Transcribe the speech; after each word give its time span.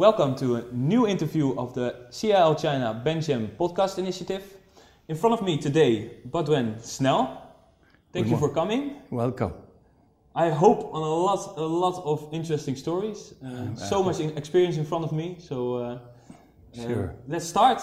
Welcome 0.00 0.34
to 0.36 0.56
a 0.56 0.62
new 0.72 1.06
interview 1.06 1.54
of 1.58 1.74
the 1.74 2.06
CIL 2.08 2.54
China 2.54 3.02
Bencham 3.04 3.54
podcast 3.58 3.98
initiative. 3.98 4.42
In 5.08 5.14
front 5.14 5.34
of 5.34 5.42
me 5.44 5.58
today, 5.58 6.12
Baudouin 6.26 6.80
Snel. 6.80 7.36
Thank 8.10 8.24
Good 8.24 8.30
you 8.30 8.38
for 8.38 8.48
coming. 8.48 8.96
Welcome. 9.10 9.52
I 10.34 10.48
hope 10.48 10.88
on 10.94 11.02
a 11.02 11.14
lot, 11.26 11.58
a 11.58 11.60
lot 11.60 12.02
of 12.02 12.32
interesting 12.32 12.76
stories. 12.76 13.34
Uh, 13.44 13.74
so 13.74 14.02
much 14.02 14.20
experience 14.20 14.78
in 14.78 14.86
front 14.86 15.04
of 15.04 15.12
me. 15.12 15.36
So 15.38 15.74
uh, 15.74 15.80
uh, 15.82 15.98
Sure. 16.72 17.14
let's 17.28 17.44
start. 17.44 17.82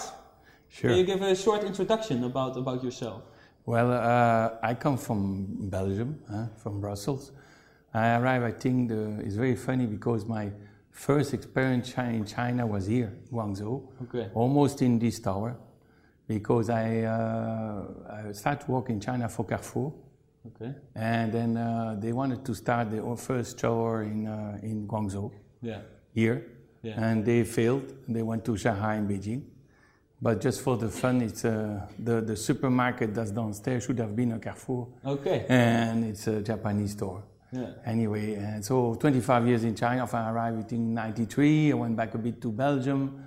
Sure. 0.66 0.90
Can 0.90 0.98
you 0.98 1.04
give 1.04 1.22
a 1.22 1.36
short 1.36 1.62
introduction 1.62 2.24
about 2.24 2.56
about 2.56 2.82
yourself? 2.82 3.22
Well, 3.64 3.92
uh, 3.92 4.58
I 4.60 4.74
come 4.74 4.96
from 4.96 5.46
Belgium, 5.70 6.18
from 6.56 6.80
Brussels. 6.80 7.30
I 7.94 8.16
arrived, 8.16 8.44
I 8.44 8.50
think, 8.58 8.88
the, 8.88 9.20
it's 9.20 9.36
very 9.36 9.54
funny 9.54 9.86
because 9.86 10.26
my 10.26 10.50
first 10.90 11.34
experience 11.34 11.92
in 11.96 12.24
China 12.24 12.66
was 12.66 12.86
here, 12.86 13.12
Guangzhou, 13.32 13.82
Okay. 14.02 14.30
almost 14.34 14.82
in 14.82 14.98
this 14.98 15.20
tower, 15.20 15.56
because 16.26 16.70
I, 16.70 17.02
uh, 17.02 17.84
I 18.28 18.32
started 18.32 18.68
working 18.68 18.96
in 18.96 19.00
China 19.00 19.28
for 19.28 19.44
Carrefour, 19.44 19.92
Okay. 20.46 20.74
and 20.94 21.32
then 21.32 21.56
uh, 21.56 21.96
they 21.98 22.12
wanted 22.12 22.44
to 22.44 22.54
start 22.54 22.90
their 22.90 23.16
first 23.16 23.58
tower 23.58 24.02
in, 24.02 24.26
uh, 24.26 24.58
in 24.62 24.86
Guangzhou, 24.86 25.30
Yeah. 25.62 25.80
here, 26.12 26.42
Yeah. 26.82 26.94
and 27.02 27.24
they 27.24 27.44
failed. 27.44 27.92
They 28.08 28.22
went 28.22 28.44
to 28.44 28.56
Shanghai 28.56 28.94
and 28.96 29.08
Beijing. 29.08 29.42
But 30.20 30.40
just 30.40 30.62
for 30.62 30.76
the 30.76 30.88
fun, 30.88 31.22
it's 31.22 31.44
uh, 31.44 31.86
the, 31.96 32.20
the 32.20 32.34
supermarket 32.36 33.14
that's 33.14 33.30
downstairs 33.30 33.84
should 33.84 33.98
have 34.00 34.16
been 34.16 34.32
a 34.32 34.38
Carrefour, 34.40 34.88
Okay. 35.04 35.46
and 35.48 36.04
it's 36.04 36.26
a 36.26 36.40
Japanese 36.42 36.92
store. 36.92 37.22
Yeah. 37.50 37.70
Anyway, 37.86 38.34
and 38.34 38.64
so 38.64 38.94
25 38.94 39.46
years 39.46 39.64
in 39.64 39.74
China. 39.74 40.06
I 40.12 40.30
arrived 40.30 40.72
in 40.72 40.92
'93. 40.94 41.72
I 41.72 41.74
went 41.74 41.96
back 41.96 42.14
a 42.14 42.18
bit 42.18 42.40
to 42.42 42.52
Belgium. 42.52 43.24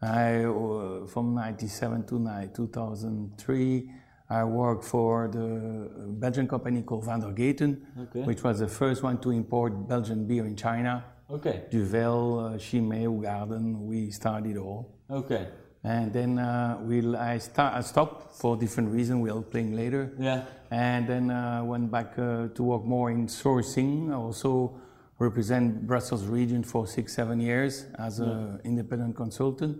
I, 0.00 0.44
uh, 0.44 1.06
from 1.06 1.34
'97 1.34 2.04
to 2.06 2.48
2003, 2.54 3.90
I 4.30 4.44
worked 4.44 4.84
for 4.84 5.28
the 5.28 5.90
Belgian 6.20 6.46
company 6.46 6.82
called 6.82 7.04
Van 7.04 7.20
der 7.20 7.32
Gaten, 7.32 7.80
Okay. 8.02 8.22
which 8.22 8.44
was 8.44 8.60
the 8.60 8.68
first 8.68 9.02
one 9.02 9.18
to 9.18 9.30
import 9.32 9.88
Belgian 9.88 10.26
beer 10.26 10.46
in 10.46 10.54
China. 10.54 11.02
Okay. 11.30 11.64
Duvel, 11.70 12.38
uh, 12.54 12.58
Chimay, 12.58 13.06
Garden, 13.22 13.86
we 13.86 14.10
started 14.10 14.56
all. 14.56 14.86
Okay. 15.10 15.48
And 15.84 16.12
then 16.12 16.38
uh, 16.38 16.78
we'll, 16.80 17.16
I, 17.16 17.38
start, 17.38 17.74
I 17.74 17.80
stopped 17.82 18.36
for 18.36 18.56
different 18.56 18.90
reasons, 18.90 19.22
we'll 19.22 19.42
playing 19.42 19.76
later. 19.76 20.12
Yeah. 20.18 20.44
And 20.70 21.08
then 21.08 21.30
uh, 21.30 21.62
went 21.64 21.90
back 21.90 22.18
uh, 22.18 22.48
to 22.48 22.62
work 22.62 22.84
more 22.84 23.10
in 23.10 23.26
sourcing. 23.26 24.10
I 24.10 24.14
also 24.14 24.80
represent 25.18 25.86
Brussels 25.86 26.26
region 26.26 26.62
for 26.62 26.86
six, 26.86 27.14
seven 27.14 27.40
years 27.40 27.86
as 27.98 28.18
an 28.18 28.60
independent 28.64 29.16
consultant. 29.16 29.78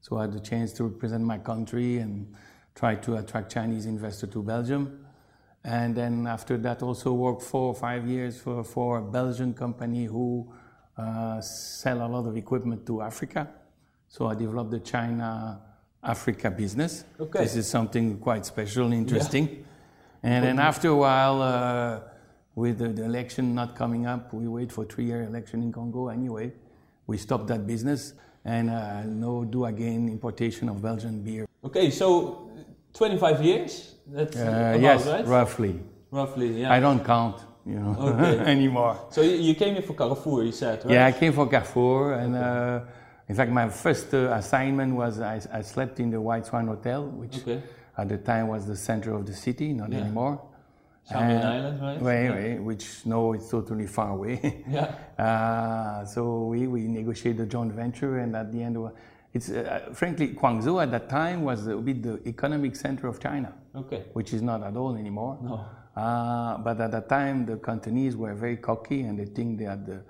So 0.00 0.18
I 0.18 0.22
had 0.22 0.32
the 0.32 0.40
chance 0.40 0.72
to 0.74 0.84
represent 0.84 1.24
my 1.24 1.38
country 1.38 1.98
and 1.98 2.34
try 2.74 2.94
to 2.96 3.16
attract 3.16 3.52
Chinese 3.52 3.86
investors 3.86 4.30
to 4.30 4.42
Belgium. 4.42 5.06
And 5.64 5.96
then 5.96 6.26
after 6.26 6.56
that, 6.58 6.82
also 6.82 7.12
worked 7.12 7.42
four 7.42 7.68
or 7.68 7.74
five 7.74 8.06
years 8.06 8.38
for, 8.38 8.62
for 8.62 8.98
a 8.98 9.02
Belgian 9.02 9.52
company 9.52 10.04
who 10.04 10.52
uh, 10.96 11.40
sell 11.40 12.06
a 12.06 12.08
lot 12.08 12.26
of 12.26 12.36
equipment 12.36 12.86
to 12.86 13.02
Africa. 13.02 13.48
So 14.16 14.28
I 14.28 14.34
developed 14.34 14.70
the 14.70 14.80
China 14.80 15.60
Africa 16.02 16.50
business. 16.50 17.04
Okay. 17.20 17.40
This 17.40 17.54
is 17.54 17.68
something 17.68 18.16
quite 18.18 18.46
special, 18.46 18.90
interesting. 18.90 19.66
And 20.22 20.42
then 20.42 20.58
after 20.58 20.88
a 20.88 20.96
while, 20.96 21.42
uh, 21.42 22.00
with 22.54 22.78
the, 22.78 22.88
the 22.88 23.04
election 23.04 23.54
not 23.54 23.76
coming 23.76 24.06
up, 24.06 24.32
we 24.32 24.48
wait 24.48 24.72
for 24.72 24.86
three-year 24.86 25.24
election 25.24 25.62
in 25.62 25.70
Congo 25.70 26.08
anyway. 26.08 26.50
We 27.06 27.18
stopped 27.18 27.48
that 27.48 27.66
business 27.66 28.14
and 28.46 28.70
uh, 28.70 29.02
now 29.02 29.44
do 29.44 29.66
again 29.66 30.08
importation 30.08 30.70
of 30.70 30.80
Belgian 30.80 31.22
beer. 31.22 31.46
Okay. 31.62 31.90
So, 31.90 32.48
25 32.94 33.44
years. 33.44 33.96
That's 34.06 34.34
Uh, 34.34 34.40
about 34.40 34.80
yes, 34.80 35.06
right. 35.06 35.26
roughly. 35.26 35.78
Roughly. 36.10 36.62
Yeah. 36.62 36.72
I 36.72 36.80
don't 36.80 37.04
count, 37.04 37.36
you 37.66 37.74
know, 37.80 37.94
Okay. 37.98 38.38
anymore. 38.56 38.98
So 39.10 39.20
you, 39.20 39.54
came 39.54 39.74
here 39.74 39.82
for 39.82 39.92
Carrefour, 39.92 40.42
you 40.44 40.52
said, 40.52 40.86
right? 40.86 40.94
Yeah, 40.94 41.06
I 41.06 41.12
came 41.12 41.34
for 41.34 41.46
Carrefour, 41.46 42.14
and 42.14 42.34
uh, 42.34 42.80
in 43.28 43.34
fact, 43.34 43.50
my 43.50 43.68
first 43.68 44.14
uh, 44.14 44.30
assignment 44.32 44.94
was 44.94 45.20
I, 45.20 45.40
I 45.52 45.62
slept 45.62 45.98
in 46.00 46.10
the 46.10 46.20
White 46.20 46.46
Swan 46.46 46.66
Hotel, 46.68 47.04
which 47.06 47.38
Okay. 47.38 47.62
at 47.98 48.08
the 48.08 48.18
time 48.18 48.48
was 48.48 48.66
the 48.66 48.76
center 48.76 49.12
of 49.14 49.26
the 49.26 49.34
city, 49.34 49.72
not 49.72 49.90
Yeah. 49.90 50.00
anymore. 50.00 50.40
Shamian 51.10 51.44
Uh, 51.44 51.48
Island, 51.48 51.80
right? 51.82 52.02
Right, 52.02 52.50
Yeah. 52.54 52.58
which 52.60 53.06
now 53.06 53.32
it's 53.32 53.48
totally 53.48 53.86
far 53.86 54.10
away. 54.10 54.64
Yeah. 54.68 54.94
Uh, 55.18 56.04
so 56.04 56.46
we, 56.46 56.66
we 56.66 56.82
negotiated 56.88 57.40
a 57.42 57.46
joint 57.46 57.72
venture, 57.72 58.18
and 58.18 58.34
at 58.36 58.50
the 58.52 58.62
end, 58.62 58.76
it's 59.32 59.50
uh, 59.50 59.88
frankly 59.92 60.28
Guangzhou 60.34 60.82
at 60.82 60.90
that 60.92 61.08
time 61.08 61.42
was 61.42 61.66
a 61.66 61.76
bit 61.76 62.02
the 62.02 62.20
economic 62.28 62.74
center 62.76 63.06
of 63.06 63.18
China, 63.20 63.52
Okay. 63.74 64.04
which 64.14 64.32
is 64.32 64.42
not 64.42 64.62
at 64.62 64.76
all 64.76 64.96
anymore. 64.96 65.38
No. 65.42 65.60
Uh, 66.00 66.58
but 66.58 66.80
at 66.80 66.90
that 66.90 67.08
time, 67.08 67.46
the 67.46 67.56
Cantonese 67.56 68.16
were 68.16 68.34
very 68.34 68.56
cocky, 68.56 69.02
and 69.02 69.18
they 69.18 69.24
think 69.26 69.58
they 69.58 69.64
had 69.64 69.86
the 69.86 70.02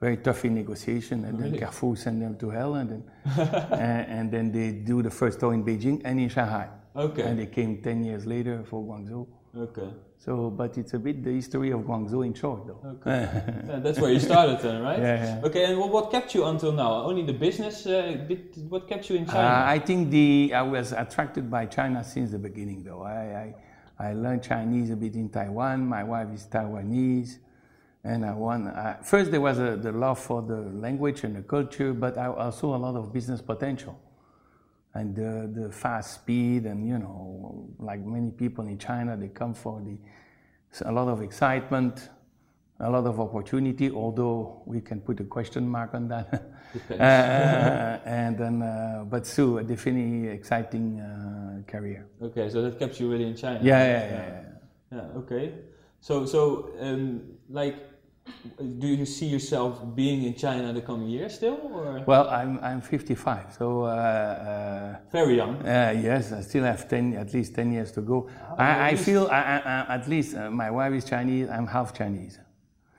very 0.00 0.16
tough 0.16 0.44
in 0.44 0.54
negotiation, 0.54 1.24
and 1.24 1.38
then 1.38 1.46
Really? 1.46 1.58
Carrefour 1.58 1.96
sent 1.96 2.20
them 2.20 2.36
to 2.38 2.50
hell, 2.50 2.74
and 2.74 2.90
then 2.90 3.02
and, 3.72 4.06
and 4.08 4.32
then 4.32 4.50
they 4.52 4.70
do 4.72 5.02
the 5.02 5.10
first 5.10 5.38
tour 5.40 5.52
in 5.52 5.62
Beijing 5.64 6.00
and 6.04 6.18
in 6.18 6.28
Shanghai, 6.28 6.68
Okay. 6.96 7.22
and 7.22 7.38
they 7.38 7.46
came 7.46 7.82
ten 7.82 8.02
years 8.04 8.26
later 8.26 8.62
for 8.64 8.82
Guangzhou. 8.82 9.26
Okay. 9.56 9.88
So, 10.18 10.50
but 10.50 10.76
it's 10.76 10.92
a 10.94 10.98
bit 10.98 11.24
the 11.24 11.32
history 11.32 11.70
of 11.70 11.80
Guangzhou 11.80 12.24
in 12.26 12.34
short, 12.34 12.66
though. 12.66 12.80
Okay. 12.94 13.20
Yeah, 13.68 13.78
that's 13.80 13.98
where 13.98 14.12
you 14.12 14.20
started 14.20 14.60
then, 14.60 14.82
right? 14.82 14.98
Yeah, 15.08 15.24
yeah. 15.40 15.46
Okay, 15.46 15.64
and 15.64 15.78
what, 15.78 15.90
what 15.90 16.10
kept 16.10 16.34
you 16.34 16.44
until 16.44 16.72
now? 16.72 16.92
Only 17.04 17.22
the 17.24 17.32
business? 17.32 17.86
Uh, 17.86 18.24
did, 18.28 18.54
what 18.70 18.86
kept 18.86 19.08
you 19.10 19.16
in 19.16 19.24
Uh, 19.24 19.32
China? 19.32 19.64
I 19.66 19.78
think 19.78 20.10
the 20.10 20.52
I 20.54 20.62
was 20.62 20.92
attracted 20.92 21.50
by 21.50 21.64
China 21.66 22.04
since 22.04 22.30
the 22.30 22.38
beginning, 22.38 22.84
though. 22.84 23.02
I, 23.02 23.54
I, 23.98 24.08
I 24.08 24.12
learned 24.12 24.42
Chinese 24.42 24.90
a 24.90 24.96
bit 24.96 25.14
in 25.14 25.28
Taiwan. 25.30 25.86
My 25.86 26.04
wife 26.04 26.28
is 26.34 26.46
Taiwanese, 26.46 27.38
and 28.04 28.24
I 28.24 28.32
want. 28.32 28.68
Uh, 28.68 28.94
first, 29.02 29.30
there 29.30 29.40
was 29.40 29.58
a, 29.58 29.76
the 29.76 29.92
love 29.92 30.18
for 30.18 30.42
the 30.42 30.56
language 30.56 31.24
and 31.24 31.36
the 31.36 31.42
culture, 31.42 31.92
but 31.92 32.16
I 32.16 32.26
also 32.26 32.74
a 32.74 32.76
lot 32.76 32.96
of 32.96 33.12
business 33.12 33.40
potential, 33.40 34.00
and 34.94 35.14
the, 35.14 35.50
the 35.60 35.72
fast 35.72 36.14
speed, 36.14 36.64
and 36.64 36.86
you 36.86 36.98
know, 36.98 37.68
like 37.78 38.00
many 38.04 38.30
people 38.30 38.66
in 38.66 38.78
China, 38.78 39.16
they 39.16 39.28
come 39.28 39.54
for 39.54 39.80
the 39.80 39.98
a 40.84 40.92
lot 40.92 41.08
of 41.08 41.22
excitement. 41.22 42.08
A 42.82 42.88
lot 42.88 43.04
of 43.04 43.20
opportunity, 43.20 43.90
although 43.90 44.62
we 44.64 44.80
can 44.80 45.02
put 45.02 45.20
a 45.20 45.24
question 45.24 45.68
mark 45.68 45.94
on 45.94 46.08
that. 46.08 46.52
Uh, 46.88 47.98
and 48.04 48.38
then, 48.38 48.62
uh, 48.62 49.04
but 49.10 49.26
still, 49.26 49.58
a 49.58 49.62
definitely 49.64 50.28
exciting 50.28 51.00
uh, 51.00 51.68
career. 51.68 52.06
okay, 52.22 52.48
so 52.48 52.62
that 52.62 52.78
kept 52.78 53.00
you 53.00 53.10
really 53.10 53.24
in 53.24 53.34
China. 53.34 53.58
Yeah, 53.60 53.82
yeah, 53.82 53.90
yeah. 53.90 54.10
yeah. 54.12 54.50
Yeah, 54.92 55.18
okay. 55.18 55.54
So, 56.00 56.24
so 56.26 56.70
um, 56.78 57.22
like, 57.48 57.89
do 58.78 58.86
you 58.86 59.06
see 59.06 59.26
yourself 59.26 59.82
being 59.94 60.24
in 60.24 60.34
China 60.34 60.72
the 60.72 60.80
coming 60.80 61.08
years 61.08 61.34
still, 61.34 61.58
or 61.72 62.02
Well, 62.06 62.28
I'm 62.28 62.58
I'm 62.62 62.80
55, 62.80 63.54
so 63.58 63.84
uh, 63.84 64.96
very 65.12 65.36
young? 65.36 65.56
uh, 65.64 65.92
uh, 65.94 66.00
yes, 66.00 66.32
I 66.32 66.40
still 66.42 66.64
have 66.64 66.88
10, 66.88 67.14
at 67.14 67.34
least 67.34 67.54
10 67.54 67.72
years 67.72 67.92
to 67.92 68.00
go. 68.00 68.28
I, 68.56 68.90
I 68.90 68.96
feel, 68.96 69.26
I, 69.30 69.60
I, 69.64 69.94
at 69.94 70.08
least, 70.08 70.36
uh, 70.36 70.50
my 70.50 70.70
wife 70.70 70.92
is 70.92 71.04
Chinese. 71.04 71.48
I'm 71.48 71.66
half 71.66 71.92
Chinese. 71.96 72.38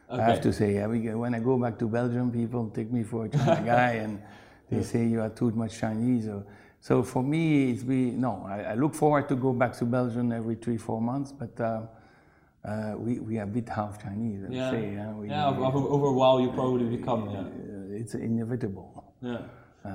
I 0.10 0.22
have 0.22 0.42
to 0.42 0.52
say, 0.52 0.86
we, 0.88 1.00
when 1.16 1.34
I 1.34 1.40
go 1.40 1.58
back 1.58 1.80
to 1.80 1.88
Belgium, 1.88 2.32
people 2.32 2.70
take 2.70 2.92
me 2.92 3.04
for 3.04 3.26
a 3.26 3.30
China 3.30 3.64
guy, 3.66 3.92
and 4.04 4.22
they 4.70 4.84
say 4.84 5.06
you 5.06 5.22
are 5.22 5.30
too 5.30 5.52
much 5.52 5.80
Chinese. 5.80 6.28
Or, 6.28 6.44
so 6.82 7.02
for 7.02 7.24
me, 7.24 7.72
it's 7.72 7.84
be 7.84 8.12
no. 8.12 8.46
I, 8.48 8.62
I 8.62 8.74
look 8.76 8.94
forward 8.94 9.30
to 9.30 9.36
go 9.36 9.54
back 9.54 9.74
to 9.78 9.86
Belgium 9.86 10.32
every 10.32 10.56
three, 10.56 10.78
four 10.78 11.02
months, 11.02 11.32
but 11.32 11.60
uh, 12.64 12.68
uh, 12.68 12.96
we 12.98 13.20
we 13.20 13.40
are 13.40 13.44
a 13.44 13.48
bit 13.48 13.70
half 13.70 14.02
Chinese. 14.02 14.44
I 14.50 14.54
Yeah. 14.54 14.72
say, 14.72 14.94
yeah, 14.94 15.14
we, 15.14 15.30
Yeah, 15.30 15.50
over, 15.50 15.80
over 15.96 16.08
a 16.08 16.14
while 16.14 16.40
you 16.40 16.52
probably 16.52 16.86
become. 16.98 17.30
Yeah. 17.30 17.40
uh, 17.40 18.00
it's 18.02 18.14
inevitable. 18.16 19.14
Yeah. 19.22 19.38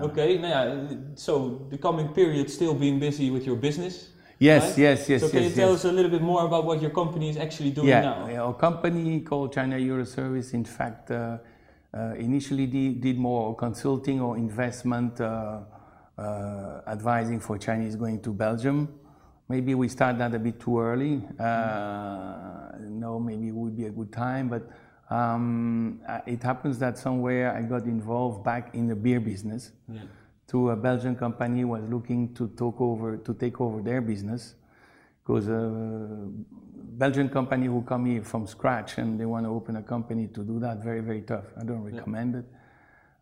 Okay. 0.02 0.38
Now, 0.38 0.48
yeah, 0.48 0.88
so 1.14 1.66
the 1.70 1.78
coming 1.78 2.08
period 2.08 2.50
still 2.50 2.74
being 2.74 2.98
busy 2.98 3.30
with 3.30 3.46
your 3.46 3.56
business. 3.56 4.10
Yes, 4.38 4.62
right? 4.70 4.78
yes, 4.78 5.08
yes, 5.08 5.22
So 5.22 5.28
can 5.30 5.42
yes, 5.42 5.50
you 5.50 5.56
tell 5.56 5.70
yes. 5.70 5.84
us 5.84 5.84
a 5.86 5.92
little 5.92 6.10
bit 6.10 6.20
more 6.20 6.44
about 6.44 6.64
what 6.66 6.82
your 6.82 6.90
company 6.90 7.30
is 7.30 7.36
actually 7.38 7.70
doing 7.70 7.88
yeah, 7.88 8.02
now? 8.02 8.28
yeah, 8.28 8.42
our 8.42 8.52
company 8.52 9.20
called 9.20 9.52
China 9.54 9.78
Euro 9.78 10.04
Service, 10.04 10.52
in 10.52 10.64
fact, 10.64 11.10
uh, 11.10 11.38
uh, 11.94 12.14
initially 12.18 12.66
did, 12.66 13.00
did 13.00 13.16
more 13.16 13.56
consulting 13.56 14.20
or 14.20 14.36
investment 14.36 15.18
uh, 15.22 15.60
uh, 16.18 16.82
advising 16.86 17.40
for 17.40 17.56
Chinese 17.56 17.96
going 17.96 18.20
to 18.20 18.30
Belgium. 18.30 18.88
Maybe 19.48 19.74
we 19.74 19.88
started 19.88 20.18
that 20.20 20.34
a 20.34 20.38
bit 20.38 20.58
too 20.58 20.80
early. 20.80 21.22
Uh, 21.38 22.72
no, 22.80 23.20
maybe 23.20 23.48
it 23.48 23.54
would 23.54 23.76
be 23.76 23.86
a 23.86 23.90
good 23.90 24.12
time, 24.12 24.48
but 24.48 24.68
um, 25.08 26.00
uh, 26.08 26.20
it 26.26 26.42
happens 26.42 26.78
that 26.80 26.98
somewhere 26.98 27.54
I 27.56 27.62
got 27.62 27.84
involved 27.84 28.42
back 28.44 28.74
in 28.74 28.88
the 28.88 28.96
beer 28.96 29.20
business. 29.20 29.72
Yeah. 29.88 30.00
to 30.48 30.70
a 30.70 30.76
Belgian 30.76 31.16
company 31.16 31.64
was 31.64 31.82
looking 31.88 32.32
to 32.34 32.48
take 32.48 32.80
over 32.80 33.16
to 33.16 33.34
take 33.34 33.60
over 33.60 33.82
their 33.82 34.00
business 34.00 34.54
because 35.22 35.48
a 35.48 36.28
Belgian 37.02 37.28
company 37.28 37.66
who 37.66 37.82
come 37.82 38.06
here 38.06 38.22
from 38.22 38.46
scratch 38.46 38.98
and 38.98 39.18
they 39.18 39.26
want 39.26 39.44
to 39.44 39.50
open 39.50 39.76
a 39.76 39.82
company 39.82 40.28
to 40.28 40.44
do 40.44 40.60
that 40.60 40.82
very 40.82 41.00
very 41.00 41.22
tough. 41.22 41.46
I 41.60 41.64
don't 41.64 41.82
recommend 41.82 42.36
it. 42.36 42.46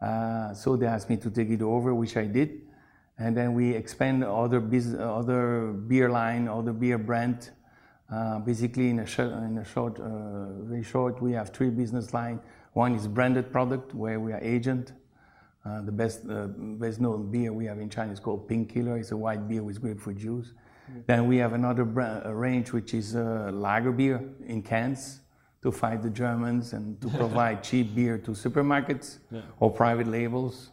Uh, 0.00 0.52
so 0.52 0.76
they 0.76 0.86
asked 0.86 1.08
me 1.08 1.16
to 1.16 1.30
take 1.30 1.48
it 1.48 1.62
over, 1.62 1.94
which 1.94 2.16
I 2.16 2.26
did. 2.26 2.50
And 3.18 3.36
then 3.36 3.54
we 3.54 3.70
expand 3.74 4.24
other, 4.24 4.60
beer 4.60 6.10
line, 6.10 6.48
other 6.48 6.72
beer 6.72 6.98
brand. 6.98 7.50
Uh, 8.10 8.40
basically, 8.40 8.90
in 8.90 8.98
a, 8.98 9.06
sh- 9.06 9.20
in 9.20 9.58
a 9.58 9.64
short, 9.64 9.98
uh, 10.00 10.62
very 10.62 10.82
short, 10.82 11.22
we 11.22 11.32
have 11.32 11.50
three 11.50 11.70
business 11.70 12.12
lines. 12.12 12.40
One 12.72 12.94
is 12.94 13.06
branded 13.06 13.52
product, 13.52 13.94
where 13.94 14.18
we 14.18 14.32
are 14.32 14.40
agent. 14.40 14.92
Uh, 15.64 15.80
the 15.80 15.92
best, 15.92 16.22
best 16.26 17.00
known 17.00 17.30
beer 17.30 17.52
we 17.52 17.64
have 17.66 17.78
in 17.78 17.88
China 17.88 18.12
is 18.12 18.20
called 18.20 18.46
Pink 18.48 18.74
Killer. 18.74 18.98
It's 18.98 19.12
a 19.12 19.16
white 19.16 19.48
beer 19.48 19.62
with 19.62 19.80
grapefruit 19.80 20.18
juice. 20.18 20.52
Mm. 20.92 21.06
Then 21.06 21.26
we 21.26 21.38
have 21.38 21.54
another 21.54 21.84
brand, 21.84 22.38
range 22.38 22.72
which 22.72 22.92
is 22.92 23.14
lager 23.14 23.92
beer 23.92 24.22
in 24.46 24.60
cans 24.60 25.20
to 25.62 25.72
fight 25.72 26.02
the 26.02 26.10
Germans 26.10 26.74
and 26.74 27.00
to 27.00 27.08
provide 27.20 27.62
cheap 27.62 27.94
beer 27.94 28.18
to 28.18 28.32
supermarkets 28.32 29.18
yeah. 29.30 29.40
or 29.60 29.70
private 29.70 30.06
labels 30.06 30.70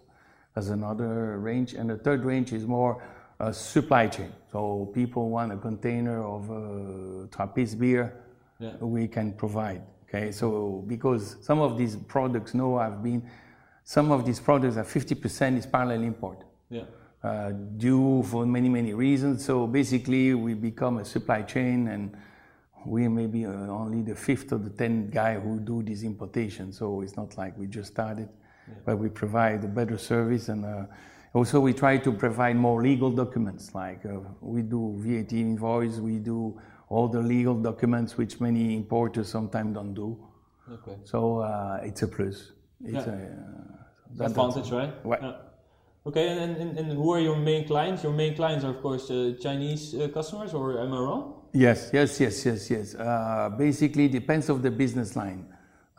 as 0.56 0.70
another 0.70 1.40
range. 1.40 1.74
And 1.74 1.90
the 1.90 1.98
third 1.98 2.24
range 2.24 2.54
is 2.54 2.66
more 2.66 3.04
uh, 3.40 3.52
supply 3.52 4.08
chain. 4.08 4.32
So 4.52 4.92
people 4.94 5.30
want 5.30 5.52
a 5.52 5.58
container 5.58 6.24
of 6.24 6.52
uh, 6.52 7.28
Trappist 7.36 7.80
beer, 7.80 8.14
yeah. 8.60 8.76
we 8.80 9.08
can 9.08 9.34
provide. 9.34 9.82
Okay, 10.08 10.32
so 10.32 10.84
because 10.88 11.38
some 11.42 11.60
of 11.60 11.78
these 11.78 11.96
products 11.96 12.54
now 12.54 12.78
have 12.78 13.02
been, 13.02 13.24
some 13.84 14.12
of 14.12 14.26
these 14.26 14.40
products 14.40 14.76
are 14.76 14.84
50% 14.84 15.58
is 15.58 15.66
parallel 15.66 16.04
import. 16.04 16.44
Yeah. 16.70 16.84
Uh, 17.24 17.52
due 17.78 18.24
for 18.24 18.46
many, 18.46 18.68
many 18.68 18.94
reasons. 18.94 19.46
So 19.46 19.68
basically, 19.68 20.34
we 20.34 20.54
become 20.54 20.98
a 20.98 21.06
supply 21.06 21.44
chain 21.44 21.88
and 21.88 22.18
we 22.86 23.08
may 23.08 23.28
be 23.28 23.46
uh, 23.46 23.52
only 23.52 24.02
the 24.02 24.16
fifth 24.16 24.52
or 24.52 24.58
the 24.58 24.72
tenth 24.72 25.12
guy 25.12 25.40
who 25.40 25.60
do 25.60 25.84
this 25.84 26.04
importation. 26.04 26.74
So 26.74 27.02
it's 27.02 27.16
not 27.16 27.38
like 27.38 27.58
we 27.58 27.68
just 27.68 27.92
started, 27.92 28.28
but 28.86 28.98
we 28.98 29.10
provide 29.10 29.64
a 29.64 29.68
better 29.68 29.98
service 29.98 30.50
and 30.50 30.66
uh, 30.66 30.86
also 31.34 31.60
we 31.60 31.74
try 31.74 31.98
to 31.98 32.12
provide 32.12 32.56
more 32.56 32.82
legal 32.82 33.12
documents. 33.12 33.74
Like 33.74 34.06
uh, 34.06 34.20
we 34.42 34.62
do 34.62 34.96
VAT 34.98 35.34
invoice, 35.34 35.98
we 35.98 36.18
do 36.18 36.60
all 36.90 37.08
the 37.08 37.22
legal 37.22 37.56
documents 37.56 38.18
which 38.18 38.40
many 38.40 38.76
importers 38.76 39.30
sometimes 39.30 39.76
don't 39.76 39.94
do. 39.94 40.18
Okay. 40.72 40.98
So 41.04 41.40
uh, 41.40 41.80
it's 41.84 42.02
a 42.02 42.08
plus. 42.08 42.52
It's 42.84 43.06
yeah. 43.06 43.14
a, 44.20 44.26
advantage, 44.26 44.72
right? 44.72 44.94
right? 45.04 45.22
Yeah. 45.22 45.34
Okay, 46.06 46.30
and, 46.30 46.58
and, 46.58 46.80
and 46.80 46.92
who 46.94 47.14
are 47.14 47.20
your 47.20 47.36
main 47.36 47.68
clients? 47.68 48.02
Your 48.02 48.12
main 48.12 48.36
clients 48.36 48.66
are, 48.66 48.72
of 48.72 48.82
course, 48.82 49.08
Chinese 49.40 49.96
customers, 50.12 50.52
or 50.52 50.82
am 50.82 50.94
I 50.94 50.98
wrong? 50.98 51.44
Yes, 51.54 51.92
yes, 51.94 52.20
yes, 52.20 52.44
yes, 52.44 52.72
yes. 52.72 52.96
Basically, 53.56 54.08
depends 54.08 54.50
of 54.50 54.64
the 54.64 54.72
business 54.72 55.16
line. 55.16 55.46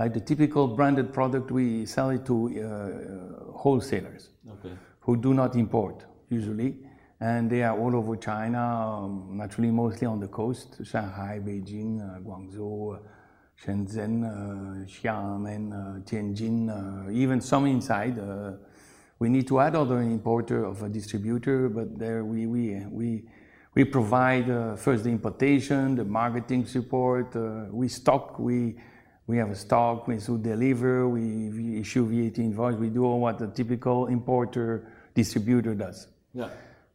Like 0.02 0.14
the 0.14 0.20
typical 0.20 0.66
branded 0.66 1.12
product, 1.12 1.52
we 1.52 1.86
sell 1.86 2.10
it 2.10 2.26
to 2.26 2.36
uh, 2.50 3.52
wholesalers 3.52 4.30
okay. 4.54 4.74
who 4.98 5.16
do 5.16 5.32
not 5.32 5.54
import 5.54 6.04
usually, 6.28 6.74
and 7.20 7.48
they 7.48 7.62
are 7.62 7.78
all 7.78 7.94
over 7.94 8.16
China. 8.16 8.58
Um, 8.58 9.36
naturally, 9.42 9.70
mostly 9.70 10.08
on 10.08 10.18
the 10.18 10.26
coast: 10.26 10.80
Shanghai, 10.82 11.40
Beijing, 11.40 11.92
uh, 12.00 12.18
Guangzhou. 12.18 12.98
Shenzhen, 13.64 14.24
uh, 14.24 14.84
Xiamen, 14.86 16.02
Tianjin, 16.02 17.12
even 17.12 17.40
some 17.40 17.66
inside 17.66 18.18
we 19.20 19.28
need 19.28 19.46
to 19.46 19.60
add 19.60 19.76
other 19.76 20.00
importer 20.00 20.64
of 20.64 20.82
a 20.82 20.88
distributor, 20.88 21.68
but 21.68 21.96
there 21.96 22.24
we, 22.24 22.46
we, 22.46 22.84
we, 22.90 23.22
we 23.76 23.84
provide 23.84 24.50
uh, 24.50 24.74
first 24.74 25.04
the 25.04 25.10
importation, 25.10 25.94
the 25.94 26.04
marketing 26.04 26.66
support, 26.66 27.36
uh, 27.36 27.66
we 27.70 27.86
stock, 27.86 28.40
we, 28.40 28.74
we 29.26 29.36
have 29.36 29.50
a 29.50 29.54
stock, 29.54 30.08
we 30.08 30.18
so 30.18 30.36
deliver, 30.36 31.08
we, 31.08 31.80
issue 31.80 32.04
VAT 32.06 32.38
invoice, 32.38 32.74
we 32.74 32.88
do 32.88 33.04
all 33.04 33.20
what 33.20 33.40
a 33.40 33.46
typical 33.46 34.06
importer 34.06 34.86
distributor 35.14 35.74
does. 35.74 36.08
Yeah. 36.34 36.48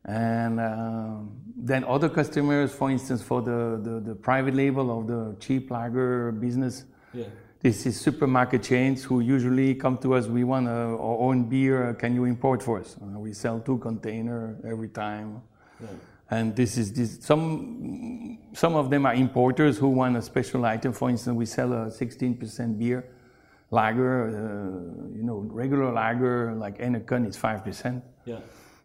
And 0.06 0.60
uh, 0.60 1.18
then 1.56 1.84
other 1.84 2.10
customers, 2.10 2.74
for 2.74 2.90
instance, 2.90 3.22
for 3.22 3.42
the, 3.42 3.80
the, 3.84 4.00
the, 4.00 4.16
private 4.16 4.56
label 4.56 5.00
of 5.00 5.08
the 5.08 5.36
cheap 5.40 5.70
lager 5.70 6.32
business, 6.32 6.86
yeah 7.14 7.26
this 7.60 7.86
is 7.88 8.00
supermarket 8.00 8.64
chains 8.64 9.04
who 9.04 9.20
usually 9.20 9.74
come 9.74 9.98
to 9.98 10.14
us. 10.14 10.28
We 10.28 10.44
want 10.44 10.68
our 10.68 11.00
own 11.00 11.50
beer. 11.50 11.96
Can 11.96 12.14
you 12.14 12.26
import 12.26 12.62
for 12.62 12.80
us? 12.80 12.96
Uh, 13.02 13.20
we 13.20 13.34
sell 13.34 13.60
two 13.60 13.80
container 13.80 14.58
every 14.64 14.90
time. 14.90 15.42
Yeah. 15.82 15.88
And 16.30 16.56
this 16.56 16.78
is 16.78 16.92
this. 16.92 17.20
Some 17.22 18.40
some 18.54 18.76
of 18.76 18.90
them 18.90 19.06
are 19.06 19.14
importers 19.14 19.78
who 19.78 19.88
want 19.88 20.18
a 20.18 20.22
special 20.22 20.66
item. 20.66 20.92
For 20.94 21.10
instance, 21.10 21.36
we 21.36 21.46
sell 21.46 21.72
a 21.72 21.86
16% 21.88 22.78
beer 22.78 23.06
lager. 23.72 24.28
Uh, 24.28 25.16
you 25.16 25.24
know, 25.24 25.46
regular 25.50 25.92
lager 25.92 26.54
like 26.54 26.80
Heineken 26.80 27.28
is 27.28 27.38
five 27.38 27.64
percent. 27.64 28.04
Yeah. 28.26 28.40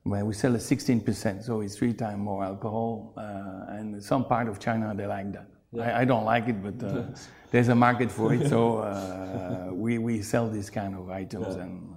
Well, 0.04 0.24
we 0.26 0.34
sell 0.34 0.52
a 0.54 0.58
16%, 0.58 1.44
so 1.44 1.60
it's 1.60 1.76
three 1.76 1.92
times 1.92 2.18
more 2.18 2.42
alcohol. 2.44 3.12
Uh, 3.16 3.76
and 3.76 4.02
some 4.02 4.24
part 4.24 4.48
of 4.48 4.58
China 4.58 4.92
they 4.96 5.06
like 5.06 5.32
that. 5.32 5.46
Yeah. 5.72 5.96
I, 5.96 6.00
I, 6.00 6.04
don't 6.04 6.24
like 6.24 6.48
it, 6.48 6.60
but 6.60 6.84
uh, 6.84 7.04
there's 7.52 7.68
a 7.68 7.74
market 7.74 8.10
for 8.10 8.34
it. 8.34 8.48
So 8.48 8.78
uh, 8.78 9.68
we, 9.72 9.98
we 9.98 10.20
sell 10.22 10.50
these 10.50 10.70
kind 10.70 10.96
of 10.96 11.08
items. 11.08 11.56
Yeah. 11.56 11.62
And 11.62 11.91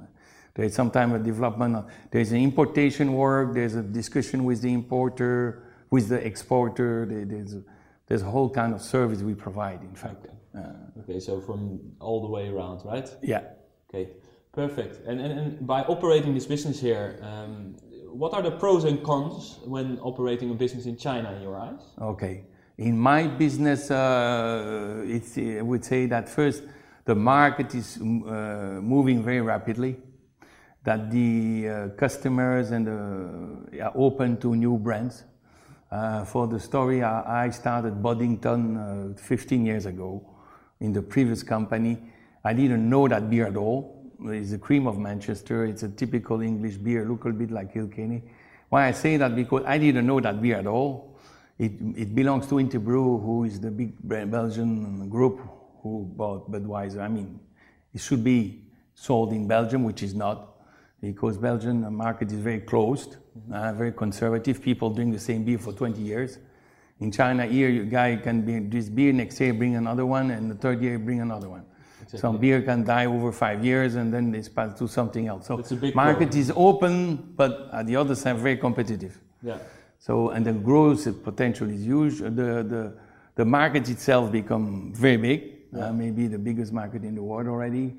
there's 0.55 0.73
sometimes 0.73 1.13
a 1.13 1.19
development. 1.19 1.85
There's 2.11 2.31
an 2.31 2.41
importation 2.41 3.13
work. 3.13 3.53
There's 3.53 3.75
a 3.75 3.83
discussion 3.83 4.45
with 4.45 4.61
the 4.61 4.73
importer, 4.73 5.63
with 5.91 6.07
the 6.07 6.25
exporter. 6.25 7.05
There's 7.05 7.53
a, 7.53 7.63
there's 8.07 8.21
a 8.21 8.25
whole 8.25 8.49
kind 8.49 8.73
of 8.73 8.81
service 8.81 9.21
we 9.21 9.35
provide, 9.35 9.81
in 9.81 9.95
fact. 9.95 10.25
Okay. 10.25 10.35
Uh, 10.57 11.01
okay, 11.01 11.19
so 11.19 11.41
from 11.41 11.79
all 11.99 12.21
the 12.21 12.29
way 12.29 12.47
around, 12.47 12.85
right? 12.85 13.09
Yeah. 13.21 13.41
Okay, 13.89 14.11
perfect. 14.53 15.05
And, 15.05 15.19
and, 15.19 15.39
and 15.39 15.67
by 15.67 15.81
operating 15.83 16.33
this 16.33 16.45
business 16.45 16.79
here, 16.79 17.19
um, 17.21 17.75
what 18.07 18.33
are 18.33 18.41
the 18.41 18.51
pros 18.51 18.85
and 18.85 19.03
cons 19.03 19.59
when 19.65 19.99
operating 19.99 20.49
a 20.51 20.53
business 20.53 20.85
in 20.85 20.95
China 20.95 21.33
in 21.33 21.41
your 21.41 21.59
eyes? 21.59 21.81
Okay. 22.01 22.45
In 22.77 22.97
my 22.97 23.27
business, 23.27 23.91
uh, 23.91 25.03
I 25.05 25.61
would 25.61 25.83
say 25.83 26.05
that 26.05 26.29
first, 26.29 26.63
the 27.03 27.15
market 27.15 27.75
is 27.75 27.97
uh, 27.97 28.79
moving 28.81 29.21
very 29.21 29.41
rapidly, 29.41 29.97
that 30.85 31.11
the 31.11 31.67
uh, 31.67 31.89
customers 31.97 32.71
and 32.71 32.87
uh, 32.87 33.83
are 33.83 33.91
open 33.95 34.37
to 34.37 34.55
new 34.55 34.77
brands. 34.77 35.23
Uh, 35.91 36.23
for 36.25 36.47
the 36.47 36.59
story, 36.59 37.03
I, 37.03 37.49
started 37.49 38.01
Boddington 38.01 38.77
uh, 38.77 39.17
15 39.17 39.65
years 39.65 39.85
ago 39.85 40.25
in 40.79 40.93
the 40.93 41.01
previous 41.01 41.43
company. 41.43 41.97
I 42.43 42.53
didn't 42.53 42.89
know 42.89 43.07
that 43.07 43.29
beer 43.29 43.47
at 43.47 43.55
all. 43.55 44.11
It's 44.25 44.51
the 44.51 44.57
cream 44.57 44.87
of 44.87 44.97
Manchester. 44.97 45.65
It's 45.65 45.83
a 45.83 45.89
typical 45.89 46.41
English 46.41 46.75
beer, 46.77 47.05
look 47.05 47.25
a 47.25 47.29
bit 47.29 47.51
like 47.51 47.73
Kilkenny. 47.73 48.23
Why 48.69 48.87
I 48.87 48.91
say 48.91 49.17
that 49.17 49.35
because 49.35 49.63
I 49.65 49.77
didn't 49.77 50.05
know 50.05 50.19
that 50.19 50.41
beer 50.41 50.57
at 50.57 50.67
all. 50.67 51.17
It, 51.57 51.71
it 51.95 52.13
belongs 52.13 52.47
to 52.47 52.55
Interbrew, 52.55 53.23
who 53.23 53.45
is 53.45 53.59
the 53.59 53.71
big 53.71 53.93
Belgian 54.03 55.07
group 55.09 55.39
who 55.81 56.11
bought 56.15 56.51
Budweiser. 56.51 56.99
I 56.99 57.07
mean, 57.07 57.39
it 57.93 58.01
should 58.01 58.23
be 58.23 58.63
sold 58.93 59.31
in 59.31 59.47
Belgium, 59.47 59.83
which 59.83 60.03
is 60.03 60.13
not, 60.13 60.54
because 61.13 61.37
Belgian 61.37 61.93
market 61.93 62.31
is 62.31 62.39
very 62.39 62.59
closed, 62.59 63.17
uh, 63.53 63.73
very 63.73 63.91
conservative. 63.91 64.61
People 64.61 64.89
drink 64.89 65.13
the 65.13 65.19
same 65.19 65.43
beer 65.43 65.59
for 65.59 65.71
20 65.71 66.01
years. 66.01 66.39
In 66.99 67.11
China, 67.11 67.45
here, 67.45 67.81
a 67.81 67.85
guy 67.85 68.15
can 68.15 68.45
drink 68.45 68.71
this 68.71 68.89
beer, 68.89 69.11
next 69.11 69.39
year 69.39 69.53
bring 69.53 69.75
another 69.75 70.05
one, 70.05 70.31
and 70.31 70.49
the 70.49 70.55
third 70.55 70.81
year 70.81 70.97
bring 70.97 71.21
another 71.21 71.49
one. 71.49 71.65
Exactly. 72.01 72.19
Some 72.19 72.37
beer 72.37 72.61
can 72.61 72.83
die 72.83 73.05
over 73.05 73.31
five 73.31 73.63
years, 73.63 73.95
and 73.95 74.13
then 74.13 74.33
it's 74.33 74.49
passed 74.49 74.77
to 74.77 74.87
something 74.87 75.27
else. 75.27 75.47
So 75.47 75.57
market 75.93 75.93
problem. 75.93 76.39
is 76.39 76.51
open, 76.55 77.33
but 77.35 77.69
at 77.73 77.87
the 77.87 77.95
other 77.97 78.15
side, 78.15 78.37
very 78.37 78.57
competitive. 78.57 79.19
Yeah. 79.43 79.57
So, 79.99 80.29
and 80.29 80.45
the 80.45 80.53
growth 80.53 81.23
potential 81.23 81.69
is 81.69 81.83
huge. 81.85 82.19
The, 82.19 82.29
the, 82.29 82.93
the 83.35 83.45
market 83.45 83.89
itself 83.89 84.31
become 84.31 84.93
very 84.93 85.17
big, 85.17 85.53
yeah. 85.73 85.87
uh, 85.87 85.93
maybe 85.93 86.27
the 86.27 86.37
biggest 86.37 86.71
market 86.71 87.03
in 87.03 87.15
the 87.15 87.23
world 87.23 87.47
already. 87.47 87.95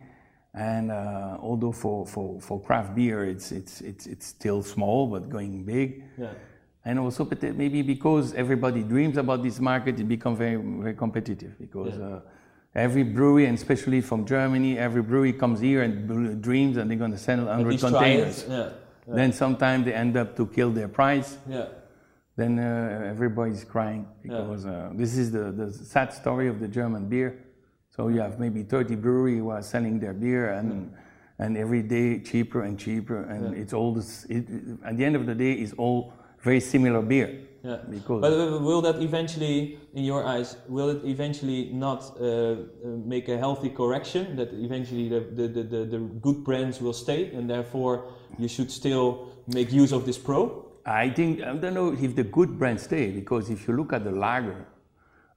And 0.56 0.90
uh, 0.90 1.36
although 1.40 1.72
for, 1.72 2.06
for, 2.06 2.40
for 2.40 2.60
craft 2.60 2.94
beer, 2.94 3.25
it's, 3.25 3.52
it's, 3.52 3.82
it's, 3.82 4.06
it's 4.06 4.26
still 4.26 4.62
small, 4.62 5.06
but 5.06 5.28
going 5.28 5.64
big. 5.64 6.02
Yeah. 6.18 6.30
And 6.84 6.98
also 6.98 7.28
maybe 7.42 7.82
because 7.82 8.32
everybody 8.32 8.82
dreams 8.82 9.18
about 9.18 9.42
this 9.42 9.60
market, 9.60 10.00
it 10.00 10.08
becomes 10.08 10.38
very, 10.38 10.56
very 10.56 10.94
competitive 10.94 11.58
because 11.58 11.98
yeah. 11.98 12.06
uh, 12.06 12.20
every 12.75 13.02
brewery, 13.02 13.44
and 13.46 13.58
especially 13.58 14.00
from 14.00 14.25
Germany, 14.25 14.78
every 14.78 15.02
brewery 15.02 15.32
comes 15.32 15.60
here 15.60 15.82
and 15.82 16.42
dreams 16.42 16.78
and 16.78 16.90
they're 16.90 16.98
going 16.98 17.12
to 17.12 17.18
sell 17.18 17.44
100 17.44 17.78
containers. 17.80 18.46
Yeah. 18.48 18.70
Then 19.06 19.32
sometimes 19.32 19.84
they 19.84 19.92
end 19.92 20.16
up 20.16 20.36
to 20.36 20.46
kill 20.46 20.70
their 20.70 20.88
price. 20.88 21.36
Yeah 21.48 21.66
then 22.36 22.58
uh, 22.58 23.02
everybody's 23.08 23.64
crying 23.64 24.06
because 24.22 24.66
uh, 24.66 24.90
this 24.92 25.16
is 25.16 25.32
the, 25.32 25.50
the 25.52 25.72
sad 25.72 26.12
story 26.12 26.48
of 26.48 26.60
the 26.60 26.68
German 26.68 27.08
beer. 27.08 27.45
So 27.96 28.08
you 28.08 28.20
have 28.20 28.38
maybe 28.38 28.62
30 28.62 28.96
breweries 28.96 29.38
who 29.38 29.48
are 29.48 29.62
selling 29.62 29.98
their 29.98 30.12
beer 30.12 30.50
and 30.50 30.92
and 31.38 31.56
every 31.56 31.82
day 31.82 32.20
cheaper 32.20 32.62
and 32.62 32.78
cheaper 32.78 33.22
and 33.24 33.54
yeah. 33.54 33.62
it's 33.62 33.72
all 33.72 33.92
this, 33.92 34.24
it, 34.24 34.46
at 34.84 34.96
the 34.96 35.04
end 35.04 35.16
of 35.16 35.26
the 35.26 35.34
day 35.34 35.52
it's 35.52 35.74
all 35.74 36.12
very 36.40 36.60
similar 36.60 37.02
beer. 37.02 37.40
Yeah. 37.62 37.78
Because 37.90 38.20
But 38.20 38.32
uh, 38.32 38.58
will 38.60 38.80
that 38.82 39.02
eventually, 39.02 39.78
in 39.92 40.04
your 40.04 40.24
eyes, 40.24 40.56
will 40.68 40.90
it 40.90 41.04
eventually 41.04 41.70
not 41.72 42.00
uh, 42.20 42.24
uh, 42.24 42.56
make 43.04 43.28
a 43.28 43.36
healthy 43.36 43.70
correction? 43.70 44.36
That 44.36 44.52
eventually 44.52 45.08
the, 45.08 45.20
the, 45.20 45.48
the, 45.48 45.62
the, 45.62 45.84
the 45.84 45.98
good 45.98 46.44
brands 46.44 46.80
will 46.80 46.92
stay, 46.92 47.32
and 47.34 47.50
therefore 47.50 48.12
you 48.38 48.48
should 48.48 48.70
still 48.70 49.28
make 49.48 49.72
use 49.72 49.92
of 49.92 50.06
this 50.06 50.16
pro? 50.16 50.64
I 50.86 51.10
think 51.10 51.42
I 51.42 51.52
don't 51.54 51.74
know 51.74 51.92
if 51.92 52.14
the 52.14 52.22
good 52.22 52.56
brands 52.56 52.84
stay 52.84 53.10
because 53.10 53.50
if 53.50 53.66
you 53.66 53.74
look 53.74 53.92
at 53.92 54.04
the 54.04 54.12
lager, 54.12 54.64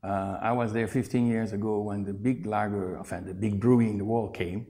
uh, 0.04 0.38
I 0.42 0.52
was 0.52 0.72
there 0.72 0.88
15 0.88 1.28
years 1.28 1.54
ago 1.54 1.82
when 1.82 2.04
the 2.04 2.14
big 2.14 2.46
lager, 2.46 2.98
enfin, 3.00 3.26
the 3.26 3.34
big 3.34 3.60
brewery 3.60 3.90
in 3.90 3.98
the 3.98 4.06
world 4.06 4.34
came. 4.34 4.66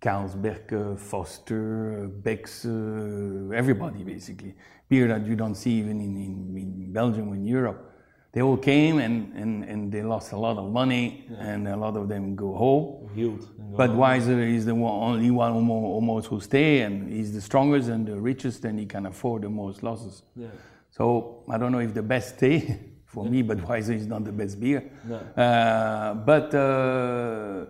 Carlsberg, 0.00 0.98
Foster, 0.98 2.08
Beck's, 2.08 2.64
uh, 2.64 3.50
everybody 3.54 4.02
basically. 4.02 4.54
Beer 4.88 5.08
that 5.08 5.26
you 5.26 5.36
don't 5.36 5.54
see 5.54 5.72
even 5.72 6.00
in, 6.00 6.16
in, 6.16 6.56
in 6.56 6.92
Belgium 6.92 7.30
or 7.30 7.34
in 7.34 7.46
Europe. 7.46 7.92
They 8.32 8.42
all 8.42 8.58
came 8.58 8.98
and, 8.98 9.32
and, 9.34 9.64
and 9.64 9.90
they 9.90 10.02
lost 10.02 10.32
a 10.32 10.36
lot 10.36 10.58
of 10.58 10.70
money 10.70 11.26
and 11.38 11.66
a 11.66 11.76
lot 11.76 11.96
of 11.96 12.08
them 12.08 12.36
go 12.36 12.54
home. 12.54 13.10
Yield. 13.16 13.48
Budweiser 13.72 14.54
is 14.54 14.66
the 14.66 14.74
one, 14.74 15.14
only 15.14 15.30
one 15.30 15.52
almost 15.52 16.26
who 16.26 16.40
stay, 16.40 16.82
and 16.82 17.10
he's 17.10 17.32
the 17.32 17.40
strongest 17.40 17.88
and 17.88 18.06
the 18.06 18.14
richest, 18.20 18.64
and 18.64 18.78
he 18.78 18.84
can 18.84 19.06
afford 19.06 19.42
the 19.42 19.48
most 19.48 19.82
losses. 19.82 20.22
Yeah. 20.34 20.48
So 20.90 21.44
I 21.48 21.56
don't 21.56 21.72
know 21.72 21.78
if 21.78 21.94
the 21.94 22.02
best 22.02 22.36
stay. 22.36 22.78
For 23.06 23.24
me, 23.24 23.42
Budweiser 23.42 23.94
is 23.94 24.06
not 24.06 24.24
the 24.24 24.32
best 24.32 24.60
beer. 24.60 24.82
No. 25.08 25.16
Uh, 25.16 26.14
but 26.14 26.54
uh, 26.54 27.66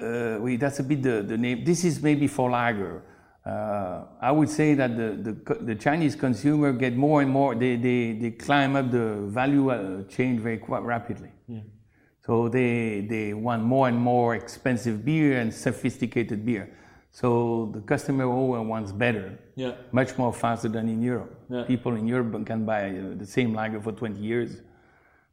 uh, 0.00 0.38
we, 0.40 0.56
that's 0.56 0.80
a 0.80 0.82
bit 0.82 1.02
the, 1.02 1.22
the 1.22 1.36
name. 1.36 1.64
This 1.64 1.84
is 1.84 2.02
maybe 2.02 2.26
for 2.26 2.50
lager. 2.50 3.02
Uh, 3.44 4.04
I 4.20 4.32
would 4.32 4.48
say 4.48 4.74
that 4.74 4.96
the, 4.96 5.10
the, 5.32 5.54
the 5.64 5.74
Chinese 5.74 6.14
consumer 6.14 6.72
get 6.72 6.96
more 6.96 7.22
and 7.22 7.30
more, 7.30 7.54
they, 7.54 7.76
they, 7.76 8.12
they 8.12 8.30
climb 8.32 8.76
up 8.76 8.90
the 8.90 9.16
value 9.26 9.70
uh, 9.70 10.02
chain 10.04 10.40
very 10.40 10.58
quite 10.58 10.82
rapidly. 10.82 11.30
Yeah. 11.46 11.60
So 12.26 12.48
they, 12.48 13.00
they 13.08 13.32
want 13.34 13.62
more 13.62 13.88
and 13.88 13.96
more 13.98 14.34
expensive 14.34 15.04
beer 15.04 15.40
and 15.40 15.52
sophisticated 15.52 16.44
beer. 16.44 16.76
So 17.12 17.70
the 17.74 17.80
customer 17.80 18.24
always 18.24 18.66
wants 18.66 18.92
better, 18.92 19.38
Yeah. 19.56 19.72
much 19.90 20.16
more 20.16 20.32
faster 20.32 20.68
than 20.68 20.88
in 20.88 21.02
Europe. 21.02 21.34
Yeah. 21.48 21.64
People 21.64 21.96
in 21.96 22.06
Europe 22.06 22.46
can 22.46 22.64
buy 22.64 22.90
the 22.90 23.26
same 23.26 23.54
lager 23.54 23.80
for 23.80 23.92
20 23.92 24.20
years 24.20 24.60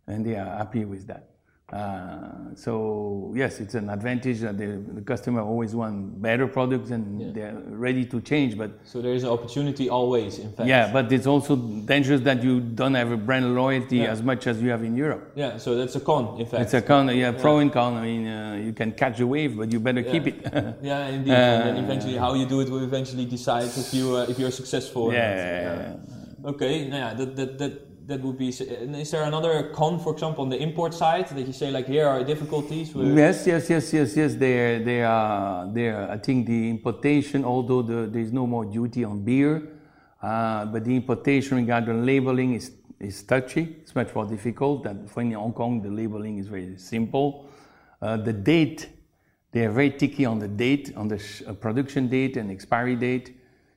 and 0.07 0.25
they 0.25 0.35
are 0.35 0.57
happy 0.57 0.85
with 0.85 1.07
that. 1.07 1.23
Uh, 1.69 2.55
so 2.55 3.33
yes, 3.35 3.59
it's 3.59 3.75
an 3.75 3.89
advantage 3.89 4.39
that 4.39 4.57
the, 4.57 4.81
the 4.93 5.01
customer 5.01 5.41
always 5.41 5.75
want 5.75 6.21
better 6.21 6.47
products 6.47 6.91
and 6.91 7.35
they're 7.35 7.61
ready 7.67 8.05
to 8.05 8.21
change. 8.21 8.57
But 8.57 8.71
So 8.85 9.01
there 9.01 9.11
is 9.13 9.23
an 9.23 9.29
opportunity 9.31 9.89
always, 9.89 10.39
in 10.39 10.53
fact. 10.53 10.69
yeah, 10.69 10.89
but 10.93 11.11
it's 11.11 11.27
also 11.27 11.57
dangerous 11.57 12.21
that 12.21 12.41
you 12.41 12.61
don't 12.61 12.93
have 12.93 13.11
a 13.11 13.17
brand 13.17 13.53
loyalty 13.53 13.97
Yeah. 13.97 14.11
as 14.13 14.23
much 14.23 14.47
as 14.47 14.61
you 14.61 14.69
have 14.69 14.81
in 14.81 14.95
Europe. 14.95 15.33
Yeah, 15.35 15.57
so 15.57 15.75
that's 15.75 15.97
a 15.97 15.99
con, 15.99 16.39
in 16.39 16.45
fact. 16.45 16.63
It's 16.63 16.73
a 16.73 16.81
con, 16.81 17.09
yeah, 17.13 17.33
pro 17.33 17.59
and 17.59 17.69
con. 17.73 17.95
I 17.95 18.01
mean, 18.01 18.27
uh, 18.27 18.61
you 18.63 18.71
can 18.71 18.93
catch 18.93 19.17
the 19.17 19.27
wave, 19.27 19.57
but 19.57 19.69
you 19.69 19.81
better 19.81 20.03
keep 20.03 20.25
it. 20.25 20.37
yeah, 20.81 21.07
indeed. 21.09 21.33
and 21.33 21.79
eventually, 21.79 22.15
how 22.15 22.33
you 22.33 22.45
do 22.45 22.61
it 22.61 22.69
will 22.69 22.83
eventually 22.85 23.25
decide 23.25 23.65
if 23.65 23.93
you 23.93 24.15
uh, 24.15 24.25
if 24.29 24.39
you're 24.39 24.51
successful. 24.51 25.03
or 25.09 25.11
not. 25.11 25.17
yeah. 25.17 25.95
Okay. 26.45 26.87
Yeah, 26.87 27.13
that 27.13 27.35
that 27.35 27.59
that 28.07 28.21
would 28.21 28.37
be. 28.37 28.49
Is 28.49 29.11
there 29.11 29.23
another 29.23 29.69
con, 29.73 29.99
for 29.99 30.13
example, 30.13 30.43
on 30.43 30.49
the 30.49 30.57
import 30.57 30.93
side 30.93 31.27
that 31.27 31.45
you 31.45 31.53
say 31.53 31.69
like 31.69 31.87
here 31.87 32.07
are 32.07 32.23
difficulties? 32.23 32.95
With, 32.95 33.15
Yes, 33.15 33.45
yes, 33.45 33.69
yes, 33.69 33.93
yes, 33.93 34.15
yes. 34.15 34.35
There, 34.35 34.79
there 34.79 35.07
are, 35.07 35.67
there. 35.71 36.09
I 36.09 36.17
think 36.17 36.47
the 36.47 36.69
importation, 36.69 37.43
although 37.43 37.81
the, 37.81 38.07
there 38.07 38.21
is 38.21 38.31
no 38.31 38.47
more 38.47 38.65
duty 38.65 39.03
on 39.03 39.23
beer, 39.23 39.61
uh, 40.21 40.65
but 40.65 40.85
the 40.85 40.95
importation 40.95 41.57
regarding 41.57 42.05
labeling 42.05 42.53
is 42.53 42.71
is 42.99 43.21
touchy. 43.23 43.77
It's 43.81 43.93
much 43.93 44.15
more 44.15 44.25
difficult. 44.25 44.83
Than 44.83 45.07
for 45.07 45.21
in 45.21 45.33
Hong 45.33 45.53
Kong, 45.53 45.81
the 45.81 45.89
labeling 45.89 46.37
is 46.39 46.47
very 46.47 46.77
simple. 46.77 47.49
Uh, 48.01 48.17
the 48.17 48.33
date, 48.33 48.89
they 49.51 49.65
are 49.65 49.71
very 49.71 49.91
ticky 49.91 50.25
on 50.25 50.39
the 50.39 50.47
date, 50.47 50.93
on 50.95 51.07
the 51.07 51.19
sh- 51.19 51.43
uh, 51.45 51.53
production 51.53 52.07
date 52.07 52.37
and 52.37 52.49
expiry 52.49 52.95
date. 52.95 53.35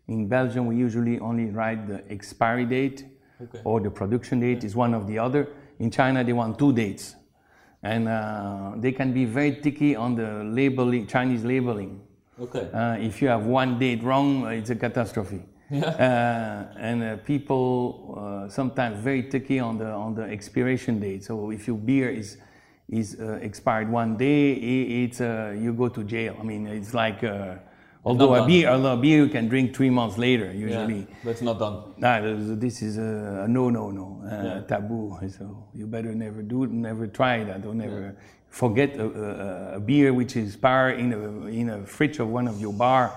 In 0.08 0.28
Belgium, 0.28 0.66
we 0.66 0.76
usually 0.76 1.18
only 1.18 1.46
write 1.46 1.86
the 1.86 2.02
expiry 2.10 2.64
date 2.64 3.04
Okay. 3.42 3.60
or 3.64 3.80
the 3.80 3.90
production 3.90 4.40
date 4.40 4.64
is 4.64 4.76
one 4.76 4.94
of 4.94 5.06
the 5.06 5.18
other. 5.18 5.48
In 5.78 5.90
China, 5.90 6.22
they 6.22 6.32
want 6.32 6.58
two 6.58 6.72
dates. 6.72 7.16
And 7.82 8.08
uh, 8.08 8.72
they 8.76 8.92
can 8.92 9.12
be 9.14 9.24
very 9.24 9.56
ticky 9.56 9.96
on 9.96 10.14
the 10.14 10.44
labeling, 10.44 11.06
Chinese 11.06 11.44
labeling. 11.44 12.02
Okay. 12.38 12.70
Uh, 12.72 12.96
if 12.98 13.22
you 13.22 13.28
have 13.28 13.46
one 13.46 13.78
date 13.78 14.02
wrong, 14.02 14.44
uh, 14.44 14.48
it's 14.48 14.70
a 14.70 14.76
catastrophe. 14.76 15.42
Yeah. 15.72 15.84
Uh, 15.84 16.78
and 16.80 17.02
uh, 17.04 17.16
people 17.18 18.18
uh, 18.18 18.48
sometimes 18.48 18.98
very 18.98 19.22
ticky 19.22 19.60
on 19.60 19.78
the 19.78 19.86
on 19.86 20.16
the 20.16 20.24
expiration 20.24 20.98
date. 20.98 21.22
So 21.22 21.52
if 21.52 21.68
your 21.68 21.76
beer 21.76 22.10
is 22.10 22.38
is 22.88 23.16
uh, 23.20 23.38
expired 23.40 23.88
one 23.88 24.16
day, 24.16 24.52
it's 25.04 25.20
uh, 25.20 25.54
you 25.56 25.72
go 25.72 25.88
to 25.88 26.02
jail. 26.02 26.36
I 26.40 26.42
mean, 26.42 26.66
it's 26.66 26.92
like 26.92 27.22
uh, 27.22 27.54
although 28.04 28.34
a 28.34 28.46
beer, 28.46 28.68
although 28.68 28.94
a 28.94 28.96
beer 28.96 29.18
you 29.24 29.28
can 29.28 29.48
drink 29.48 29.74
three 29.74 29.90
months 29.90 30.16
later 30.18 30.52
usually. 30.52 31.00
Yeah, 31.00 31.16
but 31.24 31.30
it's 31.30 31.42
not 31.42 31.58
done. 31.58 31.76
Nah, 31.98 32.20
this- 32.20 32.82
is 32.82 32.98
a, 32.98 33.44
a 33.44 33.48
no, 33.48 33.70
no, 33.70 33.90
no, 33.90 34.22
uh, 34.24 34.44
Yeah. 34.44 34.60
taboo. 34.62 35.18
So 35.38 35.68
you 35.74 35.86
better 35.86 36.14
never 36.14 36.42
do 36.42 36.64
it, 36.64 36.70
never 36.70 37.06
try 37.06 37.44
that, 37.44 37.64
or 37.66 37.74
never 37.74 38.16
forget 38.48 38.96
a, 38.96 39.06
a, 39.06 39.76
a 39.76 39.80
beer 39.80 40.12
which 40.12 40.36
is 40.36 40.56
power 40.56 40.90
in 40.90 41.12
a 41.12 41.46
in 41.46 41.68
a 41.70 41.86
fridge 41.86 42.18
of 42.20 42.28
one 42.28 42.48
of 42.48 42.60
your 42.60 42.72
bar. 42.72 43.12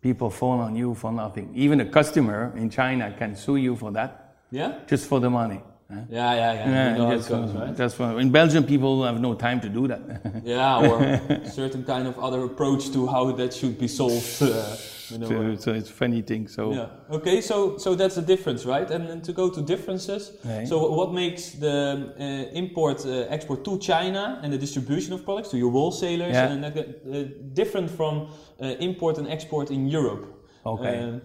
People 0.00 0.30
fall 0.30 0.58
on 0.60 0.74
you 0.74 0.94
for 0.94 1.12
nothing. 1.12 1.52
Even 1.54 1.80
a 1.80 1.84
customer 1.86 2.52
in 2.56 2.68
China 2.70 3.14
can 3.16 3.36
sue 3.36 3.56
you 3.56 3.76
for 3.76 3.92
that, 3.92 4.34
Yeah. 4.50 4.72
just 4.88 5.06
for 5.06 5.20
the 5.20 5.30
money. 5.30 5.60
Huh? 5.92 6.00
Yeah, 6.08 6.34
yeah, 6.34 6.52
yeah. 6.52 6.92
you 6.92 6.98
know 6.98 7.18
goes, 7.20 7.52
right? 7.52 7.76
just 7.76 7.96
for, 7.96 8.20
in 8.20 8.30
Belgium, 8.30 8.64
people 8.64 9.04
have 9.04 9.20
no 9.20 9.34
time 9.34 9.60
to 9.60 9.68
do 9.68 9.88
that. 9.88 10.00
Yeah, 10.44 10.88
or 10.88 11.20
certain 11.50 11.84
kind 11.84 12.06
of 12.08 12.18
other 12.18 12.44
approach 12.44 12.90
to 12.92 13.06
how 13.06 13.30
that 13.32 13.52
should 13.54 13.78
be 13.78 13.88
solved. 13.88 14.42
Uh, 14.42 14.76
you 15.10 15.18
know, 15.18 15.28
so, 15.28 15.56
so 15.56 15.72
it's 15.74 15.90
a 15.90 15.92
funny 15.92 16.22
thing. 16.22 16.48
So 16.48 16.72
Yeah. 16.72 17.16
Okay. 17.16 17.40
So 17.40 17.76
so 17.78 17.94
that's 17.94 18.14
the 18.14 18.22
difference, 18.22 18.64
right? 18.64 18.90
And 18.90 19.08
then 19.08 19.20
to 19.22 19.32
go 19.32 19.50
to 19.50 19.60
differences. 19.62 20.32
Right. 20.44 20.66
So 20.66 20.76
what 20.90 21.12
makes 21.12 21.50
the 21.50 22.14
uh, 22.18 22.58
import 22.58 23.04
uh, 23.04 23.34
export 23.34 23.64
to 23.64 23.78
China 23.78 24.40
and 24.42 24.52
the 24.52 24.58
distribution 24.58 25.12
of 25.12 25.24
products 25.24 25.50
to 25.50 25.58
your 25.58 25.70
wholesalers 25.70 26.32
Yeah. 26.32 26.52
and 26.52 26.64
that, 26.64 26.76
uh, 26.76 27.24
different 27.52 27.90
from 27.90 28.14
uh, 28.60 28.66
import 28.80 29.18
and 29.18 29.28
export 29.28 29.70
in 29.70 29.86
Europe? 29.88 30.24
Okay. 30.64 30.98
Um, 30.98 31.22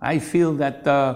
I 0.00 0.18
feel 0.18 0.52
that 0.54 0.86
uh, 0.86 1.14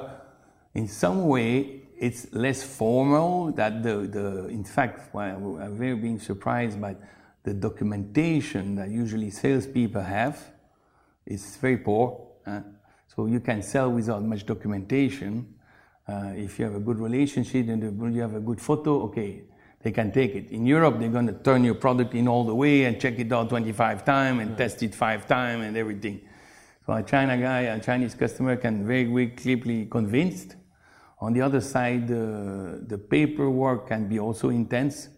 in 0.74 0.88
some 0.88 1.26
way 1.26 1.82
it's 1.98 2.32
less 2.32 2.62
formal. 2.62 3.52
That 3.52 3.82
the, 3.82 4.06
the 4.06 4.46
in 4.48 4.64
fact, 4.64 5.14
well, 5.14 5.58
I've 5.60 5.72
very 5.72 5.96
been 5.96 6.20
surprised 6.20 6.80
by 6.80 6.96
the 7.42 7.54
documentation 7.54 8.74
that 8.76 8.90
usually 8.90 9.30
salespeople 9.30 10.02
have. 10.02 10.38
is 11.26 11.56
very 11.56 11.78
poor. 11.78 12.26
uh, 12.46 12.60
so 13.14 13.26
you 13.26 13.40
can 13.40 13.62
sell 13.62 13.90
without 13.90 14.22
much 14.22 14.44
documentation. 14.44 15.54
Uh, 16.06 16.32
if 16.36 16.58
you 16.58 16.64
have 16.66 16.74
a 16.74 16.80
good 16.80 16.98
relationship 16.98 17.68
and 17.68 18.14
you 18.14 18.20
have 18.20 18.34
a 18.34 18.40
good 18.40 18.60
photo, 18.60 19.02
okay, 19.04 19.42
they 19.82 19.90
can 19.90 20.12
take 20.12 20.34
it. 20.34 20.50
In 20.50 20.66
Europe, 20.66 20.98
they're 20.98 21.08
going 21.08 21.26
to 21.26 21.32
turn 21.32 21.64
your 21.64 21.74
product 21.76 22.14
in 22.14 22.28
all 22.28 22.44
the 22.44 22.54
way 22.54 22.84
and 22.84 23.00
check 23.00 23.18
it 23.18 23.32
out 23.32 23.48
25 23.48 24.04
times 24.04 24.42
and 24.42 24.56
test 24.56 24.82
it 24.82 24.94
five 24.94 25.26
times 25.26 25.64
and 25.64 25.76
everything. 25.76 26.20
So 26.84 26.92
a 26.92 27.02
China 27.02 27.38
guy, 27.38 27.60
a 27.62 27.80
Chinese 27.80 28.14
customer 28.14 28.56
can 28.56 28.86
very 28.86 29.06
quickly 29.06 29.56
be 29.56 29.86
convinced. 29.86 30.56
On 31.18 31.32
the 31.32 31.40
other 31.40 31.60
side, 31.60 32.10
uh, 32.10 32.78
the 32.86 32.98
paperwork 32.98 33.88
can 33.88 34.08
be 34.08 34.18
also 34.18 34.50
intense, 34.50 35.08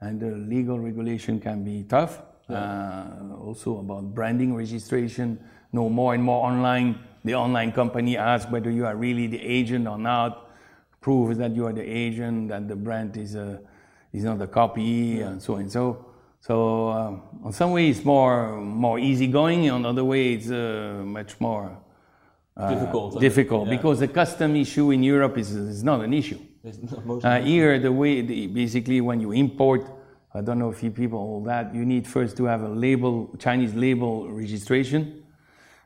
and 0.00 0.20
the 0.20 0.30
legal 0.30 0.78
regulation 0.78 1.40
can 1.40 1.64
be 1.64 1.84
tough. 1.84 2.22
Uh, 2.48 3.04
also 3.40 3.78
about 3.78 4.14
branding 4.14 4.54
registration, 4.54 5.38
no 5.72 5.88
more 5.88 6.14
and 6.14 6.22
more 6.22 6.46
online. 6.46 6.98
The 7.24 7.34
online 7.34 7.72
company 7.72 8.16
asks 8.16 8.50
whether 8.50 8.70
you 8.70 8.86
are 8.86 8.96
really 8.96 9.26
the 9.26 9.40
agent 9.40 9.86
or 9.86 9.98
not. 9.98 10.50
Prove 11.00 11.36
that 11.36 11.54
you 11.54 11.66
are 11.66 11.72
the 11.72 11.82
agent, 11.82 12.48
that 12.48 12.66
the 12.66 12.76
brand 12.76 13.16
is 13.16 13.34
a, 13.34 13.60
is 14.12 14.24
not 14.24 14.40
a 14.40 14.46
copy, 14.46 15.20
and 15.20 15.42
so 15.42 15.56
and 15.56 15.70
so. 15.70 16.06
So 16.40 16.88
um, 16.88 17.22
on 17.44 17.52
some 17.52 17.72
way 17.72 17.88
it's 17.88 18.04
more 18.04 18.56
more 18.60 18.98
easygoing. 18.98 19.70
On 19.70 19.84
other 19.84 20.04
way 20.04 20.34
it's 20.34 20.50
uh, 20.50 21.02
much 21.04 21.38
more 21.40 21.66
uh, 21.66 21.87
Difficult, 22.58 23.16
uh, 23.16 23.20
difficult 23.20 23.68
yeah. 23.68 23.76
because 23.76 24.00
the 24.00 24.08
custom 24.08 24.56
issue 24.56 24.90
in 24.90 25.04
Europe 25.04 25.38
is, 25.38 25.54
is 25.54 25.84
not 25.84 26.00
an 26.00 26.12
issue. 26.12 26.40
not 26.64 27.24
Uh, 27.24 27.40
here, 27.40 27.78
the 27.78 27.92
way 27.92 28.20
the, 28.20 28.48
basically 28.48 29.00
when 29.00 29.20
you 29.20 29.30
import, 29.30 29.82
I 30.34 30.40
don't 30.40 30.58
know 30.58 30.70
if 30.70 30.82
you 30.82 30.90
people 30.90 31.20
all 31.20 31.42
that, 31.44 31.72
you 31.72 31.84
need 31.84 32.04
first 32.06 32.36
to 32.38 32.44
have 32.46 32.62
a 32.62 32.68
label, 32.68 33.32
Chinese 33.38 33.74
label 33.74 34.28
registration. 34.28 35.22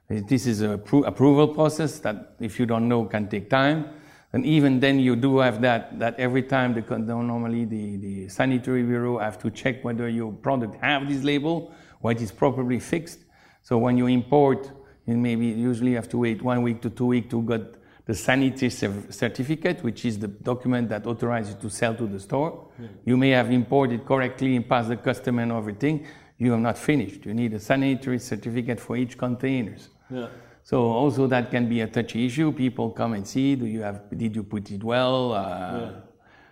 This 0.09 0.47
is 0.47 0.62
a 0.62 0.79
appro- 0.79 1.07
approval 1.07 1.49
process 1.49 1.99
that, 2.00 2.37
if 2.41 2.59
you 2.59 2.67
don't 2.67 2.88
know, 2.88 3.05
can 3.05 3.29
take 3.29 3.50
time. 3.50 3.91
And 4.33 4.47
even 4.47 4.81
then, 4.81 4.99
you 4.99 5.14
do 5.14 5.38
have 5.38 5.61
that. 5.61 5.99
That 5.99 6.19
every 6.19 6.43
time, 6.43 6.73
the, 6.73 6.83
normally 6.99 7.67
the, 7.67 7.97
the 7.97 8.29
sanitary 8.29 8.83
bureau 8.83 9.19
have 9.19 9.38
to 9.41 9.50
check 9.50 9.85
whether 9.85 10.09
your 10.09 10.33
product 10.33 10.76
have 10.83 11.07
this 11.07 11.23
label, 11.23 11.73
what 12.00 12.21
is 12.21 12.33
properly 12.33 12.81
fixed. 12.81 13.21
So 13.62 13.76
when 13.76 13.99
you 13.99 14.07
import, 14.07 14.71
you 15.07 15.17
maybe 15.17 15.47
usually 15.47 15.95
have 15.95 16.09
to 16.11 16.19
wait 16.19 16.43
one 16.43 16.63
week 16.63 16.81
to 16.83 16.91
two 16.91 17.07
weeks 17.07 17.31
to 17.31 17.43
get 17.43 17.63
the 18.05 18.15
sanitary 18.15 18.71
certificate, 18.71 19.83
which 19.83 20.05
is 20.05 20.19
the 20.19 20.29
document 20.29 20.89
that 20.89 21.07
authorizes 21.07 21.55
you 21.55 21.61
to 21.61 21.71
sell 21.71 21.95
to 21.95 22.07
the 22.07 22.19
store. 22.19 22.69
Yeah. 22.79 22.89
You 23.05 23.17
may 23.17 23.31
have 23.31 23.51
imported 23.51 24.05
correctly 24.05 24.57
and 24.57 24.69
passed 24.69 24.89
the 24.89 24.97
custom 24.97 25.39
and 25.39 25.53
everything. 25.53 26.07
You 26.39 26.53
have 26.53 26.61
not 26.61 26.77
finished. 26.79 27.25
You 27.25 27.35
need 27.35 27.55
a 27.55 27.61
sanitary 27.61 28.19
certificate 28.19 28.81
for 28.81 28.97
each 28.97 29.17
containers. 29.17 29.89
Yeah. 30.11 30.29
So 30.65 30.83
also 30.83 31.27
that 31.29 31.51
can 31.51 31.69
be 31.69 31.81
a 31.81 31.87
touchy 31.87 32.27
issue. 32.27 32.53
People 32.53 32.91
come 32.91 33.15
and 33.15 33.27
see, 33.27 33.55
do 33.55 33.67
you 33.67 33.83
have, 33.83 34.03
did 34.17 34.35
you 34.35 34.43
put 34.43 34.71
it 34.71 34.83
well? 34.83 35.33
Uh, 35.33 35.81
yeah. 35.81 35.91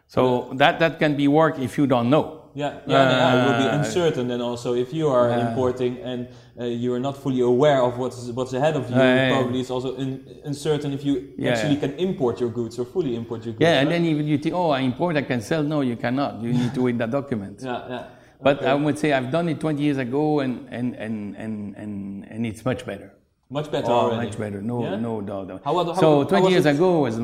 So 0.07 0.53
that, 0.55 0.79
that 0.81 0.99
can 0.99 1.17
be 1.17 1.29
work 1.29 1.59
if 1.59 1.79
you 1.79 1.87
don't 1.87 2.11
know. 2.11 2.40
Yeah, 2.55 2.81
yeah, 2.87 2.97
uh, 2.97 3.37
it 3.37 3.47
will 3.47 3.59
be 3.59 3.69
uh, 3.69 3.79
uncertain 3.79 4.31
And 4.31 4.43
also 4.43 4.75
if 4.75 4.93
you 4.93 5.09
are 5.09 5.31
uh, 5.31 5.49
importing 5.49 5.99
and 5.99 6.29
uh, 6.59 6.65
you 6.65 6.93
are 6.93 6.99
not 6.99 7.17
fully 7.17 7.41
aware 7.41 7.81
of 7.83 7.97
what's 7.97 8.27
what's 8.29 8.53
ahead 8.53 8.77
of 8.77 8.91
you. 8.91 8.97
probably 8.97 9.61
it's 9.61 9.71
also 9.71 9.97
in, 9.97 10.25
uncertain 10.45 10.93
if 10.93 11.05
you 11.05 11.33
yeah. 11.39 11.53
actually 11.53 11.77
can 11.77 11.93
import 11.93 12.41
your 12.41 12.51
goods 12.51 12.79
or 12.79 12.85
fully 12.85 13.15
import 13.15 13.45
your 13.45 13.55
goods. 13.55 13.63
Yeah, 13.63 13.75
right? 13.75 13.83
and 13.83 13.91
then 13.91 14.05
even 14.05 14.27
you 14.27 14.39
think, 14.39 14.55
oh, 14.55 14.71
I 14.71 14.81
import, 14.81 15.17
I 15.17 15.23
can 15.23 15.41
sell. 15.41 15.63
No, 15.63 15.81
you 15.81 15.97
cannot. 15.97 16.43
You 16.43 16.53
need 16.53 16.75
to 16.75 16.83
wait 16.83 16.99
the 16.99 17.07
document. 17.07 17.61
yeah, 17.65 17.89
yeah. 17.89 18.05
But 18.43 18.59
okay. 18.59 18.67
I 18.67 18.75
would 18.75 18.99
say 18.99 19.13
I've 19.13 19.31
done 19.31 19.49
it 19.49 19.61
20 19.61 19.83
years 19.83 19.99
ago, 19.99 20.41
and 20.41 20.67
and 20.71 20.95
and 20.97 21.37
and 21.37 21.77
and, 21.77 22.25
and 22.25 22.47
it's 22.47 22.65
much 22.65 22.85
better. 22.85 23.13
Much 23.51 23.71
better 23.71 23.91
oh, 23.91 24.11
already. 24.11 24.27
Much 24.27 24.39
better. 24.39 24.63
No, 24.63 24.83
yeah? 24.83 24.97
no 24.97 25.21
doubt. 25.21 25.61
How, 25.65 25.85
how, 25.85 25.95
so 25.95 26.25
20 26.25 26.51
years 26.51 26.67
it? 26.67 26.77
ago 26.77 27.01
was 27.01 27.19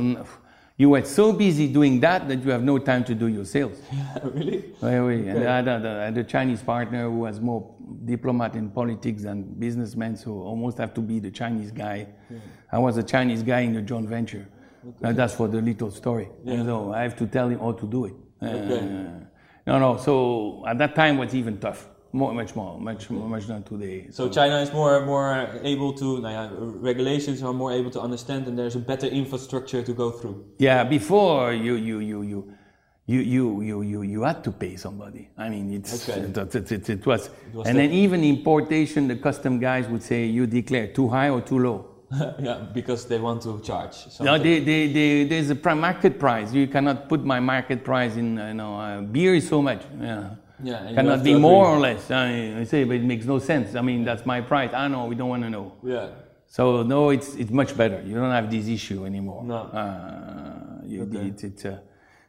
you 0.79 0.91
were 0.91 1.05
so 1.05 1.33
busy 1.33 1.67
doing 1.69 2.01
that 2.01 2.29
that 2.29 2.45
you 2.45 2.51
have 2.51 2.63
no 2.63 2.79
time 2.79 3.03
to 3.05 3.15
do 3.15 3.29
your 3.29 3.45
sales. 3.45 3.81
Really? 4.25 4.75
Oui, 4.83 5.01
oui. 5.01 5.29
And 5.29 5.45
I 5.49 5.57
had, 5.57 5.69
a, 5.69 6.01
I 6.01 6.05
had 6.07 6.19
a 6.19 6.25
Chinese 6.25 6.63
partner 6.63 7.05
who 7.05 7.21
was 7.21 7.41
more 7.41 7.75
diplomat 8.05 8.55
in 8.55 8.71
politics 8.71 9.23
than 9.23 9.43
businessman, 9.43 10.17
so 10.17 10.33
almost 10.33 10.79
have 10.79 10.93
to 10.95 11.01
be 11.01 11.19
the 11.19 11.31
Chinese 11.31 11.71
guy. 11.71 12.07
Yeah. 12.29 12.39
I 12.73 12.79
was 12.79 12.99
a 12.99 13.03
Chinese 13.03 13.43
guy 13.43 13.61
in 13.61 13.73
the 13.73 13.81
joint 13.81 14.09
venture. 14.09 14.49
Okay. 15.03 15.13
That's 15.13 15.35
for 15.35 15.49
the 15.49 15.61
little 15.63 15.91
story. 15.91 16.29
Yeah. 16.45 16.65
so 16.65 16.93
I 16.93 17.03
have 17.03 17.17
to 17.17 17.27
tell 17.27 17.49
him 17.49 17.59
how 17.61 17.73
to 17.73 17.87
do 17.87 18.05
it. 18.05 18.15
Okay. 18.43 18.79
Uh, 18.79 19.25
no, 19.67 19.79
no. 19.79 19.97
So 19.97 20.65
at 20.67 20.79
that 20.79 20.95
time 20.95 21.17
was 21.17 21.35
even 21.35 21.59
tough 21.59 21.89
more, 22.13 22.33
much 22.33 22.55
more, 22.55 22.81
much 22.81 23.11
more, 23.11 23.29
much 23.29 23.47
than 23.47 23.63
today. 23.63 24.07
So, 24.11 24.27
so 24.27 24.33
China 24.33 24.59
is 24.59 24.73
more 24.73 25.05
more 25.05 25.49
able 25.63 25.93
to, 25.95 26.21
nah, 26.21 26.49
regulations 26.91 27.43
are 27.43 27.53
more 27.53 27.73
able 27.73 27.91
to 27.91 28.01
understand, 28.01 28.47
and 28.47 28.59
there's 28.59 28.77
a 28.77 28.81
better 28.81 29.07
infrastructure 29.07 29.83
to 29.83 29.93
go 29.93 30.11
through. 30.11 30.45
Yeah, 30.59 30.85
before 30.85 31.53
you 31.53 31.75
you 31.75 31.99
you 32.01 32.23
you. 32.23 32.53
You, 33.09 33.21
you, 33.21 33.61
you, 33.63 33.83
you, 33.83 34.03
you 34.03 34.23
had 34.25 34.43
to 34.43 34.51
pay 34.51 34.75
somebody. 34.75 35.29
I 35.39 35.49
mean, 35.49 35.73
it's, 35.73 36.09
okay. 36.09 36.23
it, 36.23 36.55
it, 36.57 36.73
it, 36.73 36.91
it, 36.91 37.07
was. 37.07 37.31
Was 37.55 37.69
and 37.69 37.79
then 37.79 37.93
even 37.93 38.25
importation, 38.25 39.07
the 39.07 39.15
custom 39.15 39.61
guys 39.61 39.87
would 39.87 40.03
say, 40.03 40.27
you 40.27 40.45
declare 40.45 40.89
too 40.89 41.09
high 41.09 41.31
or 41.31 41.41
too 41.41 41.61
low. 41.61 41.97
yeah, 42.41 42.67
because 42.75 43.07
they 43.07 43.21
want 43.21 43.43
to 43.43 43.61
charge. 43.61 43.95
Something. 43.95 44.27
No, 44.27 44.39
they, 44.39 44.59
they, 44.59 44.93
they, 44.93 45.25
there's 45.25 45.51
a 45.51 45.55
prime 45.55 45.81
market 45.81 46.19
price. 46.19 46.53
You 46.53 46.67
cannot 46.67 47.09
put 47.09 47.25
my 47.25 47.39
market 47.39 47.85
price 47.85 48.17
in. 48.17 48.39
You 48.39 48.55
know, 48.55 48.79
uh, 48.79 49.01
beer 49.03 49.37
is 49.37 49.49
so 49.49 49.63
much. 49.63 49.83
Yeah. 50.01 50.31
Yeah, 50.63 50.93
cannot 50.95 51.23
be 51.23 51.35
more 51.35 51.67
or 51.67 51.79
less. 51.79 52.11
I, 52.11 52.61
I, 52.61 52.65
say, 52.65 52.85
but 52.85 52.97
it 52.97 53.05
makes 53.05 53.27
no 53.27 53.39
sense. 53.39 53.75
I 53.75 53.83
mean, 53.83 54.05
that's 54.05 54.25
my 54.25 54.41
price. 54.41 54.73
I 54.73 54.89
know 54.89 55.05
we 55.07 55.15
don't 55.15 55.29
want 55.29 55.43
to 55.43 55.51
know. 55.51 55.73
Yeah. 55.83 56.09
So 56.47 56.83
no, 56.83 57.11
it's 57.11 57.35
it's 57.35 57.51
much 57.51 57.77
better. 57.77 58.03
You 58.03 58.15
don't 58.15 58.31
have 58.31 58.51
this 58.51 58.69
issue 58.69 59.05
anymore. 59.05 59.45
No. 59.45 59.57
Uh, 59.57 60.87
you, 60.87 61.03
okay. 61.03 61.27
it, 61.29 61.45
it's 61.45 61.65
uh, 61.65 61.79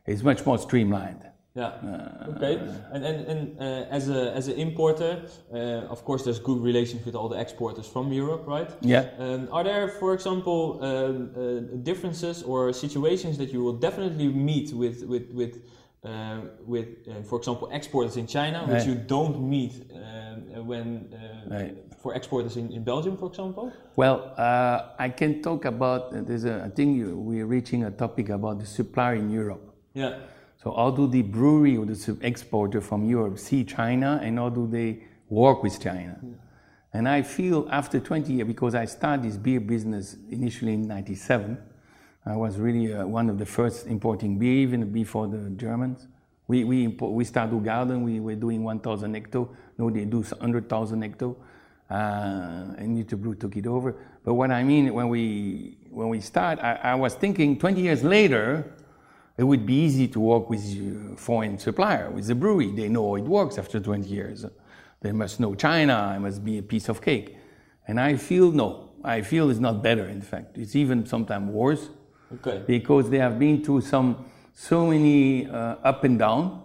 it's 0.06 0.24
much 0.24 0.46
more 0.46 0.58
streamlined. 0.58 1.24
Yeah. 1.58 1.66
Uh, 1.66 2.32
okay. 2.36 2.60
And 2.92 3.06
and, 3.06 3.28
and 3.28 3.60
uh, 3.60 3.98
as 3.98 4.10
a 4.10 4.34
as 4.36 4.48
an 4.48 4.56
importer, 4.56 5.24
uh, 5.54 5.94
of 5.94 6.04
course, 6.04 6.24
there's 6.24 6.40
good 6.40 6.62
relations 6.62 7.06
with 7.06 7.16
all 7.16 7.30
the 7.30 7.40
exporters 7.40 7.88
from 7.88 8.12
Europe, 8.12 8.44
right? 8.46 8.70
Yeah. 8.82 9.10
Um, 9.18 9.48
are 9.52 9.64
there, 9.64 9.88
for 9.88 10.14
example, 10.14 10.80
um, 10.82 11.32
uh, 11.36 11.78
differences 11.84 12.44
or 12.44 12.74
situations 12.74 13.38
that 13.38 13.52
you 13.54 13.64
will 13.64 13.80
definitely 13.80 14.28
meet 14.28 14.74
with 14.74 15.04
with 15.04 15.32
with 15.32 15.54
uh, 16.04 16.42
with, 16.66 16.88
uh, 17.10 17.24
for 17.24 17.40
example, 17.40 17.70
exporters 17.72 18.18
in 18.18 18.28
China, 18.28 18.66
which 18.68 18.86
you 18.86 18.96
don't 18.96 19.42
meet 19.42 19.74
uh, 19.92 20.62
when 20.64 21.10
right. 21.50 21.76
for 22.00 22.14
exporters 22.14 22.56
in, 22.56 22.72
in 22.72 22.84
Belgium, 22.84 23.18
for 23.18 23.28
example? 23.28 23.74
Well, 23.96 24.34
I 24.38 25.10
can 25.10 25.42
talk 25.42 25.66
about. 25.66 26.12
There's 26.28 26.46
a. 26.46 26.64
I 26.66 26.70
think 26.70 27.04
we're 27.04 27.48
reaching 27.48 27.84
a 27.84 27.92
topic 27.92 28.30
about 28.30 28.60
the 28.60 28.66
supplier 28.66 29.16
in 29.16 29.32
Europe. 29.32 29.76
Yeah. 29.96 30.20
So 30.64 30.72
how 30.72 30.92
do 30.92 31.08
the 31.08 31.24
brewery 31.24 31.78
or 31.78 31.86
the 31.86 32.18
exporter 32.22 32.80
from 32.80 33.04
Europe 33.04 33.40
see 33.40 33.64
China, 33.64 34.20
and 34.24 34.38
how 34.38 34.50
do 34.50 34.68
they 34.68 35.04
work 35.30 35.64
with 35.64 35.82
China? 35.82 36.20
Yeah. 36.22 36.30
And 36.94 37.10
I 37.10 37.22
feel 37.24 37.68
after 37.72 38.00
20 38.00 38.34
years, 38.34 38.48
because 38.48 38.76
I 38.76 38.86
started 38.86 39.26
this 39.26 39.36
beer 39.36 39.60
business 39.60 40.16
initially 40.30 40.76
in 40.76 40.88
'97 40.88 41.58
I 42.28 42.36
was 42.36 42.58
really 42.58 42.94
uh, 42.94 43.08
one 43.08 43.30
of 43.30 43.38
the 43.38 43.46
first 43.46 43.88
importing 43.88 44.38
beer, 44.38 44.52
even 44.52 44.92
before 44.92 45.28
the 45.28 45.50
Germans. 45.52 46.08
We, 46.48 46.66
we, 46.66 46.84
import, 46.84 47.14
we 47.14 47.24
started 47.24 47.64
garden, 47.64 48.04
we 48.04 48.20
were 48.20 48.36
doing 48.36 48.64
1,000 48.64 49.14
hecto. 49.14 49.50
Now 49.78 49.90
they 49.90 50.04
do 50.04 50.22
100,000 50.22 51.02
hecto. 51.02 51.36
Uh, 51.90 52.76
and 52.78 53.08
Brew 53.22 53.34
took 53.34 53.56
it 53.56 53.66
over. 53.66 53.96
But 54.26 54.34
what 54.34 54.52
I 54.52 54.62
mean, 54.64 54.94
when 54.94 55.08
we, 55.08 55.78
when 55.90 56.10
we 56.10 56.20
start, 56.20 56.60
I, 56.60 56.76
I 56.84 56.96
was 56.96 57.14
thinking 57.14 57.58
20 57.58 57.80
years 57.80 58.04
later, 58.04 58.74
it 59.38 59.44
would 59.44 59.66
be 59.66 59.76
easy 59.76 60.10
to 60.10 60.20
work 60.20 60.50
with 60.50 60.62
a 60.64 61.16
foreign 61.16 61.58
supplier, 61.58 62.10
with 62.10 62.28
the 62.28 62.36
brewery. 62.36 62.72
They 62.72 62.90
know 62.90 63.16
it 63.16 63.24
works 63.24 63.58
after 63.58 63.80
20 63.80 64.06
years. 64.06 64.46
They 65.00 65.14
must 65.14 65.40
know 65.40 65.56
China, 65.56 66.14
it 66.18 66.20
must 66.20 66.44
be 66.44 66.58
a 66.58 66.64
piece 66.64 66.90
of 66.90 67.02
cake. 67.02 67.38
And 67.88 68.02
I 68.02 68.18
feel 68.18 68.52
no, 68.52 68.90
I 69.02 69.22
feel 69.22 69.50
it's 69.50 69.62
not 69.62 69.82
better, 69.82 70.08
in 70.08 70.22
fact. 70.22 70.58
It's 70.58 70.76
even 70.76 71.06
sometimes 71.06 71.50
worse 71.52 71.90
Okay. 72.36 72.64
Because 72.66 73.10
they 73.10 73.20
have 73.20 73.40
been 73.40 73.64
through 73.64 73.82
some 73.82 74.26
so 74.54 74.88
many 74.88 75.48
uh, 75.48 75.76
up 75.84 76.04
and 76.04 76.20
down. 76.20 76.64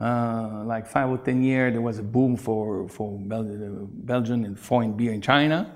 Uh, 0.00 0.62
like 0.64 0.86
five 0.86 1.10
or 1.10 1.18
ten 1.18 1.42
years, 1.42 1.72
there 1.72 1.82
was 1.82 1.98
a 1.98 2.02
boom 2.02 2.36
for 2.36 2.88
for 2.88 3.18
Bel- 3.18 3.88
Belgian 3.90 4.44
and 4.44 4.58
foreign 4.58 4.92
beer 4.96 5.12
in 5.12 5.20
China. 5.20 5.66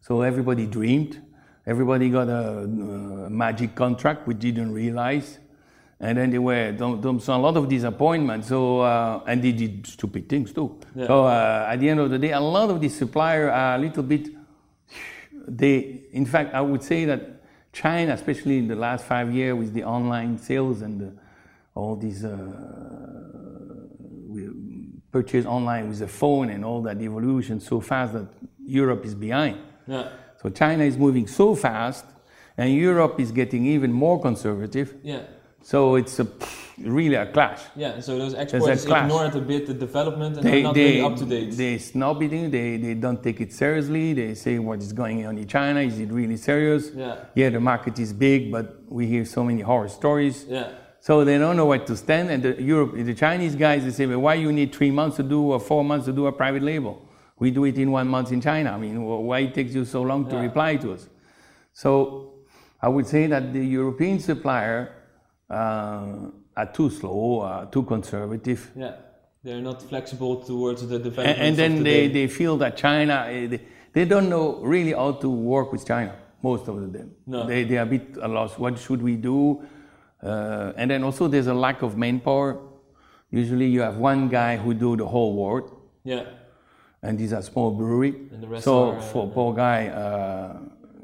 So 0.00 0.22
everybody 0.22 0.66
dreamed. 0.66 1.20
Everybody 1.66 2.10
got 2.10 2.28
a, 2.28 2.60
a 2.60 3.30
magic 3.30 3.74
contract, 3.74 4.26
which 4.26 4.38
didn't 4.38 4.72
realize. 4.72 5.38
And 5.98 6.16
then 6.16 6.30
there 6.30 6.40
were 6.42 6.74
so 7.20 7.34
a 7.34 7.38
lot 7.38 7.56
of 7.56 7.68
disappointment. 7.68 8.44
So 8.44 8.80
uh, 8.80 9.22
and 9.26 9.42
they 9.42 9.52
did 9.52 9.86
stupid 9.86 10.28
things 10.28 10.52
too. 10.52 10.78
Yeah. 10.94 11.06
So 11.06 11.24
uh, 11.24 11.68
at 11.68 11.80
the 11.80 11.88
end 11.88 12.00
of 12.00 12.10
the 12.10 12.18
day, 12.18 12.32
a 12.32 12.40
lot 12.40 12.70
of 12.70 12.80
these 12.80 12.96
suppliers 12.96 13.50
are 13.50 13.74
a 13.74 13.78
little 13.78 14.02
bit. 14.02 14.28
They, 15.48 16.02
in 16.12 16.24
fact, 16.26 16.54
I 16.54 16.60
would 16.60 16.82
say 16.82 17.04
that 17.04 17.35
China, 17.76 18.14
especially 18.14 18.56
in 18.56 18.68
the 18.68 18.74
last 18.74 19.04
five 19.04 19.30
years 19.34 19.54
with 19.54 19.74
the 19.74 19.84
online 19.84 20.38
sales 20.38 20.80
and 20.80 20.98
the, 20.98 21.12
all 21.74 21.94
these 21.94 22.24
uh, 22.24 22.30
purchase 25.12 25.44
online 25.44 25.86
with 25.90 25.98
the 25.98 26.08
phone 26.08 26.48
and 26.48 26.64
all 26.64 26.80
that 26.80 27.02
evolution 27.02 27.60
so 27.60 27.78
fast 27.80 28.14
that 28.14 28.28
Europe 28.64 29.04
is 29.04 29.14
behind. 29.14 29.58
Yeah. 29.86 30.08
So 30.42 30.48
China 30.48 30.84
is 30.84 30.96
moving 30.96 31.26
so 31.26 31.54
fast, 31.54 32.06
and 32.56 32.72
Europe 32.72 33.20
is 33.20 33.30
getting 33.30 33.66
even 33.66 33.92
more 33.92 34.18
conservative. 34.22 34.94
Yeah. 35.02 35.24
So 35.66 35.96
it's 35.96 36.20
a, 36.20 36.28
really 36.78 37.16
a 37.16 37.26
clash. 37.26 37.58
Yeah, 37.74 37.98
so 37.98 38.16
those 38.16 38.34
exports 38.34 38.84
ignore 38.84 39.26
it 39.26 39.34
a 39.34 39.40
bit 39.40 39.66
the 39.66 39.74
development 39.74 40.36
and 40.36 40.46
they, 40.46 40.60
are 40.60 40.62
not 40.62 40.74
they, 40.76 40.84
really 40.84 41.00
up 41.00 41.16
to 41.16 41.24
date. 41.24 41.56
They 41.56 41.78
snub 41.78 42.22
it, 42.22 42.52
they, 42.52 42.76
they 42.76 42.94
don't 42.94 43.20
take 43.20 43.40
it 43.40 43.52
seriously. 43.52 44.12
They 44.12 44.34
say 44.34 44.60
what 44.60 44.78
is 44.78 44.92
going 44.92 45.26
on 45.26 45.36
in 45.36 45.48
China, 45.48 45.80
is 45.80 45.98
it 45.98 46.12
really 46.12 46.36
serious? 46.36 46.92
Yeah. 46.94 47.16
Yeah, 47.34 47.50
the 47.50 47.58
market 47.58 47.98
is 47.98 48.12
big, 48.12 48.52
but 48.52 48.80
we 48.88 49.08
hear 49.08 49.24
so 49.24 49.42
many 49.42 49.60
horror 49.60 49.88
stories. 49.88 50.44
Yeah. 50.48 50.70
So 51.00 51.24
they 51.24 51.36
don't 51.36 51.56
know 51.56 51.66
where 51.66 51.84
to 51.84 51.96
stand. 51.96 52.30
And 52.30 52.44
the 52.44 52.62
Europe, 52.62 52.94
the 52.94 53.14
Chinese 53.14 53.56
guys, 53.56 53.82
they 53.82 53.90
say, 53.90 54.06
well, 54.06 54.20
why 54.20 54.34
you 54.34 54.52
need 54.52 54.72
three 54.72 54.92
months 54.92 55.16
to 55.16 55.24
do 55.24 55.50
or 55.50 55.58
four 55.58 55.82
months 55.82 56.06
to 56.06 56.12
do 56.12 56.28
a 56.28 56.32
private 56.32 56.62
label? 56.62 57.04
We 57.40 57.50
do 57.50 57.64
it 57.64 57.76
in 57.76 57.90
one 57.90 58.06
month 58.06 58.30
in 58.30 58.40
China. 58.40 58.70
I 58.70 58.78
mean, 58.78 59.02
why 59.02 59.40
it 59.40 59.52
takes 59.52 59.74
you 59.74 59.84
so 59.84 60.02
long 60.02 60.28
to 60.28 60.36
yeah. 60.36 60.42
reply 60.42 60.76
to 60.76 60.92
us? 60.92 61.08
So 61.72 62.34
I 62.80 62.88
would 62.88 63.08
say 63.08 63.26
that 63.26 63.52
the 63.52 63.66
European 63.66 64.20
supplier 64.20 64.92
uh, 65.50 66.30
are 66.56 66.72
too 66.72 66.90
slow, 66.90 67.40
are 67.40 67.66
too 67.66 67.82
conservative. 67.82 68.70
Yeah, 68.74 68.96
they're 69.42 69.60
not 69.60 69.82
flexible 69.82 70.42
towards 70.42 70.86
the 70.86 70.98
development. 70.98 71.38
And, 71.38 71.48
and 71.48 71.56
then 71.56 71.76
the 71.76 71.82
they, 71.82 72.08
they 72.08 72.26
feel 72.28 72.56
that 72.58 72.76
China, 72.76 73.26
eh, 73.28 73.46
they, 73.46 73.60
they 73.92 74.04
don't 74.04 74.28
know 74.28 74.56
really 74.56 74.92
how 74.92 75.12
to 75.12 75.28
work 75.28 75.72
with 75.72 75.86
China, 75.86 76.14
most 76.42 76.68
of 76.68 76.92
them. 76.92 77.14
No. 77.26 77.46
They, 77.46 77.64
they 77.64 77.78
are 77.78 77.82
a 77.82 77.86
bit 77.86 78.16
lost. 78.16 78.58
What 78.58 78.78
should 78.78 79.02
we 79.02 79.16
do? 79.16 79.62
Uh, 80.22 80.72
and 80.76 80.90
then 80.90 81.04
also 81.04 81.28
there's 81.28 81.46
a 81.46 81.54
lack 81.54 81.82
of 81.82 81.96
manpower. 81.96 82.58
Usually 83.30 83.66
you 83.66 83.80
have 83.82 83.96
one 83.96 84.28
guy 84.28 84.56
who 84.56 84.74
do 84.74 84.96
the 84.96 85.06
whole 85.06 85.34
work. 85.34 85.72
Yeah. 86.04 86.24
And 87.02 87.18
these 87.18 87.32
are 87.32 87.42
small 87.42 87.70
brewery. 87.70 88.28
so 88.60 88.90
are, 88.90 88.96
uh, 88.96 89.00
for 89.00 89.30
poor 89.30 89.54
guy, 89.54 89.88
uh, 89.88 90.58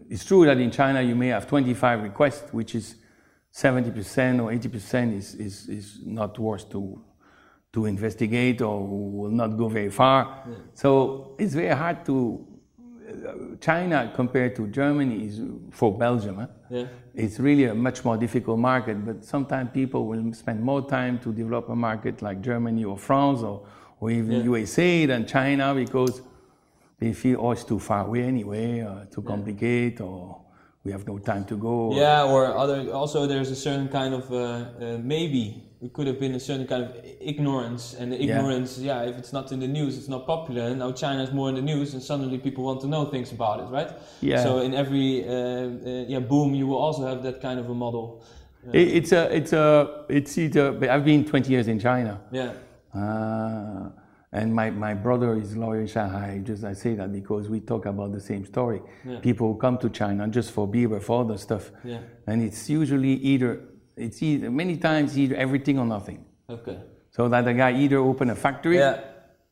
it's 0.09 0.25
true 0.25 0.45
that 0.47 0.59
in 0.59 0.71
China 0.71 1.01
you 1.01 1.15
may 1.15 1.29
have 1.29 1.47
25 1.47 2.03
requests, 2.03 2.53
which 2.53 2.75
is 2.75 2.97
70% 3.53 4.43
or 4.43 4.51
80% 4.51 5.17
is, 5.17 5.35
is, 5.35 5.69
is 5.69 5.99
not 6.05 6.39
worth 6.39 6.71
to, 6.71 7.01
to 7.73 7.87
investigate 7.87 8.63
or 8.63 8.87
will 8.87 9.31
not 9.31 9.57
go 9.59 9.69
very 9.69 9.91
far. 9.91 10.45
Yeah. 10.49 10.55
So 10.75 11.35
it's 11.39 11.55
very 11.55 11.75
hard 11.75 12.05
to, 12.07 12.47
China 13.61 14.11
compared 14.15 14.57
to 14.57 14.67
Germany 14.69 15.27
is 15.27 15.41
for 15.71 15.97
Belgium. 15.97 16.37
Huh? 16.37 16.47
Yeah. 16.71 16.87
It's 17.15 17.39
really 17.39 17.65
a 17.65 17.75
much 17.75 18.05
more 18.05 18.17
difficult 18.17 18.59
market, 18.59 19.05
but 19.05 19.23
sometimes 19.25 19.71
people 19.73 20.07
will 20.07 20.33
spend 20.33 20.63
more 20.63 20.89
time 20.89 21.19
to 21.19 21.33
develop 21.33 21.69
a 21.69 21.77
market 21.77 22.23
like 22.23 22.41
Germany 22.41 22.85
or 22.85 22.97
France 22.97 23.43
or, 23.43 23.67
or 24.01 24.11
even 24.11 24.33
Yeah. 24.33 24.45
USA 24.45 25.07
than 25.07 25.27
China 25.27 25.75
because 25.75 26.23
they 26.99 27.13
feel, 27.13 27.41
oh, 27.41 27.51
it's 27.53 27.65
too 27.65 27.79
far 27.79 28.07
away 28.07 28.23
anyway, 28.23 28.81
uh, 28.81 29.05
too 29.11 29.23
complicated, 29.23 30.01
or 30.01 30.41
we 30.85 30.93
have 30.93 31.07
no 31.07 31.19
time 31.19 31.45
to 31.47 31.57
go. 31.57 31.95
Yeah, 31.95 32.25
or 32.25 32.47
other. 32.57 32.91
Also, 32.93 33.27
there's 33.27 33.51
a 33.51 33.57
certain 33.57 33.89
kind 33.89 34.15
of 34.15 34.33
uh, 34.33 34.37
uh, 34.37 34.99
maybe 35.03 35.63
it 35.81 35.93
could 35.93 36.07
have 36.07 36.19
been 36.21 36.35
a 36.35 36.41
certain 36.41 36.67
kind 36.67 36.85
of 36.85 36.97
ignorance, 37.21 37.95
and 37.95 38.13
the 38.13 38.21
ignorance. 38.21 38.79
Yeah. 38.79 39.03
if 39.03 39.17
it's 39.17 39.33
not 39.33 39.53
in 39.53 39.61
the 39.61 39.69
news, 39.69 39.97
it's 39.99 40.09
not 40.09 40.27
popular. 40.27 40.63
And 40.69 40.79
now 40.79 40.93
China 40.93 41.23
is 41.23 41.33
more 41.33 41.49
in 41.49 41.55
the 41.55 41.63
news, 41.63 41.95
and 41.95 42.03
suddenly 42.03 42.39
people 42.39 42.65
want 42.65 42.81
to 42.83 42.87
know 42.89 43.05
things 43.05 43.33
about 43.33 43.61
it, 43.61 43.67
right? 43.71 43.91
Yeah. 44.21 44.43
So 44.43 44.59
in 44.61 44.75
every 44.75 45.25
uh, 45.25 45.33
uh, 45.33 46.05
yeah 46.09 46.19
boom, 46.21 46.55
you 46.55 46.67
will 46.67 46.79
also 46.79 47.07
have 47.07 47.23
that 47.23 47.41
kind 47.41 47.59
of 47.61 47.69
a 47.71 47.75
model. 47.75 48.23
It- 48.73 48.89
It's 48.99 49.13
a, 49.13 49.23
it's 49.37 49.53
a, 49.53 50.05
it's 50.09 50.39
either, 50.39 50.65
I've 50.91 51.05
been 51.05 51.25
20 51.25 51.51
years 51.51 51.67
in 51.69 51.79
China. 51.81 52.21
Yeah. 52.31 52.53
And 54.35 54.55
my, 54.55 54.71
my 54.71 54.95
brother 54.95 55.37
is 55.37 55.57
lawyer 55.57 55.81
in 55.83 55.87
Shanghai. 55.87 56.41
Just 56.43 56.65
I 56.65 56.73
say 56.73 56.95
that 56.95 57.13
because 57.13 57.51
we 57.51 57.61
talk 57.61 57.85
about 57.85 58.13
the 58.13 58.21
same 58.21 58.47
story. 58.47 58.81
Yeah. 59.07 59.21
People 59.21 59.53
who 59.53 59.59
come 59.59 59.77
to 59.79 59.91
China 59.91 60.27
just 60.29 60.53
for 60.53 60.67
beer, 60.67 61.01
for 61.01 61.21
other 61.21 61.37
stuff. 61.37 61.71
Yeah. 61.85 61.99
And 62.27 62.43
it's 62.43 62.71
usually 62.71 63.13
either 63.15 63.61
it's 63.95 64.23
either 64.23 64.51
many 64.51 64.79
times 64.79 65.19
either 65.19 65.37
everything 65.37 65.79
or 65.79 65.85
nothing. 65.85 66.25
Okay. 66.49 66.79
So 67.11 67.29
that 67.29 67.45
the 67.45 67.53
guy 67.53 67.73
either 67.79 67.99
open 67.99 68.31
a 68.31 68.35
factory 68.35 68.79
Yeah. 68.79 69.01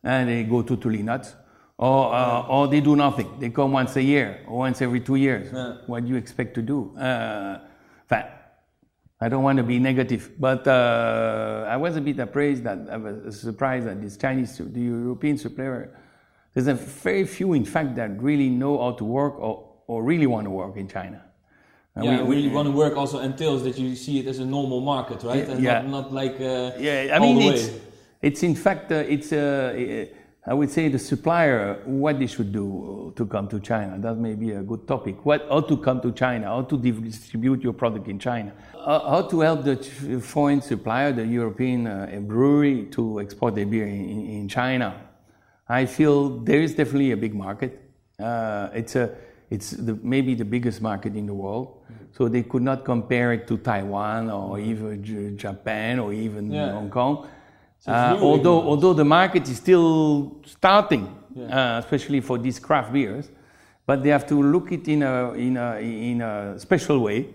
and 0.03 0.31
they 0.31 0.45
go 0.45 0.63
totally 0.63 1.03
nuts, 1.03 1.35
or 1.77 2.15
uh, 2.15 2.47
or 2.49 2.67
they 2.69 2.81
do 2.81 2.97
nothing. 2.97 3.29
They 3.39 3.51
come 3.51 3.73
once 3.73 3.97
a 3.97 4.03
year 4.03 4.41
or 4.49 4.59
once 4.61 4.81
every 4.81 5.01
two 5.01 5.17
years. 5.17 5.53
What 5.87 6.05
do 6.05 6.09
you 6.11 6.17
expect 6.17 6.55
to 6.55 6.63
do? 6.63 6.97
Uh, 6.97 7.59
I 9.21 9.29
don't 9.29 9.43
want 9.43 9.59
to 9.59 9.63
be 9.63 9.79
negative, 9.79 10.31
but 10.39 10.67
uh, 10.67 11.67
I 11.69 11.77
was 11.77 11.97
a 11.97 12.01
bit 12.01 12.19
appraised 12.19 12.65
that 12.65 12.79
I 12.91 12.97
was 12.97 13.39
surprised 13.39 13.87
that 13.87 14.01
this 14.01 14.17
Chinese, 14.17 14.57
the 14.59 14.81
European 14.81 15.37
supplier, 15.37 15.95
there's 16.55 16.69
a 16.69 16.75
very 16.75 17.27
few, 17.27 17.53
in 17.53 17.67
fact, 17.67 17.97
that 17.97 18.21
really 18.23 18.49
know 18.49 18.79
how 18.81 18.93
to 18.93 19.05
work 19.05 19.39
or, 19.39 19.69
or 19.87 20.03
really 20.03 20.27
want 20.27 20.47
to 20.47 20.51
work 20.51 20.77
in 20.79 20.89
China. 20.89 21.23
And 21.97 22.05
yeah, 22.05 22.23
we- 22.23 22.29
we- 22.31 22.37
really 22.37 22.49
want 22.49 22.67
to 22.67 22.73
work 22.73 22.97
also 22.97 23.19
entails 23.21 23.63
that 23.65 23.77
you 23.79 23.95
see 23.95 24.21
it 24.21 24.27
as 24.27 24.39
a 24.39 24.47
normal 24.47 24.81
market, 24.81 25.23
right? 25.23 25.47
And 25.47 25.63
Yeah. 25.63 25.83
not, 25.83 25.91
not 25.91 26.13
like 26.15 26.41
uh, 26.41 26.73
Yeah, 26.79 27.09
I 27.13 27.19
all 27.19 27.27
mean, 27.27 27.39
the 27.41 27.49
it's, 27.55 27.69
way. 27.69 27.81
it's 28.23 28.43
in 28.43 28.55
fact, 28.55 28.91
uh, 28.91 29.05
it's, 29.07 29.33
uh, 29.33 30.07
I 30.47 30.55
would 30.55 30.71
say 30.71 30.89
the 30.89 30.99
supplier, 30.99 31.83
what 31.85 32.19
they 32.19 32.27
should 32.27 32.51
do 32.51 33.13
to 33.15 33.27
come 33.27 33.47
to 33.49 33.61
China. 33.61 33.99
That 33.99 34.17
may 34.17 34.35
be 34.35 34.53
a 34.53 34.63
good 34.63 34.89
topic. 34.89 35.25
What, 35.27 35.47
how 35.51 35.61
to 35.61 35.77
come 35.77 36.01
to 36.01 36.13
China, 36.13 36.47
how 36.47 36.63
to 36.63 36.79
distribute 36.79 37.63
your 37.63 37.75
product 37.75 38.09
in 38.09 38.19
China, 38.19 38.53
uh, 38.75 39.11
how 39.11 39.23
to 39.29 39.41
help 39.41 39.65
the 39.65 39.77
foreign 40.23 40.63
supplier, 40.63 41.13
the 41.13 41.27
European 41.27 41.87
uh, 41.87 42.21
brewery, 42.23 42.87
to 42.93 43.21
export 43.21 43.55
their 43.55 43.67
beer 43.67 43.87
in, 43.87 44.09
in, 44.09 44.27
in 44.27 44.49
China. 44.49 45.09
I 45.69 45.85
feel 45.85 46.39
there 46.39 46.63
is 46.63 46.75
definitely 46.75 47.13
a 47.13 47.19
big 47.19 47.35
market. 47.35 47.79
Uh, 48.19 48.71
it's 48.73 48.97
a, 48.97 49.15
it's 49.51 49.73
the, 49.73 49.99
maybe 50.03 50.35
the 50.35 50.45
biggest 50.45 50.81
market 50.81 51.17
in 51.17 51.27
the 51.27 51.35
world. 51.35 51.83
So 52.13 52.29
they 52.29 52.43
could 52.43 52.63
not 52.63 52.85
compare 52.87 53.35
it 53.35 53.47
to 53.49 53.59
Taiwan 53.59 54.31
or 54.31 54.59
even 54.59 55.37
Japan 55.37 55.99
or 55.99 56.13
even 56.15 56.51
Yeah. 56.51 56.73
Hong 56.73 56.91
Kong. 56.91 57.29
So 57.81 57.93
Uh, 57.93 58.19
although, 58.21 58.61
although 58.63 58.93
the 58.93 59.05
market 59.05 59.49
is 59.49 59.57
still 59.57 60.37
starting, 60.45 61.09
Yeah. 61.35 61.77
uh, 61.77 61.79
especially 61.79 62.21
for 62.21 62.37
these 62.39 62.59
craft 62.61 62.93
beers, 62.93 63.31
but 63.87 64.03
they 64.03 64.11
have 64.11 64.27
to 64.27 64.35
look 64.43 64.71
it 64.73 64.87
in 64.89 65.03
a, 65.03 65.33
in 65.33 65.57
a, 65.57 65.79
in 65.81 66.21
a 66.21 66.59
special 66.59 66.99
way 67.01 67.27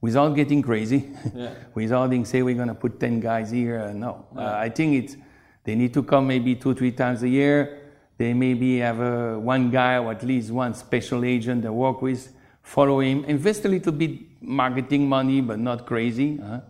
without 0.00 0.34
getting 0.34 0.62
crazy, 0.62 1.04
Yeah. 1.36 1.50
without 1.74 2.08
being 2.10 2.24
say 2.24 2.42
we're 2.42 2.54
going 2.56 2.68
to 2.68 2.74
put 2.74 2.98
10 2.98 3.20
guys 3.20 3.50
here. 3.50 3.78
Uh, 3.80 3.92
no, 3.92 4.24
uh, 4.36 4.54
I 4.66 4.70
think 4.70 4.94
it's, 5.04 5.16
they 5.64 5.74
need 5.74 5.92
to 5.94 6.02
come 6.02 6.26
maybe 6.26 6.54
two, 6.54 6.74
three 6.74 6.92
times 6.92 7.22
a 7.22 7.28
year. 7.28 7.76
They 8.16 8.32
maybe 8.32 8.78
have 8.78 9.00
uh, 9.00 9.36
one 9.38 9.70
guy 9.70 9.98
or 9.98 10.12
at 10.12 10.22
least 10.22 10.50
one 10.50 10.72
special 10.74 11.24
agent 11.24 11.62
they 11.62 11.68
work 11.68 12.00
with, 12.02 12.32
follow 12.62 13.00
him, 13.00 13.24
invest 13.24 13.64
a 13.66 13.68
little 13.68 13.92
bit 13.92 14.12
marketing 14.40 15.06
money, 15.08 15.40
but 15.42 15.58
not 15.58 15.84
crazy. 15.86 16.38
huh? 16.38 16.60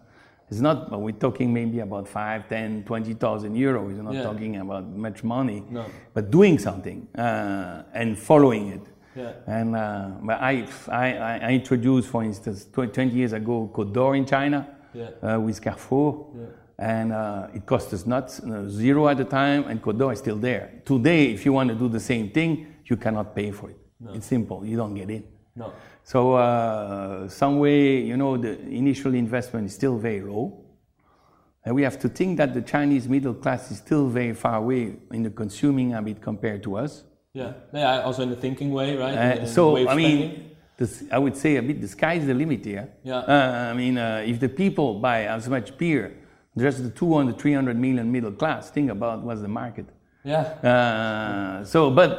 It's 0.51 0.61
not, 0.61 0.91
but 0.91 0.99
we're 1.01 1.13
talking 1.13 1.53
maybe 1.53 1.79
about 1.79 2.09
5, 2.09 2.49
10, 2.49 2.83
20,000 2.85 3.55
euros. 3.55 3.87
We're 3.97 4.03
not 4.03 4.15
Yeah. 4.15 4.23
talking 4.25 4.57
about 4.57 4.85
much 4.97 5.23
money, 5.23 5.63
No. 5.71 5.85
but 6.13 6.31
doing 6.31 6.59
something 6.59 7.07
uh, 7.17 7.83
and 7.95 8.19
following 8.19 8.69
it. 8.69 8.81
Yeah. 9.17 9.33
And 9.47 9.77
uh, 9.77 10.09
but 10.23 10.41
I, 10.41 10.67
I, 10.89 11.39
I 11.49 11.51
introduced, 11.53 12.09
for 12.09 12.25
instance, 12.25 12.67
20 12.73 13.09
years 13.17 13.33
ago, 13.33 13.71
Côte 13.73 13.93
d'Or 13.93 14.17
in 14.17 14.27
China 14.27 14.67
Yeah. 14.93 15.11
uh, 15.23 15.41
with 15.41 15.61
Carrefour. 15.63 16.27
And 16.79 17.13
uh, 17.13 17.49
it 17.55 17.67
cost 17.67 17.93
us 17.93 18.07
not 18.07 18.25
uh, 18.41 18.67
zero 18.69 19.07
at 19.09 19.19
the 19.19 19.25
time, 19.25 19.65
and 19.69 19.81
Côte 19.83 19.99
d'Or 19.99 20.13
is 20.13 20.19
still 20.19 20.39
there. 20.39 20.81
Today, 20.85 21.31
if 21.33 21.45
you 21.45 21.53
want 21.53 21.69
to 21.69 21.75
do 21.77 21.89
the 21.89 22.01
same 22.01 22.31
thing, 22.31 22.67
you 22.87 22.97
cannot 22.97 23.35
pay 23.37 23.51
for 23.53 23.71
it. 23.71 23.77
It's 24.15 24.27
simple, 24.27 24.65
you 24.65 24.77
don't 24.79 24.95
get 24.95 25.11
in. 25.11 25.23
No. 25.61 25.73
So, 26.03 26.35
uh, 26.35 27.29
some 27.29 27.59
way, 27.59 28.01
you 28.11 28.17
know, 28.17 28.37
the 28.37 28.59
initial 28.83 29.15
investment 29.15 29.67
is 29.67 29.75
still 29.75 29.97
very 29.99 30.23
low. 30.23 30.45
And 31.65 31.75
we 31.75 31.83
have 31.83 31.99
to 32.01 32.09
think 32.09 32.39
that 32.39 32.55
the 32.55 32.63
Chinese 32.63 33.07
middle 33.07 33.35
class 33.35 33.71
is 33.71 33.79
still 33.79 34.09
very 34.09 34.33
far 34.33 34.57
away 34.57 34.97
in 35.13 35.23
the 35.23 35.31
consuming 35.31 35.91
habit 35.91 36.23
compared 36.23 36.63
to 36.63 36.77
us. 36.77 37.05
Yeah. 37.35 37.53
Yeah. 37.73 38.01
Also 38.01 38.23
in 38.23 38.31
the 38.31 38.37
thinking 38.37 38.71
way, 38.73 38.97
right? 38.97 39.17
Uh, 39.17 39.21
In 39.21 39.35
the 39.37 39.41
way 39.43 39.47
so, 39.47 39.89
I 39.89 39.95
mean, 39.95 40.51
this, 40.79 41.05
I 41.13 41.19
would 41.19 41.37
say 41.37 41.57
a 41.57 41.63
bit 41.63 41.81
the 41.81 41.89
sky's 41.89 42.27
the 42.27 42.35
limit 42.35 42.65
here. 42.65 42.89
Yeah. 43.05 43.19
Uh, 43.19 43.71
I 43.73 43.75
mean, 43.75 43.99
uh, 43.99 44.25
if 44.27 44.41
the 44.41 44.49
people 44.49 44.99
buy 44.99 45.27
as 45.27 45.49
much 45.49 45.77
beer, 45.77 46.17
just 46.59 46.83
the 46.83 46.91
200, 46.91 47.39
300 47.39 47.77
million 47.79 48.11
middle 48.11 48.33
class, 48.33 48.71
think 48.71 48.91
about 48.91 49.23
what's 49.23 49.43
the 49.43 49.49
market. 49.49 49.87
Yeah. 50.25 50.43
Uh, 50.63 51.65
so, 51.65 51.91
but 51.91 52.11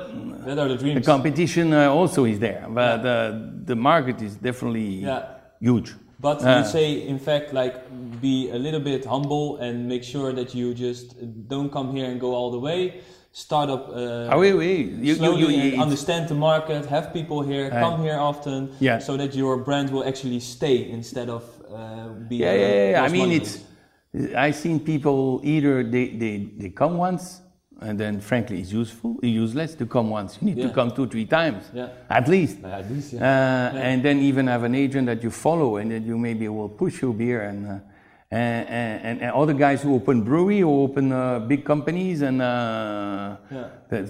That 0.46 0.58
are 0.58 0.68
the 0.76 0.94
the 0.96 1.02
competition 1.02 1.72
uh, 1.74 1.90
also 2.00 2.26
is 2.26 2.40
there, 2.40 2.66
but 2.70 3.06
uh, 3.06 3.34
the 3.66 3.76
market 3.76 4.22
is 4.22 4.36
definitely 4.36 5.04
Yeah. 5.06 5.24
huge. 5.60 5.94
But 6.20 6.42
Uh, 6.44 6.60
you 6.60 6.66
say, 6.66 7.08
in 7.08 7.20
fact, 7.20 7.54
like 7.54 7.76
be 8.22 8.50
a 8.52 8.58
little 8.58 8.80
bit 8.80 9.06
humble 9.06 9.58
and 9.58 9.88
make 9.88 10.04
sure 10.04 10.34
that 10.34 10.54
you 10.56 10.74
just 10.74 11.16
don't 11.48 11.70
come 11.72 11.92
here 11.96 12.08
and 12.12 12.20
go 12.20 12.34
all 12.34 12.52
the 12.52 12.60
way. 12.60 13.02
Start 13.34 13.70
up 13.70 13.88
uh, 13.90 14.30
Ah, 14.32 14.38
oui, 14.38 14.52
oui. 14.52 14.74
You, 15.00 15.14
you, 15.14 15.16
slowly 15.16 15.42
you, 15.42 15.48
and 15.48 15.68
it's- 15.74 15.82
understand 15.82 16.28
the 16.28 16.36
market. 16.36 16.86
Have 16.88 17.14
people 17.14 17.42
here, 17.52 17.70
come 17.70 18.02
here 18.04 18.20
often, 18.20 18.70
yeah. 18.80 19.00
so 19.00 19.16
that 19.18 19.34
your 19.36 19.58
brand 19.58 19.90
will 19.90 20.04
actually 20.12 20.40
stay 20.42 20.90
instead 20.92 21.30
of 21.30 21.44
uh, 21.72 22.10
be. 22.30 22.36
Yeah, 22.38 22.54
yeah, 22.54 22.90
yeah. 22.92 23.06
I 23.06 23.10
mean, 23.10 23.32
it's. 23.32 23.54
I've 24.36 24.56
seen 24.56 24.80
people 24.82 25.40
either 25.44 25.84
they, 25.84 26.10
they, 26.22 26.50
they 26.60 26.70
come 26.70 26.98
once, 26.98 27.40
and 27.82 28.00
then 28.00 28.22
frankly, 28.22 28.60
it's 28.62 28.72
useful, 28.72 29.18
useless 29.24 29.76
to 29.76 29.86
come 29.86 30.10
once. 30.10 30.38
You 30.42 30.48
need 30.50 30.58
Yeah. 30.58 30.68
to 30.68 30.74
come 30.74 30.92
two, 30.92 31.08
three 31.08 31.26
times, 31.26 31.64
Yeah. 31.74 31.90
at 32.10 32.28
least. 32.28 32.64
At 32.64 32.90
least, 32.92 33.14
Uh, 33.16 33.18
yeah. 33.18 33.72
And 33.74 34.04
then 34.04 34.20
even 34.20 34.48
have 34.48 34.64
an 34.64 34.76
agent 34.76 35.08
that 35.08 35.24
you 35.24 35.32
follow, 35.32 35.78
and 35.78 35.92
that 35.92 36.04
you 36.04 36.18
maybe 36.18 36.48
will 36.48 36.70
push 36.70 37.02
your 37.02 37.14
beer, 37.14 37.42
and 37.42 37.68
uh, 37.68 37.80
and, 38.34 38.70
and, 39.04 39.22
and 39.22 39.32
other 39.34 39.54
guys 39.54 39.82
who 39.82 39.94
open 39.94 40.22
brewery 40.24 40.64
or 40.64 40.86
open 40.88 41.12
uh, 41.12 41.40
big 41.40 41.66
companies, 41.66 42.22
and 42.22 42.42
uh, 42.42 43.36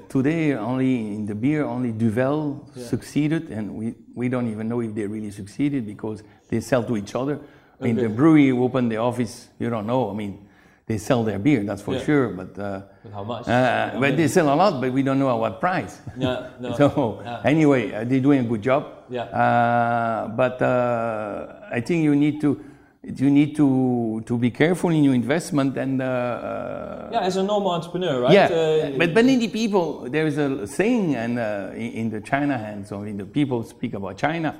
today 0.09 0.53
only 0.53 1.15
in 1.15 1.25
the 1.25 1.33
beer 1.33 1.63
only 1.65 1.91
Duvel 1.91 2.69
succeeded, 2.75 3.49
and 3.49 3.73
we, 3.75 3.95
we 4.13 4.29
don't 4.29 4.47
even 4.47 4.69
know 4.69 4.79
if 4.81 4.93
they 4.93 5.07
really 5.07 5.31
succeeded 5.31 5.87
because 5.87 6.21
they 6.49 6.59
sell 6.59 6.83
to 6.83 6.97
each 6.97 7.15
other. 7.15 7.39
I 7.79 7.85
mean, 7.85 7.95
the 7.95 8.09
brewery 8.09 8.51
opened 8.51 8.91
the 8.91 8.97
office, 8.97 9.49
you 9.57 9.71
don't 9.71 9.87
know. 9.87 10.11
I 10.11 10.13
mean, 10.13 10.37
they 10.87 10.97
sell 10.97 11.23
their 11.23 11.39
beer, 11.39 11.63
that's 11.63 11.81
for 11.81 11.93
Yeah. 11.95 12.03
sure, 12.03 12.27
but. 12.29 12.57
Uh, 12.59 12.81
But 13.03 13.13
how 13.13 13.23
much? 13.23 13.47
uh, 13.47 13.99
but 13.99 14.17
they 14.17 14.27
sell 14.27 14.53
a 14.53 14.55
lot, 14.55 14.81
but 14.81 14.91
we 14.91 15.03
don't 15.03 15.19
know 15.19 15.29
at 15.29 15.39
what 15.39 15.59
price. 15.59 16.01
Yeah, 16.17 16.47
no. 16.59 16.73
so 16.79 17.21
Yeah. 17.23 17.41
anyway, 17.45 17.91
uh, 17.93 18.03
they're 18.03 18.19
doing 18.19 18.39
a 18.41 18.43
good 18.43 18.61
job. 18.61 18.83
Yeah. 19.09 19.23
Uh, 19.23 20.27
but 20.29 20.61
uh, 20.61 21.47
I 21.71 21.81
think 21.81 22.03
you 22.03 22.15
need 22.15 22.41
to 22.41 22.59
you 23.03 23.31
need 23.31 23.55
to 23.55 24.21
to 24.25 24.37
be 24.37 24.51
careful 24.51 24.89
in 24.91 25.03
your 25.03 25.15
investment 25.15 25.77
and. 25.77 26.01
Uh, 26.01 27.09
yeah, 27.11 27.21
as 27.21 27.35
a 27.37 27.43
normal 27.43 27.71
entrepreneur, 27.71 28.21
right? 28.21 28.33
yeah, 28.33 28.45
Uh, 28.47 28.97
but 28.97 29.13
but 29.13 29.25
in 29.25 29.39
the 29.39 29.47
people, 29.47 30.09
there 30.09 30.27
is 30.27 30.37
a 30.37 30.67
saying, 30.67 31.15
and 31.15 31.39
uh, 31.39 31.71
in, 31.75 32.09
the 32.09 32.21
China 32.21 32.57
hands, 32.57 32.91
or 32.91 33.07
in 33.07 33.17
the 33.17 33.25
people 33.25 33.63
speak 33.63 33.93
about 33.95 34.17
China, 34.17 34.55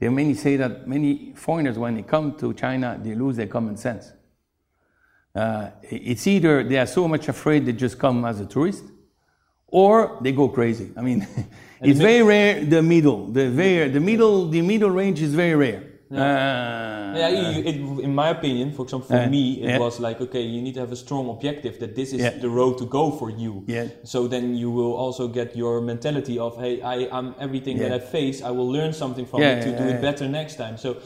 there 0.00 0.10
many 0.10 0.34
say 0.34 0.56
that 0.56 0.86
many 0.88 1.32
foreigners, 1.36 1.76
when 1.78 1.94
they 1.94 2.02
come 2.02 2.32
to 2.38 2.52
China, 2.54 2.98
they 3.02 3.14
lose 3.14 3.36
their 3.36 3.46
common 3.48 3.76
sense. 3.76 4.12
Uh, 5.34 5.70
it's 5.82 6.26
either 6.26 6.62
they 6.62 6.78
are 6.78 6.86
so 6.86 7.08
much 7.08 7.28
afraid 7.28 7.64
they 7.64 7.72
just 7.72 7.98
come 7.98 8.24
as 8.24 8.38
a 8.40 8.44
tourist, 8.46 8.84
or 9.68 10.18
they 10.20 10.32
go 10.32 10.48
crazy. 10.48 10.90
I 10.96 11.00
mean, 11.00 11.26
it's 11.80 11.98
very 12.00 12.22
rare 12.22 12.64
the 12.64 12.82
middle. 12.82 13.26
The 13.28 13.48
very 13.48 13.88
the 13.88 14.00
middle 14.00 14.48
the 14.48 14.60
middle 14.60 14.90
range 14.90 15.22
is 15.22 15.34
very 15.34 15.54
rare. 15.54 15.82
Uh, 16.12 17.14
Yeah, 17.16 17.28
you- 17.28 17.64
it, 17.70 17.76
in 18.04 18.14
my 18.14 18.28
opinion, 18.28 18.72
for 18.72 18.82
example, 18.84 19.08
for 19.08 19.16
Uh, 19.22 19.28
me, 19.30 19.52
it 19.62 19.68
yeah. 19.68 19.78
was 19.78 19.98
like, 20.00 20.20
okay, 20.20 20.42
you 20.42 20.60
need 20.62 20.74
to 20.74 20.80
have 20.80 20.92
a 20.92 20.96
strong 20.96 21.28
objective 21.30 21.78
that 21.78 21.94
this 21.94 22.12
is 22.12 22.20
Yeah. 22.20 22.38
the 22.40 22.48
road 22.48 22.76
to 22.78 22.84
go 22.86 23.10
for 23.10 23.30
you. 23.30 23.64
Yeah. 23.66 23.86
So 24.04 24.28
then 24.28 24.54
you 24.56 24.70
will 24.70 24.92
also 25.04 25.28
get 25.28 25.56
your 25.56 25.80
mentality 25.80 26.38
of, 26.38 26.56
hey, 26.58 26.80
I, 26.82 27.08
I'm 27.16 27.34
everything 27.38 27.76
Yeah. 27.78 27.88
that 27.88 28.02
I 28.02 28.04
face, 28.18 28.42
I 28.42 28.50
will 28.50 28.70
learn 28.70 28.92
something 28.92 29.26
from 29.26 29.40
Yeah, 29.40 29.56
it 29.56 29.62
to 29.64 29.70
yeah, 29.70 29.78
do 29.78 29.84
yeah. 29.84 29.94
it 29.94 30.00
better 30.02 30.28
next 30.28 30.56
time. 30.56 30.76
So 30.76 30.96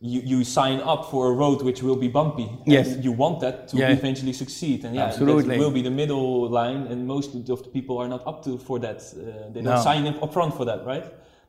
you, 0.00 0.20
you 0.20 0.44
sign 0.44 0.80
up 0.80 1.10
for 1.10 1.28
a 1.28 1.32
road 1.32 1.62
which 1.62 1.82
will 1.82 1.96
be 1.96 2.08
bumpy. 2.08 2.48
Yes. 2.66 2.96
You 3.00 3.12
want 3.12 3.40
that 3.40 3.68
to 3.68 3.76
Yeah. 3.76 3.90
eventually 3.90 4.32
succeed. 4.32 4.84
And 4.84 4.94
yeah, 4.94 5.04
Absolutely. 5.06 5.56
that 5.56 5.58
will 5.58 5.70
be 5.70 5.82
the 5.82 5.90
middle 5.90 6.48
line. 6.50 6.86
And 6.88 7.06
most 7.06 7.34
of 7.34 7.46
the 7.46 7.56
people 7.72 7.98
are 7.98 8.08
not 8.08 8.26
up 8.26 8.44
to 8.44 8.58
for 8.58 8.78
that. 8.80 8.98
Uh, 8.98 9.48
they 9.52 9.62
don't 9.62 9.76
No. 9.76 9.80
sign 9.82 10.06
up 10.06 10.32
front 10.32 10.54
for 10.54 10.64
that, 10.66 10.84
right? 10.84 11.04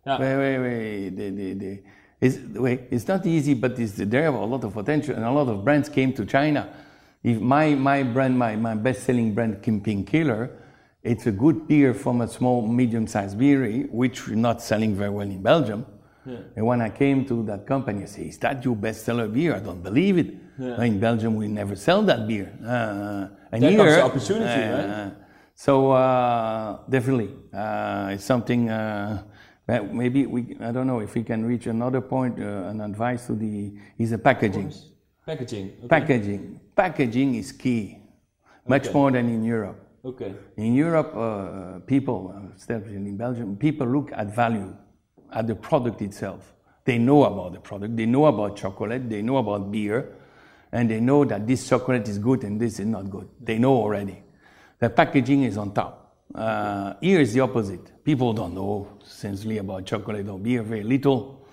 Yeah. 0.06 0.20
Wait, 0.20 0.38
wait, 0.38 0.60
wait. 0.60 1.10
The, 1.10 1.30
the, 1.30 1.54
the, 1.54 1.80
it's, 2.22 2.38
wait, 2.56 2.82
it's 2.90 3.08
not 3.08 3.26
easy, 3.26 3.54
but 3.54 3.78
it's, 3.78 3.94
there 3.96 4.24
have 4.24 4.36
a 4.36 4.46
lot 4.46 4.64
of 4.64 4.74
potential, 4.74 5.16
and 5.16 5.26
a 5.26 5.32
lot 5.32 5.50
of 5.50 5.64
brands 5.66 5.90
came 5.90 6.14
to 6.14 6.26
China. 6.26 6.70
If 7.24 7.42
my, 7.42 7.76
my 7.76 8.04
brand, 8.04 8.40
my, 8.40 8.56
my 8.56 8.74
best-selling 8.76 9.34
brand, 9.34 9.62
Kim 9.62 9.82
Pink 9.82 10.08
Killer, 10.08 10.50
it's 11.04 11.28
a 11.28 11.32
good 11.32 11.68
beer 11.68 11.94
from 11.94 12.22
a 12.22 12.28
small, 12.28 12.66
medium-sized 12.66 13.38
brewery, 13.38 13.84
which 13.92 14.28
we're 14.28 14.36
not 14.36 14.62
selling 14.62 14.96
very 14.96 15.10
well 15.10 15.28
in 15.28 15.42
Belgium. 15.42 15.86
Yeah. 16.28 16.40
And 16.58 16.66
when 16.66 16.82
I 16.82 16.90
came 16.90 17.26
to 17.26 17.44
that 17.44 17.66
company, 17.66 18.04
I 18.04 18.06
say, 18.06 18.24
"Is 18.24 18.38
that 18.40 18.64
your 18.66 18.76
bestseller 18.76 19.32
beer?" 19.32 19.56
I 19.56 19.60
don't 19.60 19.82
believe 19.82 20.18
it. 20.18 20.34
Yeah. 20.60 20.84
In 20.84 21.00
Belgium, 21.00 21.36
we 21.36 21.48
never 21.48 21.76
sell 21.76 22.02
that 22.04 22.28
beer. 22.28 22.52
Uh, 22.66 23.28
and 23.52 23.64
There 23.64 23.72
here, 23.72 24.02
opportunity, 24.02 24.64
uh, 24.64 24.78
right? 24.78 25.12
So 25.56 25.92
uh, 25.92 26.80
definitely, 26.90 27.30
uh, 27.54 28.10
it's 28.14 28.26
something. 28.26 28.70
Uh, 28.70 29.24
that 29.68 29.94
maybe 29.94 30.26
we. 30.26 30.58
I 30.60 30.72
don't 30.72 30.88
know 30.88 31.00
if 31.00 31.14
we 31.16 31.24
can 31.24 31.46
reach 31.46 31.68
another 31.68 32.02
point. 32.02 32.40
Uh, 32.40 32.72
an 32.72 32.82
advice 32.82 33.28
to 33.28 33.36
the 33.36 33.74
is 33.98 34.10
the 34.12 34.18
packaging. 34.18 34.74
Packaging. 35.26 35.68
Okay. 35.80 35.88
Packaging. 35.88 36.60
Packaging 36.76 37.36
is 37.36 37.52
key, 37.52 37.98
much 38.68 38.88
Okay. 38.88 38.94
more 38.94 39.12
than 39.12 39.28
in 39.30 39.44
Europe. 39.44 39.80
Okay. 40.06 40.34
In 40.56 40.74
Europe, 40.74 41.12
uh, 41.16 41.80
people, 41.86 42.34
uh, 42.34 42.56
especially 42.56 42.96
in 42.96 43.18
Belgium, 43.18 43.58
people 43.58 43.88
look 43.88 44.10
at 44.14 44.34
value, 44.34 44.74
at 45.32 45.48
the 45.48 45.56
product 45.56 46.02
itself. 46.02 46.54
They 46.86 46.98
know 46.98 47.26
about 47.26 47.54
the 47.54 47.60
product, 47.60 47.98
they 47.98 48.06
know 48.06 48.26
about 48.26 48.56
chocolate, 48.56 49.10
they 49.10 49.22
know 49.22 49.38
about 49.38 49.72
beer, 49.72 50.16
and 50.72 50.90
they 50.90 51.00
know 51.00 51.26
that 51.26 51.46
this 51.46 51.68
chocolate 51.68 52.08
is 52.08 52.18
good 52.18 52.44
and 52.44 52.60
this 52.60 52.80
is 52.80 52.86
not 52.86 53.10
good. 53.10 53.28
They 53.42 53.58
know 53.58 53.74
already. 53.74 54.24
The 54.80 54.90
packaging 54.90 55.44
is 55.44 55.58
on 55.58 55.74
top. 55.74 56.16
Uh, 56.34 56.94
here 57.02 57.20
is 57.20 57.34
the 57.34 57.40
opposite. 57.40 58.04
People 58.04 58.34
don't 58.34 58.54
know 58.54 58.88
essentially 59.06 59.58
about 59.58 59.86
chocolate 59.86 60.28
or 60.28 60.38
beer, 60.38 60.62
very 60.62 60.84
little, 60.84 61.46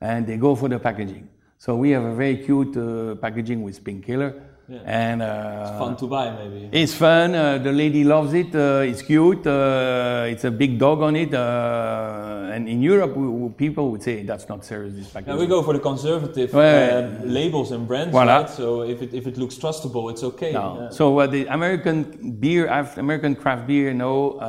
and 0.00 0.26
they 0.26 0.36
go 0.36 0.54
for 0.54 0.68
the 0.68 0.78
packaging. 0.78 1.28
So 1.58 1.76
we 1.76 1.90
have 1.90 2.04
a 2.04 2.14
very 2.14 2.38
cute 2.38 2.76
uh, 2.76 3.16
packaging 3.16 3.62
with 3.62 3.82
Pink 3.84 4.06
Killer, 4.06 4.49
Yeah. 4.70 4.78
and 4.84 5.20
uh, 5.22 5.78
Fun 5.78 5.96
to 5.96 6.06
buy, 6.06 6.30
maybe. 6.30 6.68
it's 6.70 6.94
fun. 6.94 7.34
Uh, 7.34 7.58
the 7.58 7.72
lady 7.72 8.04
loves 8.04 8.32
it. 8.34 8.54
Uh, 8.54 8.82
it's 8.90 9.02
cute. 9.02 9.44
Uh, 9.44 10.26
it's 10.28 10.44
a 10.44 10.50
big 10.50 10.78
dog 10.78 11.02
on 11.02 11.16
it. 11.16 11.34
Uh, 11.34 12.50
and 12.54 12.68
in 12.68 12.80
Europe, 12.80 13.16
we, 13.16 13.26
we- 13.28 13.50
people 13.50 13.90
would 13.90 14.02
say 14.02 14.22
that's 14.22 14.48
not 14.48 14.64
serious. 14.64 14.94
This 14.94 15.06
Yeah, 15.08 15.12
packaging. 15.14 15.38
we 15.40 15.46
go 15.46 15.62
for 15.62 15.72
the 15.74 15.80
conservative 15.80 16.52
Well, 16.52 17.04
uh, 17.04 17.24
labels 17.24 17.72
and 17.72 17.88
brands, 17.88 18.14
Voilà. 18.14 18.42
right? 18.42 18.50
So 18.50 18.82
if 18.82 19.02
it, 19.02 19.12
if 19.12 19.26
it 19.26 19.36
looks 19.38 19.56
trustable, 19.56 20.08
it's 20.12 20.22
okay. 20.22 20.52
No. 20.52 20.78
Yeah. 20.82 20.90
So 20.90 21.18
uh, 21.18 21.26
the 21.26 21.46
American 21.46 22.36
beer, 22.38 22.66
American 22.96 23.34
craft 23.34 23.66
beer, 23.66 23.90
uh, 23.90 24.40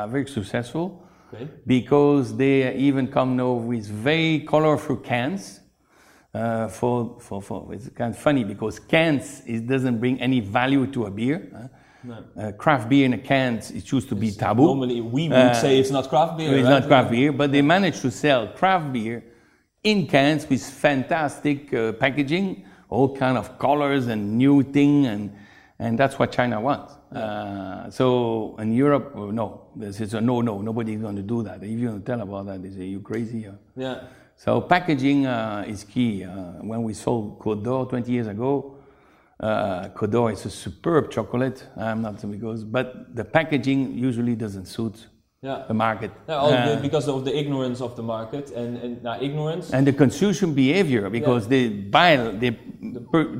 are 0.00 0.08
very 0.08 0.26
successful 0.28 1.02
Okay. 1.32 1.48
because 1.66 2.36
they 2.36 2.74
even 2.74 3.06
come 3.06 3.36
now 3.36 3.52
with 3.52 3.86
very 3.86 4.40
colorful 4.40 4.96
cans. 4.96 5.60
Uh, 6.32 6.68
for, 6.68 7.16
for, 7.18 7.42
for 7.42 7.74
it's 7.74 7.88
kind 7.88 8.14
of 8.14 8.18
funny 8.20 8.44
because 8.44 8.78
cans 8.78 9.42
it 9.46 9.66
doesn't 9.66 9.98
bring 9.98 10.20
any 10.20 10.38
value 10.38 10.86
to 10.86 11.06
a 11.06 11.10
beer. 11.10 11.50
huh? 11.52 12.14
Uh, 12.38 12.52
craft 12.52 12.88
beer 12.88 13.04
in 13.04 13.12
a 13.14 13.18
can 13.18 13.54
it 13.56 13.90
used 13.92 14.08
to 14.08 14.14
be 14.14 14.30
taboo. 14.30 14.64
Normally, 14.64 15.00
we 15.00 15.28
would 15.28 15.36
Uh, 15.36 15.54
say 15.54 15.78
it's 15.80 15.90
not 15.90 16.08
craft 16.08 16.38
beer. 16.38 16.54
It's 16.56 16.64
right? 16.64 16.78
not 16.80 16.86
craft 16.86 17.10
beer, 17.10 17.32
but 17.32 17.50
they 17.50 17.62
managed 17.62 18.00
to 18.02 18.10
sell 18.10 18.46
craft 18.46 18.92
beer 18.92 19.24
in 19.82 20.06
cans 20.06 20.48
with 20.48 20.62
fantastic 20.62 21.74
uh, 21.74 21.92
packaging, 21.94 22.64
all 22.88 23.08
kind 23.16 23.36
of 23.36 23.58
colors 23.58 24.06
and 24.06 24.38
new 24.38 24.62
thing, 24.62 25.06
and 25.06 25.32
and 25.80 25.98
that's 25.98 26.16
what 26.18 26.30
China 26.30 26.60
wants. 26.60 26.92
Uh, 27.12 27.90
so 27.90 28.54
in 28.60 28.72
Europe, 28.72 29.12
uh, 29.16 29.32
no, 29.32 29.62
this 29.74 30.00
is 30.00 30.14
a 30.14 30.20
no, 30.20 30.40
no, 30.42 30.62
nobody's 30.62 31.00
going 31.00 31.16
to 31.16 31.22
do 31.22 31.42
that. 31.42 31.62
If 31.62 31.78
you 31.78 32.00
tell 32.06 32.20
about 32.20 32.46
that, 32.46 32.62
they 32.62 32.70
say 32.70 32.84
you're 32.84 33.00
crazy. 33.02 33.46
uh." 33.48 33.52
Yeah. 33.76 34.00
So 34.44 34.58
packaging 34.58 35.26
uh, 35.26 35.66
is 35.68 35.84
key. 35.84 36.24
Uh, 36.24 36.52
when 36.62 36.82
we 36.82 36.94
sold 36.94 37.38
Côte 37.38 37.62
d'Or 37.62 37.84
20 37.86 38.10
years 38.10 38.26
ago, 38.26 38.74
uh, 39.38 39.88
d'Or 39.88 40.32
is 40.32 40.46
a 40.46 40.50
superb 40.50 41.10
chocolate. 41.10 41.66
I'm 41.76 42.00
not 42.00 42.18
because, 42.30 42.64
but 42.64 43.14
the 43.14 43.22
packaging 43.22 43.98
usually 43.98 44.34
doesn't 44.36 44.64
suit 44.64 45.08
Yeah. 45.42 45.64
the 45.68 45.74
market. 45.74 46.10
Yeah, 46.26 46.36
the- 46.36 46.78
Uh, 46.78 46.80
because 46.80 47.06
of 47.08 47.26
the 47.26 47.34
ignorance 47.36 47.82
of 47.82 47.96
the 47.96 48.02
market 48.02 48.50
and, 48.56 48.78
and 48.84 49.22
ignorance. 49.22 49.74
and 49.74 49.86
the 49.86 49.92
consumption 49.92 50.54
behavior 50.54 51.10
because 51.10 51.46
they 51.46 51.68
buy 51.68 52.16
they, 52.42 52.56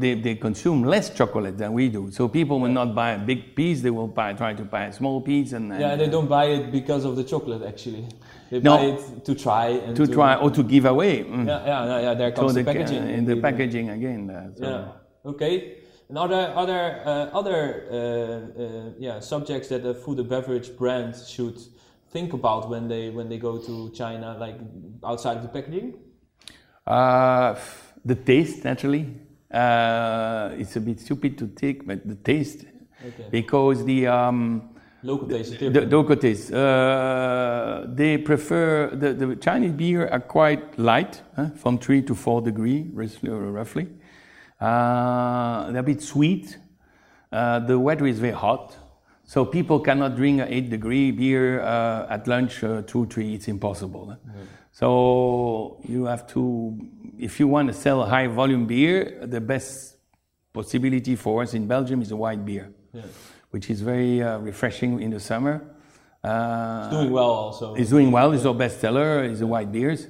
they 0.02 0.12
they 0.26 0.34
consume 0.34 0.84
less 0.84 1.06
chocolate 1.18 1.56
than 1.56 1.72
we 1.72 1.88
do. 1.88 2.10
So 2.10 2.28
people 2.28 2.56
will 2.62 2.74
not 2.80 2.94
buy 2.94 3.10
a 3.12 3.18
big 3.30 3.40
piece; 3.58 3.80
they 3.80 3.94
will 3.98 4.12
buy 4.20 4.34
try 4.34 4.52
to 4.52 4.64
buy 4.64 4.84
a 4.84 4.92
small 4.92 5.18
piece 5.22 5.50
and, 5.56 5.72
and 5.72 5.80
yeah, 5.80 5.96
they 5.96 6.10
don't 6.14 6.28
buy 6.28 6.46
it 6.56 6.70
because 6.78 7.06
of 7.08 7.16
the 7.16 7.24
chocolate 7.24 7.62
actually. 7.72 8.04
They 8.50 8.60
No. 8.60 8.76
buy 8.76 8.84
it 8.84 9.24
to 9.24 9.34
try 9.34 9.66
and 9.68 9.96
to 9.96 10.06
try 10.06 10.34
or 10.34 10.50
to 10.50 10.62
give 10.62 10.84
away. 10.84 11.22
Mm. 11.24 11.46
Yeah, 11.46 11.66
yeah, 11.66 12.00
yeah. 12.00 12.14
There 12.14 12.34
So 12.34 12.42
comes 12.42 12.54
the, 12.54 12.62
the 12.62 12.72
packaging. 12.72 13.08
in 13.08 13.24
the 13.24 13.36
packaging 13.36 13.90
again. 13.90 14.30
Uh, 14.30 14.54
so. 14.56 14.64
Yeah. 14.64 15.30
Okay. 15.30 15.76
And 16.08 16.18
other 16.18 16.52
other 16.56 17.00
uh, 17.06 17.38
other 17.38 17.60
uh, 17.90 18.62
uh, 18.62 18.92
yeah 18.98 19.20
subjects 19.20 19.68
that 19.68 19.86
a 19.86 19.94
food 19.94 20.18
and 20.18 20.28
beverage 20.28 20.76
brand 20.76 21.14
should 21.14 21.58
think 22.12 22.32
about 22.32 22.68
when 22.68 22.88
they 22.88 23.10
when 23.10 23.28
they 23.28 23.38
go 23.38 23.58
to 23.58 23.90
China, 23.92 24.36
like 24.40 24.56
outside 25.04 25.36
of 25.36 25.42
the 25.42 25.48
packaging. 25.48 25.94
Uh, 26.86 27.54
the 28.04 28.16
taste, 28.16 28.64
naturally. 28.64 29.06
Uh, 29.52 30.50
it's 30.58 30.74
a 30.76 30.80
bit 30.80 30.98
stupid 31.00 31.36
to 31.38 31.46
take, 31.48 31.86
but 31.86 32.06
the 32.06 32.14
taste, 32.16 32.64
Okay. 33.06 33.26
because 33.30 33.84
the 33.84 34.06
um, 34.06 34.69
Is 35.40 35.72
the 35.72 35.80
local 35.96 36.16
taste, 36.16 36.52
uh, 36.52 37.84
they 37.88 38.18
prefer 38.18 38.90
the, 38.94 39.14
the 39.14 39.36
Chinese 39.36 39.72
beer 39.72 40.06
are 40.08 40.20
quite 40.20 40.78
light, 40.78 41.22
huh, 41.36 41.50
from 41.56 41.78
three 41.78 42.02
to 42.02 42.14
four 42.14 42.42
degree, 42.42 42.90
roughly. 42.92 43.30
roughly. 43.30 43.86
Uh, 44.60 45.70
they're 45.70 45.80
a 45.80 45.82
bit 45.82 46.02
sweet. 46.02 46.58
Uh, 47.32 47.60
the 47.60 47.78
weather 47.78 48.06
is 48.06 48.18
very 48.18 48.34
hot, 48.34 48.76
so 49.24 49.44
people 49.44 49.80
cannot 49.80 50.16
drink 50.16 50.40
an 50.40 50.48
eight 50.48 50.68
degree 50.68 51.10
beer 51.12 51.60
uh, 51.62 52.06
at 52.10 52.26
lunch, 52.26 52.62
uh, 52.62 52.82
two, 52.82 53.06
three. 53.06 53.34
It's 53.34 53.48
impossible. 53.48 54.08
huh? 54.10 54.16
So 54.72 55.80
you 55.88 56.04
have 56.04 56.26
to, 56.28 56.76
if 57.18 57.40
you 57.40 57.48
want 57.48 57.68
to 57.68 57.74
sell 57.74 58.02
a 58.02 58.06
high 58.06 58.26
volume 58.26 58.66
beer, 58.66 59.20
the 59.26 59.40
best 59.40 59.96
possibility 60.52 61.16
for 61.16 61.42
us 61.42 61.54
in 61.54 61.66
Belgium 61.66 62.02
is 62.02 62.10
a 62.10 62.16
white 62.16 62.44
beer, 62.44 62.70
Yeah. 62.92 63.02
Which 63.50 63.70
is 63.70 63.80
very 63.80 64.22
uh, 64.22 64.38
refreshing 64.38 65.00
in 65.02 65.10
the 65.10 65.20
summer. 65.20 65.62
Uh, 66.22 66.90
Doing 66.90 67.10
well 67.10 67.30
also. 67.30 67.74
it's 67.74 67.90
doing 67.90 68.10
well. 68.10 68.32
It's 68.32 68.44
our 68.44 68.54
best 68.54 68.80
seller. 68.80 69.24
Is 69.24 69.40
the 69.40 69.46
white 69.46 69.72
beers, 69.72 70.06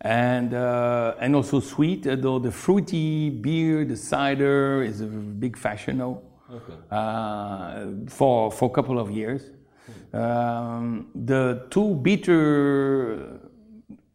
and 0.00 0.52
uh, 0.52 1.14
and 1.20 1.36
also 1.36 1.60
sweet. 1.60 2.06
uh, 2.06 2.16
Though 2.16 2.38
the 2.40 2.50
fruity 2.50 3.30
beer, 3.30 3.84
the 3.84 3.96
cider 3.96 4.82
is 4.82 5.00
a 5.00 5.06
big 5.06 5.56
fashion 5.56 5.98
now 5.98 6.20
Okay. 6.52 6.74
uh, 6.90 7.86
for 8.08 8.50
for 8.50 8.66
a 8.68 8.72
couple 8.72 8.98
of 8.98 9.10
years. 9.10 9.42
Um, 10.12 11.08
the 11.14 11.66
two 11.70 11.94
bitter, 11.96 13.40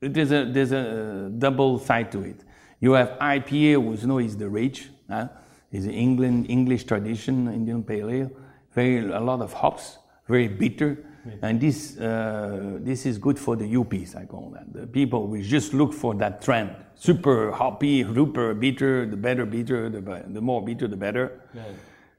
there's 0.02 0.32
a 0.32 0.46
there's 0.46 0.72
a 0.74 1.30
double 1.38 1.80
side 1.80 2.12
to 2.12 2.22
it. 2.22 2.44
You 2.82 2.94
have 2.94 3.18
IPA, 3.20 3.78
which 3.84 4.02
you 4.02 4.08
know 4.08 4.20
is 4.20 4.36
the 4.38 4.50
rich, 4.50 4.90
Huh? 5.10 5.28
Is 5.72 5.86
England 5.88 6.48
English 6.50 6.84
tradition 6.86 7.48
Indian 7.48 7.84
Pale 7.84 8.10
Ale. 8.10 8.30
Very 8.74 9.12
a 9.12 9.20
lot 9.20 9.42
of 9.42 9.54
hops, 9.54 9.98
very 10.28 10.48
bitter. 10.48 11.06
And 11.42 11.60
this, 11.62 11.98
uh, 11.98 12.78
this 12.80 13.06
is 13.06 13.18
good 13.18 13.38
for 13.38 13.56
the 13.56 13.76
UPs, 13.76 14.16
I 14.16 14.26
call 14.26 14.52
that. 14.56 14.74
The 14.74 14.88
people 14.88 15.28
will 15.28 15.44
just 15.44 15.74
look 15.74 15.94
for 15.94 16.16
that 16.16 16.42
trend. 16.42 16.72
Super 16.96 17.52
hoppy, 17.52 18.04
super 18.04 18.54
bitter, 18.54 19.06
the 19.06 19.18
better 19.18 19.46
bitter, 19.46 19.90
the, 19.90 20.02
be- 20.02 20.34
the 20.34 20.42
more 20.42 20.64
bitter, 20.64 20.88
the 20.88 20.98
better. 20.98 21.42
Yeah. 21.54 21.64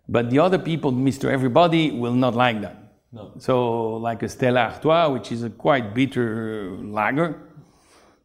But 0.09 0.31
the 0.31 0.39
other 0.39 0.59
people, 0.59 0.93
Mr. 0.93 1.31
Everybody, 1.31 1.91
will 1.93 2.15
not 2.15 2.35
like 2.35 2.61
that. 2.61 2.77
No. 3.13 3.33
So, 3.39 3.97
like 3.97 4.23
a 4.23 4.29
Stella 4.29 4.61
Artois, 4.73 5.09
which 5.09 5.33
is 5.33 5.43
a 5.43 5.51
quite 5.51 5.95
bitter 5.95 6.77
lager, 6.81 7.41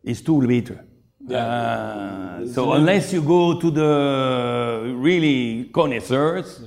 is 0.03 0.21
too 0.21 0.45
bitter. 0.45 0.83
Yeah. 1.27 1.38
Uh, 1.38 2.47
so, 2.47 2.73
unless 2.73 3.11
you 3.11 3.21
go 3.21 3.59
to 3.59 3.71
the 3.71 4.93
really 4.95 5.69
connoisseurs, 5.73 6.61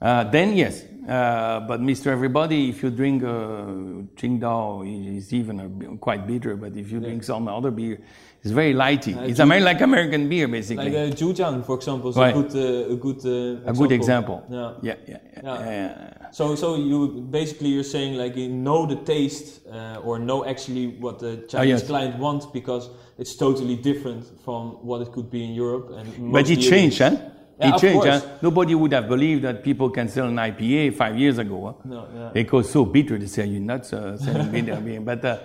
uh, 0.00 0.24
then 0.30 0.56
yes, 0.56 0.84
Uh, 1.00 1.58
but 1.66 1.80
Mr. 1.80 2.06
Everybody, 2.06 2.68
if 2.68 2.82
you 2.84 2.90
drink 2.90 3.22
uh, 3.24 4.04
Qingdao, 4.20 4.84
it's 5.16 5.32
even 5.32 5.58
a, 5.60 5.96
quite 5.96 6.22
bitter. 6.26 6.54
But 6.56 6.76
if 6.76 6.92
you 6.92 7.00
drink 7.00 7.24
some 7.24 7.48
other 7.48 7.70
beer, 7.72 7.98
it's 8.44 8.52
very 8.52 8.74
lighty. 8.74 9.16
it's 9.28 9.38
Ju- 9.38 9.42
Amer- 9.42 9.64
like 9.64 9.80
American 9.80 10.28
beer, 10.28 10.46
basically. 10.46 10.90
Like 10.90 11.12
uh, 11.12 11.16
Zhujiang, 11.16 11.64
for 11.64 11.74
example, 11.76 12.10
is 12.10 12.16
Right. 12.16 12.36
a 12.36 12.42
good, 12.42 12.54
uh, 12.54 12.94
a 12.94 12.96
good, 12.96 13.20
uh, 13.26 13.70
a 13.70 13.72
good 13.72 13.92
example. 13.92 14.38
Yeah. 14.50 14.72
yeah, 14.82 14.96
yeah. 15.08 15.18
yeah, 15.34 15.42
Yeah. 15.42 15.64
yeah. 15.64 16.30
So, 16.32 16.54
so 16.54 16.76
you 16.76 16.98
basically 17.30 17.70
you're 17.74 17.90
saying 17.96 18.14
like 18.16 18.36
you 18.36 18.48
know 18.48 18.86
the 18.86 18.96
taste 19.14 19.66
uh, 19.66 20.04
or 20.06 20.18
know 20.18 20.44
actually 20.44 20.86
what 21.00 21.18
the 21.18 21.32
Chinese 21.48 21.54
Oh, 21.58 21.62
yes. 21.62 21.86
client 21.86 22.18
wants 22.18 22.46
because 22.46 22.88
it's 23.18 23.34
totally 23.34 23.74
different 23.74 24.22
from 24.44 24.62
what 24.88 25.00
it 25.00 25.10
could 25.12 25.28
be 25.30 25.42
in 25.48 25.52
Europe. 25.54 25.90
And 25.98 26.32
But 26.32 26.48
it 26.50 26.60
changed, 26.60 26.98
huh? 27.00 27.16
Yeah, 27.60 27.74
it 27.74 27.80
changed, 27.80 28.06
huh? 28.06 28.20
Nobody 28.40 28.74
would 28.74 28.92
have 28.92 29.06
believed 29.06 29.42
that 29.44 29.62
people 29.62 29.90
can 29.90 30.08
sell 30.08 30.28
an 30.28 30.36
IPA 30.36 30.96
five 30.96 31.18
years 31.18 31.38
ago. 31.38 31.66
Huh? 31.66 31.88
No, 31.88 32.08
yeah. 32.14 32.30
It 32.34 32.50
was 32.50 32.70
so 32.70 32.84
bitter 32.84 33.18
to 33.18 33.28
say 33.28 33.46
you're 33.46 33.60
nuts 33.60 33.92
uh, 33.92 34.16
selling 34.16 34.50
bitter 34.52 34.80
beer. 34.80 35.00
But 35.00 35.24
uh, 35.24 35.38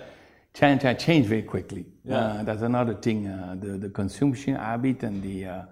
China 0.54 0.94
changed 0.94 1.28
very 1.28 1.42
quickly. 1.42 1.84
Yeah. 2.04 2.16
Uh, 2.16 2.42
that's 2.42 2.62
another 2.62 2.94
thing, 2.94 3.26
uh, 3.26 3.56
the, 3.60 3.78
the 3.78 3.90
consumption 3.90 4.54
habit 4.54 5.02
and 5.02 5.22
the. 5.22 5.44
Uh, 5.44 5.62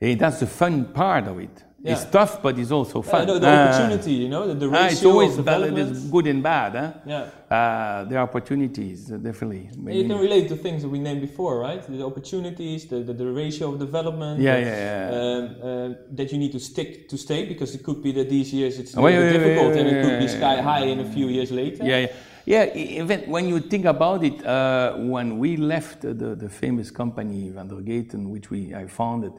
eh, 0.00 0.16
that's 0.16 0.40
the 0.40 0.46
fun 0.46 0.86
part 0.86 1.28
of 1.28 1.38
it. 1.38 1.64
It's 1.82 2.04
tough, 2.04 2.42
but 2.42 2.58
it's 2.58 2.70
also 2.70 3.02
Yeah, 3.02 3.10
fun. 3.10 3.26
the, 3.26 3.38
the 3.38 3.48
Uh, 3.48 3.54
opportunity, 3.56 4.12
you 4.12 4.28
know, 4.28 4.46
the, 4.46 4.54
the 4.54 4.66
ah, 4.68 4.82
ratio 4.82 4.90
it's 4.90 5.04
always 5.04 5.36
bad, 5.38 5.78
it's 5.78 6.00
good 6.10 6.26
and 6.26 6.42
bad. 6.42 6.72
Huh? 6.74 6.92
Yeah. 7.06 7.16
Uh, 7.50 8.04
there 8.04 8.18
are 8.18 8.24
opportunities, 8.24 9.10
uh, 9.10 9.16
definitely. 9.16 9.70
And 9.86 9.94
you 9.94 10.04
can 10.04 10.18
relate 10.18 10.48
to 10.48 10.56
things 10.56 10.82
that 10.82 10.88
we 10.90 10.98
named 10.98 11.22
before, 11.22 11.58
right? 11.58 11.82
The 11.88 12.04
opportunities, 12.04 12.86
the, 12.86 13.00
the, 13.00 13.14
the 13.14 13.26
ratio 13.32 13.72
of 13.72 13.78
development. 13.78 14.40
Yeah, 14.40 14.58
yeah, 14.58 14.76
yeah. 14.76 15.16
Um, 15.18 15.44
uh, 15.62 15.94
that 16.16 16.30
you 16.32 16.38
need 16.38 16.52
to 16.52 16.60
stick 16.60 17.08
to 17.08 17.16
stay 17.16 17.46
because 17.46 17.74
it 17.74 17.82
could 17.82 18.02
be 18.02 18.12
that 18.12 18.28
these 18.28 18.52
years 18.52 18.78
it's 18.78 18.94
a 18.94 19.00
Wait, 19.00 19.14
little 19.16 19.26
wait, 19.26 19.32
wait, 19.32 19.38
difficult 19.48 19.76
and 19.78 19.88
it 19.88 20.04
could 20.04 20.18
be 20.18 20.28
sky 20.28 20.60
high 20.60 20.84
in 20.84 21.00
a 21.00 21.04
few 21.10 21.28
years 21.28 21.50
later. 21.50 21.84
Yeah, 21.84 21.98
yeah. 22.00 22.12
Yeah, 22.46 22.74
even 22.74 23.20
when 23.30 23.46
you 23.48 23.60
think 23.60 23.84
about 23.84 24.24
it, 24.24 24.44
uh, 24.44 24.94
when 24.96 25.38
we 25.38 25.56
left 25.56 26.00
the, 26.00 26.12
the 26.14 26.48
famous 26.48 26.90
company 26.90 27.48
Van 27.50 27.68
der 27.68 27.76
Gaten, 27.82 28.30
which 28.30 28.50
we 28.50 28.74
I 28.74 28.86
founded, 28.86 29.32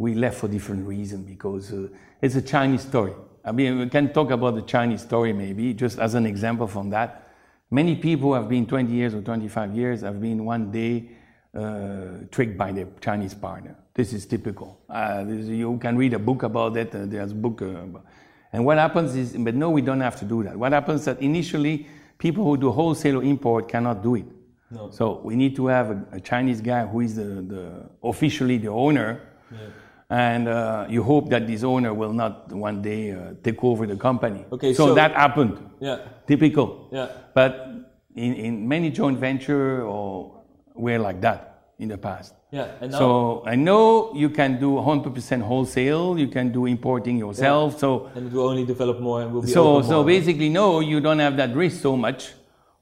we 0.00 0.14
left 0.14 0.38
for 0.38 0.48
different 0.48 0.86
reasons 0.86 1.28
because 1.28 1.74
uh, 1.74 1.86
it's 2.22 2.34
a 2.34 2.40
Chinese 2.40 2.80
story. 2.80 3.12
I 3.44 3.52
mean, 3.52 3.78
we 3.78 3.88
can 3.90 4.14
talk 4.14 4.30
about 4.30 4.54
the 4.54 4.62
Chinese 4.62 5.02
story 5.02 5.34
maybe, 5.34 5.74
just 5.74 5.98
as 5.98 6.14
an 6.14 6.24
example 6.24 6.66
from 6.66 6.88
that. 6.90 7.28
Many 7.70 7.96
people 7.96 8.32
have 8.32 8.48
been 8.48 8.66
20 8.66 8.90
years 8.90 9.14
or 9.14 9.20
25 9.20 9.76
years 9.76 10.00
have 10.00 10.18
been 10.18 10.46
one 10.46 10.70
day 10.70 11.10
uh, 11.54 12.24
tricked 12.30 12.56
by 12.56 12.72
their 12.72 12.86
Chinese 13.02 13.34
partner. 13.34 13.76
This 13.92 14.14
is 14.14 14.24
typical. 14.24 14.80
Uh, 14.88 15.24
this, 15.24 15.46
you 15.46 15.76
can 15.76 15.98
read 15.98 16.14
a 16.14 16.18
book 16.18 16.44
about 16.44 16.78
it. 16.78 16.94
Uh, 16.94 17.04
there's 17.04 17.32
a 17.32 17.34
book. 17.34 17.60
Uh, 17.60 17.98
and 18.54 18.64
what 18.64 18.78
happens 18.78 19.14
is, 19.14 19.36
but 19.36 19.54
no, 19.54 19.68
we 19.68 19.82
don't 19.82 20.00
have 20.00 20.18
to 20.20 20.24
do 20.24 20.42
that. 20.44 20.56
What 20.56 20.72
happens 20.72 21.00
is 21.00 21.06
that 21.06 21.20
initially, 21.20 21.86
people 22.16 22.44
who 22.44 22.56
do 22.56 22.70
wholesale 22.70 23.18
or 23.18 23.22
import 23.22 23.68
cannot 23.68 24.02
do 24.02 24.14
it. 24.14 24.24
No. 24.70 24.90
So 24.90 25.20
we 25.22 25.36
need 25.36 25.54
to 25.56 25.66
have 25.66 25.90
a, 25.90 26.04
a 26.12 26.20
Chinese 26.20 26.62
guy 26.62 26.86
who 26.86 27.00
is 27.00 27.16
the, 27.16 27.22
the 27.22 27.90
officially 28.02 28.56
the 28.56 28.68
owner, 28.68 29.20
and 30.10 30.48
uh, 30.48 30.86
you 30.88 31.02
hope 31.04 31.30
that 31.30 31.46
this 31.46 31.62
owner 31.62 31.94
will 31.94 32.12
not 32.12 32.52
one 32.52 32.82
day 32.82 33.12
uh, 33.12 33.34
take 33.44 33.62
over 33.62 33.86
the 33.86 33.96
company. 33.96 34.44
Okay, 34.52 34.74
so, 34.74 34.88
so- 34.88 34.94
that 34.94 35.12
happened. 35.12 35.56
Yeah. 35.78 35.98
Typical. 36.26 36.88
Yeah. 36.92 37.08
But 37.32 37.68
in, 38.16 38.34
in 38.34 38.68
many 38.68 38.90
joint 38.90 39.18
venture 39.18 39.82
or 39.82 40.42
we're 40.74 40.98
like 40.98 41.20
that 41.20 41.72
in 41.78 41.88
the 41.88 41.96
past. 41.96 42.34
Yeah. 42.50 42.72
And 42.80 42.90
now, 42.90 42.98
So 42.98 43.42
I 43.46 43.54
know 43.54 44.12
you 44.14 44.30
can 44.30 44.58
do 44.58 44.72
100% 44.72 45.42
wholesale, 45.42 46.18
you 46.18 46.26
can 46.26 46.50
do 46.50 46.66
importing 46.66 47.16
yourself. 47.16 47.78
So 47.78 48.10
and 48.14 48.26
it 48.26 48.32
will 48.32 48.48
only 48.48 48.64
develop 48.66 48.98
more 49.00 49.22
and 49.22 49.32
will 49.32 49.42
be 49.42 49.48
so 49.48 49.80
so 49.82 50.02
basically 50.02 50.48
no, 50.48 50.80
you 50.80 51.00
don't 51.00 51.20
have 51.20 51.36
that 51.36 51.54
risk 51.54 51.80
so 51.80 51.96
much 51.96 52.32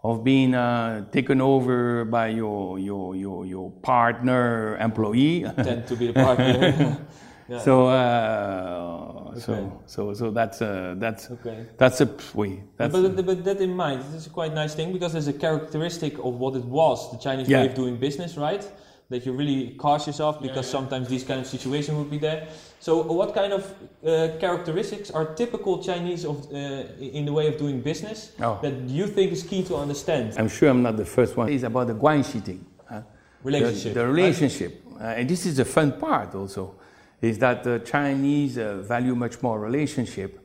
of 0.05 0.23
being 0.23 0.55
uh, 0.55 1.05
taken 1.11 1.41
over 1.41 2.05
by 2.05 2.29
your 2.29 2.79
your 2.79 3.17
your 3.17 3.47
your 3.47 3.71
partner 3.83 4.77
employee. 4.79 5.43
tend 5.63 5.87
to 5.87 5.97
be 5.97 6.07
the 6.07 6.13
partner. 6.13 6.97
yeah. 7.49 7.59
So 7.59 7.87
uh, 7.87 9.05
Okay. 9.29 9.41
so 9.41 9.83
so 9.87 10.15
so 10.15 10.31
that's 10.31 10.63
uh, 10.63 10.95
that's 10.99 11.31
Okay. 11.31 11.67
that's 11.77 12.01
a 12.01 12.09
way. 12.35 12.65
That's 12.77 12.93
but, 12.93 13.15
but, 13.17 13.27
but 13.27 13.45
that 13.45 13.61
in 13.61 13.75
mind, 13.77 14.01
this 14.03 14.15
is 14.23 14.27
a 14.27 14.31
quite 14.31 14.53
nice 14.55 14.75
thing 14.75 14.93
because 14.93 15.13
there's 15.13 15.29
a 15.29 15.33
characteristic 15.33 16.19
of 16.19 16.35
what 16.39 16.55
it 16.57 16.65
was, 16.65 17.11
the 17.13 17.19
Chinese 17.19 17.49
Yeah. 17.49 17.61
way 17.63 17.67
of 17.69 17.75
doing 17.75 17.97
business, 17.99 18.37
right? 18.37 18.65
That 19.11 19.25
you're 19.25 19.35
really 19.35 19.71
cautious 19.79 20.21
of 20.21 20.43
because 20.43 20.69
sometimes 20.69 21.09
these 21.09 21.25
kind 21.25 21.41
of 21.41 21.47
situations 21.47 21.97
would 21.97 22.11
be 22.11 22.19
there. 22.19 22.47
So, 22.79 23.01
what 23.11 23.33
kind 23.35 23.55
of 23.55 23.65
uh, 24.07 24.37
characteristics 24.39 25.11
are 25.11 25.35
typical 25.35 25.83
Chinese 25.83 26.27
of 26.27 26.47
uh, 26.53 26.57
in 27.01 27.25
the 27.25 27.33
way 27.33 27.47
of 27.49 27.57
doing 27.57 27.81
business 27.81 28.33
Oh. 28.39 28.59
that 28.61 28.75
you 28.83 29.07
think 29.07 29.33
is 29.33 29.43
key 29.45 29.65
to 29.65 29.77
understand? 29.77 30.35
I'm 30.37 30.49
sure 30.51 30.69
I'm 30.69 30.83
not 30.83 30.99
the 30.99 31.07
first 31.07 31.39
one. 31.39 31.49
It's 31.49 31.63
about 31.63 31.87
the 31.87 31.95
guanxi 31.95 32.45
thing. 32.45 32.67
huh? 32.87 33.01
Relationship, 33.43 33.95
The, 33.95 34.01
the 34.01 34.07
right? 34.07 34.15
relationship. 34.15 34.83
Uh, 35.01 35.05
and 35.05 35.31
this 35.31 35.47
is 35.47 35.57
the 35.57 35.65
fun 35.65 35.93
part 35.99 36.35
also, 36.35 36.75
is 37.23 37.39
that 37.39 37.65
the 37.65 37.79
Chinese 37.79 38.59
uh, 38.59 38.83
value 38.83 39.15
much 39.15 39.41
more 39.41 39.59
relationship 39.59 40.39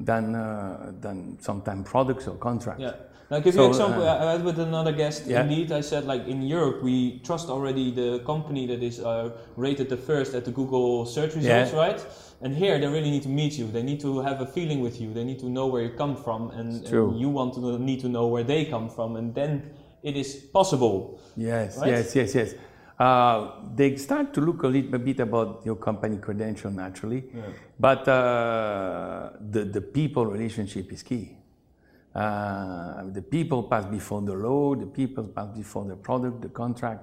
than, 0.00 0.34
uh, 0.34 0.92
than 0.98 1.36
sometimes 1.42 1.86
products 1.86 2.26
or 2.26 2.36
contracts. 2.36 2.80
Yeah. 2.80 2.94
Now, 3.30 3.40
give 3.40 3.54
So, 3.54 3.60
you 3.60 3.66
an 3.66 3.70
example. 3.72 4.02
uh, 4.08 4.26
I 4.26 4.32
had 4.32 4.44
with 4.44 4.58
another 4.58 4.92
guest. 4.92 5.26
Yeah. 5.26 5.42
Indeed, 5.42 5.70
I 5.72 5.82
said 5.82 6.04
like 6.06 6.26
in 6.26 6.40
Europe 6.42 6.82
we 6.82 7.20
trust 7.24 7.48
already 7.50 7.90
the 7.90 8.20
company 8.24 8.66
that 8.66 8.82
is 8.82 9.00
uh, 9.00 9.30
rated 9.56 9.88
the 9.90 9.98
first 9.98 10.34
at 10.34 10.44
the 10.44 10.50
Google 10.50 11.04
search 11.04 11.34
results, 11.36 11.72
Yeah. 11.72 11.78
right? 11.78 12.00
And 12.40 12.54
here 12.56 12.78
they 12.78 12.86
really 12.86 13.10
need 13.10 13.24
to 13.24 13.28
meet 13.28 13.58
you. 13.58 13.66
They 13.66 13.82
need 13.82 14.00
to 14.00 14.20
have 14.20 14.40
a 14.40 14.46
feeling 14.46 14.80
with 14.80 15.00
you. 15.00 15.12
They 15.12 15.24
need 15.24 15.40
to 15.40 15.48
know 15.50 15.66
where 15.66 15.82
you 15.82 15.90
come 15.90 16.16
from, 16.16 16.50
and, 16.50 16.84
and 16.86 17.20
you 17.20 17.28
want 17.28 17.54
to 17.54 17.60
know, 17.60 17.76
need 17.76 18.00
to 18.00 18.08
know 18.08 18.28
where 18.28 18.44
they 18.44 18.64
come 18.64 18.88
from, 18.88 19.16
and 19.16 19.34
then 19.34 19.70
it 20.02 20.16
is 20.16 20.34
possible. 20.52 21.20
Yes, 21.36 21.76
Right? 21.78 21.88
yes, 21.90 22.14
yes, 22.16 22.34
yes. 22.34 22.54
Uh, 22.98 23.50
they 23.74 23.96
start 23.96 24.32
to 24.34 24.40
look 24.40 24.62
a 24.62 24.68
little 24.68 24.98
bit 24.98 25.20
about 25.20 25.62
your 25.64 25.76
company 25.76 26.16
credential 26.18 26.70
naturally, 26.70 27.24
but 27.78 28.06
uh, 28.08 29.30
the, 29.50 29.64
the 29.64 29.80
people 29.80 30.24
relationship 30.26 30.92
is 30.92 31.02
key. 31.02 31.37
Uh, 32.14 33.04
the 33.12 33.22
people 33.22 33.62
pass 33.64 33.84
before 33.84 34.22
the 34.22 34.32
law, 34.34 34.74
the 34.74 34.86
people 34.86 35.24
pass 35.24 35.48
before 35.56 35.84
the 35.84 35.96
product, 35.96 36.40
the 36.42 36.48
contract. 36.48 37.02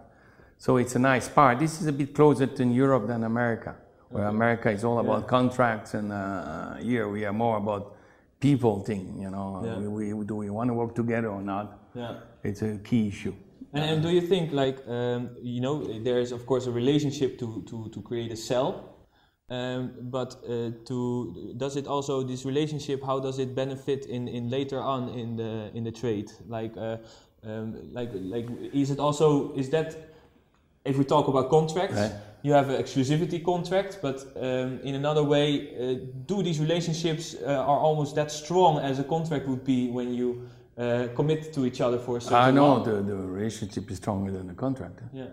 So 0.58 0.78
it's 0.78 0.96
a 0.96 1.00
nice 1.00 1.30
part. 1.30 1.60
This 1.60 1.82
is 1.82 1.88
a 1.88 1.92
bit 1.94 2.14
closer 2.14 2.48
to 2.48 2.64
Europe 2.66 3.08
than 3.08 3.24
America, 3.24 3.76
where 4.10 4.28
America 4.28 4.70
is 4.70 4.84
all 4.84 5.00
about 5.00 5.28
contracts, 5.28 5.94
and 5.94 6.12
uh, 6.12 6.76
here 6.76 7.08
we 7.10 7.26
are 7.26 7.34
more 7.34 7.58
about 7.58 7.96
people 8.40 8.84
thing. 8.84 9.22
You 9.22 9.30
know, 9.30 9.62
Yeah. 9.64 9.78
we, 9.78 10.14
we, 10.14 10.26
do 10.26 10.36
we 10.36 10.50
want 10.50 10.70
to 10.70 10.74
work 10.74 10.96
together 10.96 11.30
or 11.30 11.42
not? 11.42 11.80
Yeah. 11.94 12.16
It's 12.44 12.62
a 12.62 12.78
key 12.78 13.08
issue. 13.08 13.36
And, 13.74 13.84
and 13.84 14.02
do 14.02 14.10
you 14.10 14.22
think 14.22 14.54
like 14.54 14.78
um, 14.88 15.30
you 15.42 15.62
know 15.62 15.84
there 16.04 16.20
is 16.20 16.32
of 16.32 16.46
course 16.46 16.66
a 16.66 16.72
relationship 16.72 17.38
to 17.40 17.62
to, 17.70 17.90
to 17.90 18.02
create 18.02 18.32
a 18.32 18.36
cell, 18.38 18.95
um, 19.50 19.92
but 20.02 20.36
uh, 20.50 20.72
to 20.86 21.54
does 21.58 21.76
it 21.76 21.88
also 21.88 22.24
this 22.24 22.46
relationship 22.46 23.04
how 23.04 23.20
does 23.20 23.38
it 23.40 23.54
benefit 23.56 24.06
in, 24.08 24.28
in 24.28 24.50
later 24.50 24.80
on 24.80 25.10
in 25.10 25.36
the 25.36 25.70
in 25.76 25.84
the 25.84 25.92
trade 25.92 26.32
like 26.48 26.76
uh, 26.78 26.98
um, 27.44 27.76
like 27.94 28.10
like 28.14 28.48
is 28.74 28.90
it 28.90 29.00
also 29.00 29.54
is 29.56 29.70
that 29.70 29.96
if 30.84 30.98
we 30.98 31.04
talk 31.04 31.28
about 31.28 31.50
contracts 31.50 31.96
Right. 31.96 32.12
you 32.42 32.54
have 32.54 32.70
an 32.70 32.82
exclusivity 32.82 33.44
contract 33.44 34.00
but 34.02 34.18
um, 34.36 34.80
in 34.84 34.96
another 34.96 35.24
way 35.24 35.70
uh, 35.78 36.00
do 36.26 36.42
these 36.42 36.60
relationships 36.60 37.36
uh, 37.36 37.52
are 37.52 37.78
almost 37.80 38.16
that 38.16 38.32
strong 38.32 38.80
as 38.80 38.98
a 39.00 39.04
contract 39.04 39.48
would 39.48 39.64
be 39.64 39.90
when 39.90 40.12
you 40.12 40.48
uh, 40.78 41.08
commit 41.16 41.54
to 41.54 41.66
each 41.66 41.82
other 41.82 42.00
for 42.00 42.18
a 42.18 42.22
certain 42.22 42.38
I 42.38 42.52
know 42.52 42.84
the, 42.84 43.02
the 43.04 43.16
relationship 43.16 43.90
is 43.92 43.98
stronger 43.98 44.32
than 44.32 44.48
the 44.48 44.56
contract. 44.56 45.00
yeah 45.14 45.28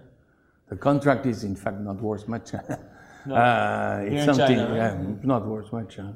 The 0.69 0.77
contract 0.77 1.27
is 1.27 1.45
in 1.45 1.57
fact 1.57 1.81
not 1.81 2.01
worth 2.01 2.29
much. 2.29 2.53
No. 3.27 3.35
uh, 3.35 4.01
it's 4.05 4.15
in 4.15 4.35
something, 4.35 4.57
China, 4.57 4.69
right? 4.71 4.77
yeah, 4.77 5.15
not 5.23 5.47
worth 5.47 5.73
much. 5.73 5.97
Huh? 5.97 6.13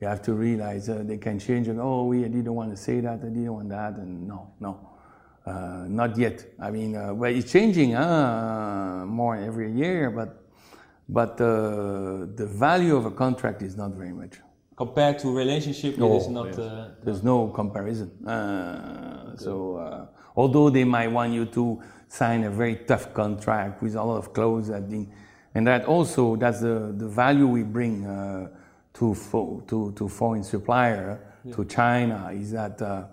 You 0.00 0.08
have 0.08 0.22
to 0.22 0.34
realize 0.34 0.88
uh, 0.88 1.02
they 1.04 1.18
can 1.18 1.38
change 1.38 1.68
and 1.68 1.80
oh, 1.80 2.04
we 2.04 2.22
didn't 2.22 2.54
want 2.54 2.70
to 2.70 2.76
say 2.76 3.00
that, 3.00 3.20
I 3.20 3.28
didn't 3.28 3.52
want 3.52 3.68
that, 3.70 3.94
and 3.96 4.28
no, 4.28 4.52
no, 4.60 4.88
uh, 5.46 5.84
not 5.88 6.16
yet. 6.18 6.44
I 6.60 6.70
mean, 6.70 6.96
uh, 6.96 7.14
well, 7.14 7.32
it's 7.34 7.50
changing 7.50 7.94
uh, 7.94 9.04
more 9.06 9.36
every 9.36 9.72
year, 9.72 10.10
but 10.10 10.40
but 11.08 11.40
uh, 11.40 12.26
the 12.34 12.46
value 12.46 12.96
of 12.96 13.04
a 13.06 13.10
contract 13.10 13.62
is 13.62 13.76
not 13.76 13.92
very 13.92 14.12
much. 14.12 14.34
compared 14.76 15.18
to 15.20 15.28
relationship, 15.30 15.96
No, 15.98 16.14
it 16.14 16.16
is 16.22 16.28
not. 16.28 16.46
yes. 16.46 16.58
Uh, 16.58 16.90
There's 17.04 17.22
no 17.22 17.48
comparison. 17.48 18.10
Uh, 18.26 19.36
So, 19.36 19.52
uh, 19.76 20.06
although 20.36 20.70
they 20.70 20.84
might 20.84 21.10
want 21.12 21.32
you 21.32 21.44
to 21.46 21.80
sign 22.08 22.44
a 22.44 22.50
very 22.50 22.76
tough 22.90 23.12
contract 23.12 23.82
with 23.82 23.94
a 23.96 24.02
lot 24.02 24.18
of 24.18 24.32
clauses, 24.32 24.68
that 24.70 24.88
thing, 24.88 25.06
and 25.54 25.66
that 25.66 25.84
also 25.84 26.36
that's 26.36 26.60
the, 26.60 26.92
the 26.96 27.08
value 27.08 27.46
we 27.46 27.62
bring 27.62 28.06
uh, 28.06 28.48
to, 28.94 29.14
fo- 29.14 29.62
to 29.66 29.92
to 29.92 30.08
foreign 30.08 30.42
supplier 30.42 31.20
to 31.52 31.64
China 31.64 32.30
is 32.32 32.52
that 32.52 32.80
uh, 32.80 33.04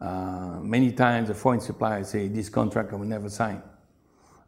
uh, 0.00 0.60
many 0.60 0.92
times 0.92 1.28
the 1.28 1.34
foreign 1.34 1.60
supplier 1.60 2.04
say 2.04 2.28
this 2.28 2.48
contract 2.48 2.92
I 2.92 2.96
will 2.96 3.06
never 3.06 3.30
sign. 3.30 3.62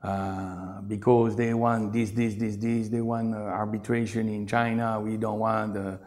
Uh, 0.03 0.81
because 0.81 1.37
they 1.37 1.53
want 1.53 1.93
this, 1.93 2.11
this, 2.13 2.35
this, 2.35 2.57
this. 2.57 2.89
They 2.89 3.03
want 3.03 3.35
uh, 3.35 3.39
arbitration 3.39 4.31
in 4.31 4.47
China. 4.47 4.99
We 4.99 5.19
don't 5.19 5.39
want. 5.39 5.77
Uh, 5.77 5.99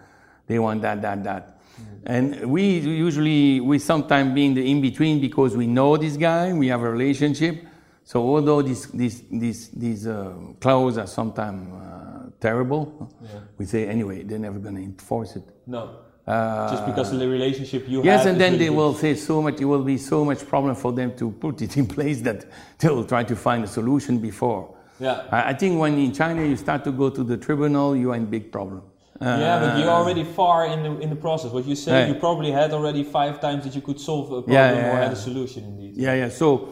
they 0.48 0.58
want 0.58 0.82
that, 0.82 1.02
that, 1.04 1.24
that. 1.24 1.60
And 2.06 2.50
we 2.52 2.80
usually, 2.80 3.60
we 3.60 3.78
sometimes 3.78 4.34
be 4.34 4.46
in 4.46 4.56
the 4.56 4.70
in 4.70 4.82
between 4.82 5.22
because 5.22 5.56
we 5.56 5.68
know 5.68 5.96
this 5.96 6.18
guy, 6.18 6.54
we 6.54 6.68
have 6.68 6.82
a 6.82 6.90
relationship. 6.90 7.66
So 8.06 8.20
although 8.22 8.62
these, 8.62 8.88
these, 8.88 9.24
these, 9.32 9.70
these 9.70 10.08
uh, 10.08 10.34
clauses 10.60 10.98
are 10.98 11.08
sometimes 11.08 11.74
uh, 11.74 12.30
terrible, 12.40 13.10
Yeah. 13.22 13.30
we 13.58 13.66
say 13.66 13.88
anyway, 13.88 14.24
they're 14.24 14.40
never 14.40 14.60
going 14.60 14.76
to 14.76 14.82
enforce 14.82 15.36
it. 15.38 15.44
No. 15.66 15.90
Uh, 16.28 16.70
Just 16.72 16.86
because 16.86 17.12
of 17.14 17.20
the 17.20 17.28
relationship 17.28 17.88
you 17.88 18.02
Yes, 18.04 18.06
have. 18.06 18.26
Yes, 18.26 18.26
and 18.32 18.42
then 18.42 18.54
really 18.54 18.66
they 18.66 18.70
good. 18.70 18.78
will 18.78 18.94
say 18.94 19.16
so 19.16 19.42
much, 19.42 19.60
it 19.60 19.66
will 19.66 19.84
be 19.84 19.98
so 19.98 20.24
much 20.24 20.46
problem 20.48 20.76
for 20.76 20.92
them 20.94 21.16
to 21.18 21.32
put 21.32 21.62
it 21.62 21.76
in 21.82 21.86
place 21.86 22.22
that 22.22 22.46
they 22.80 22.90
will 22.90 23.06
try 23.06 23.24
to 23.24 23.36
find 23.36 23.64
a 23.64 23.68
solution 23.68 24.20
before. 24.20 24.74
Yeah. 25.00 25.24
I 25.32 25.50
I 25.52 25.54
think 25.54 25.80
when 25.80 25.98
in 25.98 26.12
China 26.14 26.42
you 26.46 26.56
start 26.56 26.84
to 26.86 26.92
go 26.92 27.10
to 27.10 27.24
the 27.24 27.38
tribunal, 27.38 27.96
you 27.96 28.12
are 28.12 28.16
in 28.18 28.26
big 28.26 28.52
problem. 28.52 28.82
yeah, 29.22 29.60
but 29.64 29.78
you're 29.80 29.90
already 30.02 30.24
far 30.24 30.66
in 30.74 30.80
the 30.84 30.92
in 31.04 31.10
the 31.10 31.16
process. 31.28 31.52
What 31.52 31.66
you 31.66 31.76
say, 31.76 31.92
Yeah. 31.92 32.08
you 32.10 32.16
probably 32.20 32.52
had 32.52 32.72
already 32.74 33.04
five 33.04 33.40
times 33.40 33.64
that 33.66 33.74
you 33.76 33.82
could 33.82 34.00
solve 34.00 34.26
a 34.32 34.42
problem 34.42 34.54
yeah, 34.54 34.92
or 34.92 34.96
had 35.06 35.12
a 35.14 35.22
solution 35.30 35.64
indeed. 35.72 35.94
Yeah, 35.98 36.16
yeah. 36.22 36.30
So 36.30 36.70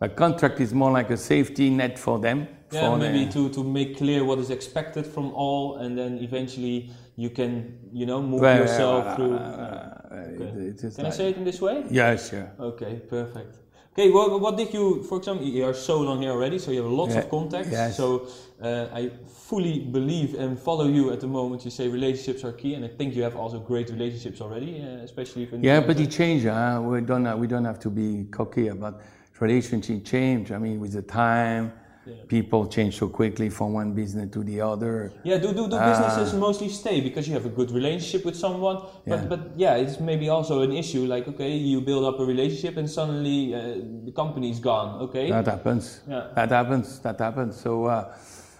a 0.00 0.08
contract 0.08 0.60
is 0.60 0.72
more 0.72 0.90
like 0.92 1.10
a 1.10 1.16
safety 1.16 1.70
net 1.70 1.98
for 1.98 2.18
them. 2.18 2.46
Yeah, 2.70 2.90
for 2.90 2.98
maybe 2.98 3.24
the- 3.24 3.32
to, 3.32 3.48
to 3.50 3.64
make 3.64 3.96
clear 3.96 4.24
what 4.24 4.38
is 4.38 4.50
expected 4.50 5.06
from 5.06 5.32
all, 5.32 5.76
and 5.78 5.96
then 5.96 6.18
eventually 6.18 6.90
you 7.16 7.30
can, 7.30 7.78
you 7.92 8.06
know, 8.06 8.22
move 8.22 8.40
Well, 8.42 8.58
yourself 8.58 9.04
uh, 9.06 9.16
through. 9.16 9.34
uh, 9.34 10.44
it- 10.44 10.56
it 10.80 10.84
is 10.84 10.96
Can 10.96 11.06
I 11.06 11.10
say 11.10 11.30
it 11.30 11.36
in 11.36 11.44
this 11.44 11.60
way? 11.60 11.84
Yes, 11.90 12.30
yeah. 12.32 12.48
Okay, 12.60 13.00
perfect. 13.08 13.56
Okay, 13.92 14.10
what, 14.10 14.40
what 14.40 14.56
did 14.56 14.72
you, 14.72 15.02
for 15.02 15.18
example, 15.18 15.44
you 15.44 15.64
are 15.64 15.74
so 15.74 16.00
long 16.00 16.22
here 16.22 16.30
already, 16.30 16.58
so 16.60 16.70
you 16.70 16.82
have 16.82 16.90
lots 16.92 17.14
Yeah, 17.14 17.22
of 17.22 17.30
contacts. 17.30 17.72
yes. 17.72 17.96
So 17.96 18.28
uh, 18.62 18.86
I 18.94 19.10
fully 19.26 19.80
believe 19.80 20.34
and 20.38 20.56
follow 20.56 20.86
you 20.86 21.10
at 21.10 21.20
the 21.20 21.26
moment. 21.26 21.64
You 21.64 21.72
say 21.72 21.88
relationships 21.88 22.44
are 22.44 22.52
key, 22.52 22.74
and 22.74 22.84
I 22.84 22.88
think 22.88 23.16
you 23.16 23.24
have 23.24 23.34
also 23.34 23.58
great 23.58 23.90
relationships 23.90 24.40
already, 24.40 24.80
uh, 24.80 25.02
especially 25.02 25.42
if 25.44 25.52
Yeah, 25.60 25.80
but 25.80 25.98
it 25.98 26.10
changed. 26.12 26.46
Huh? 26.46 26.80
We 26.84 27.00
don't 27.00 27.38
we 27.40 27.48
don't 27.48 27.64
have 27.64 27.80
to 27.80 27.90
be 27.90 28.26
cocky 28.30 28.68
about 28.68 29.00
relationship 29.40 30.04
change. 30.04 30.52
I 30.52 30.58
mean, 30.58 30.80
with 30.80 30.92
the 30.92 31.02
time, 31.02 31.72
people 32.26 32.66
change 32.66 32.96
so 32.98 33.08
quickly 33.08 33.50
from 33.50 33.74
one 33.74 33.92
business 33.92 34.30
to 34.32 34.42
the 34.42 34.60
other. 34.60 35.12
Yeah, 35.24 35.38
do, 35.38 35.52
do, 35.52 35.68
do 35.68 35.76
Uh, 35.76 35.90
businesses 35.90 36.32
mostly 36.34 36.68
stay 36.70 37.00
because 37.00 37.28
you 37.28 37.34
have 37.34 37.44
a 37.44 37.50
good 37.50 37.70
relationship 37.70 38.24
with 38.24 38.34
someone? 38.36 38.78
But, 39.06 39.20
Yeah. 39.20 39.26
but 39.28 39.40
yeah, 39.56 39.74
it's 39.76 40.00
maybe 40.00 40.28
also 40.30 40.62
an 40.62 40.72
issue 40.72 41.04
like, 41.04 41.28
okay, 41.28 41.52
you 41.56 41.80
build 41.82 42.04
up 42.04 42.18
a 42.18 42.24
relationship 42.24 42.76
and 42.78 42.88
suddenly 42.88 43.54
uh, 43.54 43.60
the 44.06 44.12
company 44.12 44.48
is 44.50 44.58
gone, 44.58 45.02
okay? 45.02 45.30
That 45.30 45.46
happens. 45.46 46.00
Yeah. 46.08 46.28
That 46.34 46.50
happens. 46.50 46.98
That 47.00 47.18
happens. 47.20 47.60
So, 47.60 47.84
uh, 47.84 48.14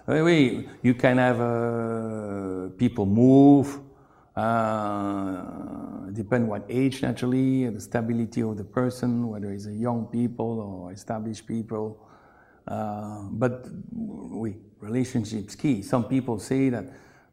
anyway, 0.07 0.69
you 0.83 0.95
can 0.95 1.17
have 1.17 1.41
uh, 1.41 2.69
people 2.77 3.07
move. 3.07 3.81
Uh, 4.39 6.11
depend 6.13 6.49
what 6.49 6.65
age 6.69 7.03
naturally, 7.03 7.69
the 7.69 7.81
stability 7.81 8.41
of 8.43 8.57
the 8.57 8.65
person, 8.65 9.29
whether 9.29 9.51
it's 9.53 9.67
a 9.67 9.73
young 9.73 10.07
people 10.07 10.61
or 10.61 10.93
established 10.93 11.47
people. 11.47 11.87
Uh, 12.67 13.23
but 13.33 13.67
we 13.93 14.57
relationships 14.81 15.55
key. 15.55 15.83
Some 15.83 16.05
people 16.05 16.39
say 16.39 16.69
that 16.71 16.85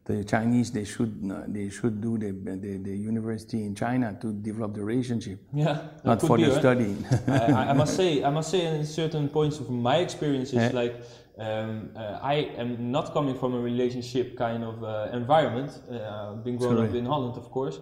the 0.04 0.24
Chinese 0.24 0.70
they 0.72 0.84
should 0.84 1.14
uh, 1.30 1.42
they 1.46 1.68
should 1.68 2.00
do 2.00 2.16
the, 2.18 2.30
the 2.32 2.78
the 2.88 2.96
university 2.96 3.64
in 3.64 3.74
China 3.74 4.16
to 4.22 4.32
develop 4.32 4.74
the 4.74 4.82
relationship, 4.82 5.38
Yeah, 5.52 5.82
not 6.04 6.20
for 6.22 6.36
be, 6.36 6.44
the 6.44 6.50
right? 6.50 6.60
study. 6.60 6.96
I, 7.28 7.52
I- 7.52 7.70
I 7.70 7.72
must 7.72 7.96
say, 8.00 8.24
I 8.24 8.30
must 8.30 8.50
say, 8.50 8.66
in 8.66 8.84
certain 8.86 9.28
points 9.28 9.60
of 9.60 9.68
my 9.70 9.96
experiences, 10.06 10.54
Yeah. 10.54 10.70
like 10.80 10.94
um, 11.38 11.90
uh, 11.94 12.18
I 12.22 12.34
am 12.56 12.90
not 12.90 13.12
coming 13.12 13.34
from 13.38 13.54
a 13.54 13.60
relationship 13.60 14.36
kind 14.36 14.64
of 14.64 14.82
uh, 14.82 15.08
environment. 15.12 15.80
Uh, 15.90 16.32
I've 16.32 16.44
been 16.44 16.56
grown 16.56 16.78
up 16.84 16.94
in 16.94 17.04
Holland, 17.04 17.36
of 17.36 17.50
course, 17.50 17.78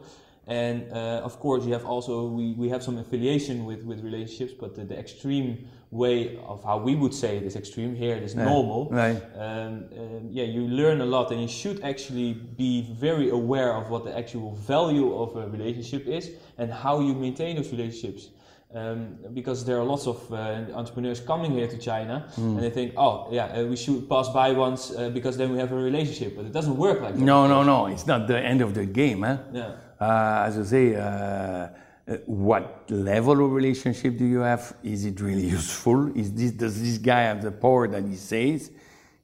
and 0.46 0.90
uh, 0.92 1.22
of 1.24 1.38
course 1.38 1.64
you 1.64 1.72
have 1.72 1.86
also 1.86 2.26
we, 2.26 2.52
we 2.54 2.68
have 2.68 2.82
some 2.82 2.98
affiliation 2.98 3.64
with 3.64 3.84
with 3.84 4.02
relationships, 4.02 4.52
but 4.58 4.74
the, 4.74 4.84
the 4.84 4.98
extreme 4.98 5.68
way 5.92 6.36
of 6.48 6.64
how 6.64 6.76
we 6.78 6.96
would 6.96 7.14
say 7.14 7.36
it 7.36 7.44
is 7.44 7.54
extreme 7.54 7.94
here. 7.94 8.16
It 8.16 8.24
is 8.24 8.34
Yeah. 8.34 8.44
normal. 8.44 8.88
Right. 8.90 9.22
Um, 9.36 9.84
um, 9.96 10.28
yeah, 10.30 10.44
you 10.44 10.62
learn 10.66 11.00
a 11.00 11.06
lot, 11.06 11.30
and 11.30 11.40
you 11.40 11.46
should 11.48 11.80
actually 11.84 12.32
be 12.34 12.82
very 13.06 13.30
aware 13.30 13.72
of 13.74 13.88
what 13.88 14.04
the 14.04 14.16
actual 14.18 14.50
value 14.56 15.14
of 15.14 15.36
a 15.36 15.48
relationship 15.48 16.08
is 16.08 16.30
and 16.58 16.72
how 16.72 16.98
you 16.98 17.14
maintain 17.14 17.54
those 17.56 17.70
relationships. 17.70 18.30
Um, 18.74 19.16
because 19.32 19.64
there 19.64 19.78
are 19.78 19.84
lots 19.84 20.08
of 20.08 20.18
uh, 20.32 20.36
entrepreneurs 20.74 21.20
coming 21.20 21.52
here 21.52 21.68
to 21.68 21.78
China, 21.78 22.26
Hmm. 22.34 22.56
and 22.56 22.62
they 22.64 22.70
think, 22.70 22.94
oh, 22.96 23.28
yeah, 23.30 23.46
uh, 23.46 23.64
we 23.66 23.76
should 23.76 24.08
pass 24.08 24.28
by 24.30 24.50
once 24.50 24.90
uh, 24.90 25.10
because 25.10 25.36
then 25.36 25.52
we 25.52 25.58
have 25.60 25.70
a 25.70 25.76
relationship. 25.76 26.34
But 26.36 26.46
it 26.46 26.52
doesn't 26.52 26.76
work 26.76 27.00
like 27.00 27.14
that. 27.14 27.20
No, 27.20 27.46
no, 27.46 27.62
no. 27.62 27.86
It's 27.86 28.04
not 28.06 28.26
the 28.26 28.36
end 28.38 28.60
of 28.62 28.74
the 28.74 28.84
game. 28.84 29.22
Huh? 29.22 29.36
Yeah. 29.52 29.76
Uh, 30.00 30.44
as 30.48 30.58
I 30.58 30.64
say, 30.64 30.96
uh, 30.96 31.04
uh, 31.06 32.16
what 32.26 32.90
level 32.90 33.44
of 33.44 33.52
relationship 33.52 34.18
do 34.18 34.24
you 34.24 34.40
have? 34.40 34.74
Is 34.82 35.04
it 35.04 35.20
really 35.20 35.46
useful? 35.58 36.10
Is 36.16 36.32
this, 36.32 36.50
does 36.50 36.80
this 36.82 36.98
guy 36.98 37.22
have 37.30 37.42
the 37.42 37.52
power 37.52 37.86
that 37.86 38.04
he 38.04 38.16
says? 38.16 38.72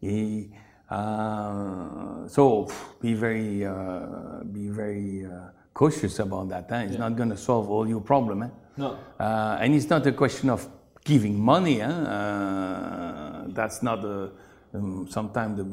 He, 0.00 0.50
uh, 0.88 2.28
so 2.28 2.68
be 3.00 3.14
very, 3.14 3.66
uh, 3.66 4.44
be 4.44 4.68
very 4.68 5.26
uh, 5.26 5.48
cautious 5.74 6.20
about 6.20 6.48
that. 6.50 6.66
Huh? 6.70 6.76
It's 6.86 6.98
not 6.98 7.16
going 7.16 7.30
to 7.30 7.36
solve 7.36 7.68
all 7.68 7.88
your 7.88 8.00
problem. 8.00 8.42
Huh? 8.42 8.48
No. 8.80 8.98
Uh, 9.18 9.58
and 9.60 9.74
it's 9.74 9.90
not 9.94 10.06
a 10.06 10.12
question 10.12 10.48
of 10.50 10.66
giving 11.04 11.38
money. 11.38 11.78
Huh? 11.80 11.90
Uh, 11.90 13.44
that's 13.58 13.82
not 13.82 14.02
the. 14.02 14.32
Um, 14.72 15.08
sometimes 15.10 15.52
the, 15.60 15.64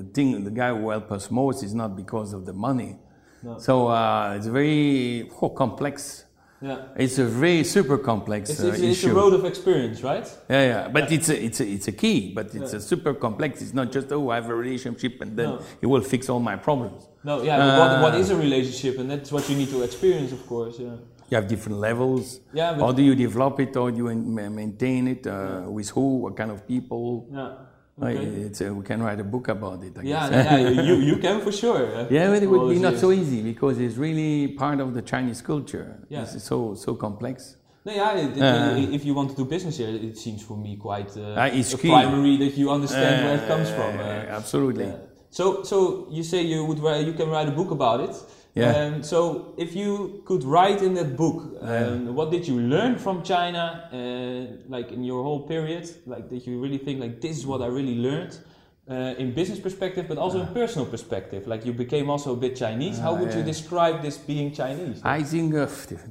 the 0.00 0.08
thing, 0.14 0.42
the 0.42 0.50
guy 0.50 0.70
who 0.76 0.90
helps 0.90 1.12
us 1.12 1.30
most 1.30 1.62
is 1.62 1.74
not 1.74 1.90
because 2.02 2.32
of 2.32 2.44
the 2.44 2.52
money. 2.52 2.90
No. 3.42 3.58
So 3.58 3.86
uh, 3.86 4.34
it's 4.36 4.48
very 4.48 5.30
oh, 5.40 5.50
complex. 5.50 6.24
Yeah. 6.60 6.78
It's 6.96 7.18
a 7.18 7.24
very 7.24 7.62
super 7.64 7.98
complex 7.98 8.50
It's, 8.50 8.64
uh, 8.64 8.68
it's, 8.68 8.80
it's 8.80 9.04
a 9.04 9.14
road 9.14 9.34
of 9.34 9.44
experience, 9.44 10.02
right? 10.02 10.26
Yeah, 10.48 10.64
yeah, 10.72 10.88
but 10.88 11.12
it's 11.12 11.28
a, 11.28 11.36
it's 11.46 11.60
a, 11.60 11.66
it's 11.66 11.86
a 11.86 11.92
key, 11.92 12.32
but 12.34 12.46
it's 12.54 12.72
a 12.72 12.80
super 12.80 13.12
complex. 13.14 13.60
It's 13.60 13.74
not 13.74 13.92
just 13.92 14.10
oh, 14.10 14.30
I 14.30 14.36
have 14.36 14.48
a 14.48 14.54
relationship 14.54 15.20
and 15.20 15.36
then 15.38 15.50
No. 15.50 15.62
it 15.82 15.86
will 15.86 16.00
fix 16.00 16.28
all 16.30 16.40
my 16.40 16.56
problems. 16.56 17.06
No, 17.22 17.42
yeah. 17.42 17.58
But 17.58 17.78
what, 17.78 17.90
what 18.04 18.14
Uh, 18.14 18.34
a 18.34 18.38
relationship, 18.46 18.98
and 18.98 19.08
that's 19.10 19.30
what 19.30 19.48
you 19.50 19.56
need 19.60 19.70
to 19.70 19.82
experience, 19.82 20.32
of 20.32 20.42
course. 20.46 20.76
Yeah. 20.78 20.96
You 21.28 21.36
have 21.36 21.48
different 21.48 21.78
levels. 21.80 22.40
Yeah, 22.52 22.72
but- 22.74 22.84
How 22.84 22.92
do 22.92 23.02
you 23.02 23.14
develop 23.14 23.58
it? 23.60 23.74
How 23.74 23.90
do 23.90 23.96
you 23.96 24.14
maintain 24.50 25.08
it? 25.08 25.26
Uh, 25.26 25.64
With 25.68 25.88
who? 25.90 26.18
What 26.18 26.36
kind 26.36 26.50
of 26.50 26.66
people? 26.66 27.26
Yeah. 27.32 27.40
Uh, 27.42 27.54
Okay. 27.98 28.26
It's, 28.46 28.60
uh, 28.60 28.74
we 28.74 28.84
can 28.84 29.02
write 29.02 29.18
a 29.20 29.24
book 29.24 29.48
about 29.48 29.82
it. 29.82 29.96
I 29.98 30.02
Yeah, 30.02 30.28
guess. 30.28 30.44
yeah, 30.52 30.82
you, 30.82 30.94
you 31.10 31.16
can 31.16 31.40
for 31.40 31.50
sure. 31.50 31.80
Yeah, 32.10 32.28
but 32.28 32.42
it 32.42 32.46
would 32.46 32.68
be 32.74 32.78
not 32.78 32.96
so 32.98 33.10
easy 33.10 33.40
because 33.40 33.78
it's 33.78 33.96
really 33.96 34.48
part 34.48 34.80
of 34.80 34.92
the 34.92 35.00
Chinese 35.00 35.40
culture. 35.40 35.86
Yeah. 36.10 36.20
It's 36.24 36.44
so 36.44 36.74
so 36.74 36.94
complex. 36.94 37.56
No, 37.86 37.92
yeah, 37.94 38.18
it, 38.24 38.30
Uh. 38.38 38.94
if 38.96 39.02
you 39.06 39.14
want 39.14 39.30
to 39.30 39.36
do 39.36 39.46
business 39.46 39.78
here, 39.78 39.88
it 40.08 40.18
seems 40.18 40.42
for 40.42 40.58
me 40.58 40.76
quite 40.76 41.10
uh, 41.16 41.40
Ah, 41.42 41.46
it's 41.58 41.72
a 41.72 41.78
key. 41.78 41.88
primary 41.88 42.36
that 42.36 42.54
you 42.60 42.66
understand 42.70 43.14
where 43.24 43.36
it 43.40 43.46
comes 43.48 43.68
from. 43.70 43.92
Uh, 43.98 44.02
uh, 44.02 44.38
absolutely. 44.40 44.92
So, 45.30 45.62
so 45.70 45.76
you 46.16 46.22
say 46.22 46.42
you 46.42 46.66
would 46.68 46.80
write, 46.80 47.06
you 47.06 47.14
can 47.14 47.30
write 47.30 47.48
a 47.48 47.56
book 47.60 47.70
about 47.70 48.00
it. 48.06 48.14
Yeah. 48.56 48.86
Um, 48.86 49.02
so, 49.02 49.54
if 49.58 49.76
you 49.76 50.22
could 50.24 50.42
write 50.42 50.80
in 50.80 50.94
that 50.94 51.14
book, 51.14 51.42
um, 51.60 52.14
what 52.14 52.30
did 52.30 52.48
you 52.48 52.58
learn 52.58 52.96
from 52.96 53.22
China, 53.22 53.64
uh, 53.92 54.56
like 54.66 54.92
in 54.92 55.04
your 55.04 55.22
whole 55.22 55.46
period, 55.46 55.84
like 56.06 56.30
did 56.30 56.46
you 56.46 56.58
really 56.58 56.78
think 56.78 56.98
like 56.98 57.20
this 57.20 57.36
is 57.36 57.46
what 57.46 57.60
I 57.60 57.66
really 57.66 57.96
learned. 57.96 58.38
Uh, 58.88 59.14
in 59.18 59.34
business 59.34 59.58
perspective, 59.58 60.06
but 60.06 60.16
also 60.16 60.40
in 60.40 60.46
personal 60.54 60.86
perspective, 60.86 61.48
like 61.48 61.66
you 61.66 61.72
became 61.72 62.08
also 62.08 62.34
a 62.34 62.36
bit 62.36 62.54
Chinese. 62.54 63.00
How 63.00 63.14
would 63.14 63.34
you 63.34 63.42
describe 63.42 64.00
this 64.00 64.16
being 64.16 64.54
Chinese? 64.54 65.00
I 65.02 65.24
think, 65.24 65.52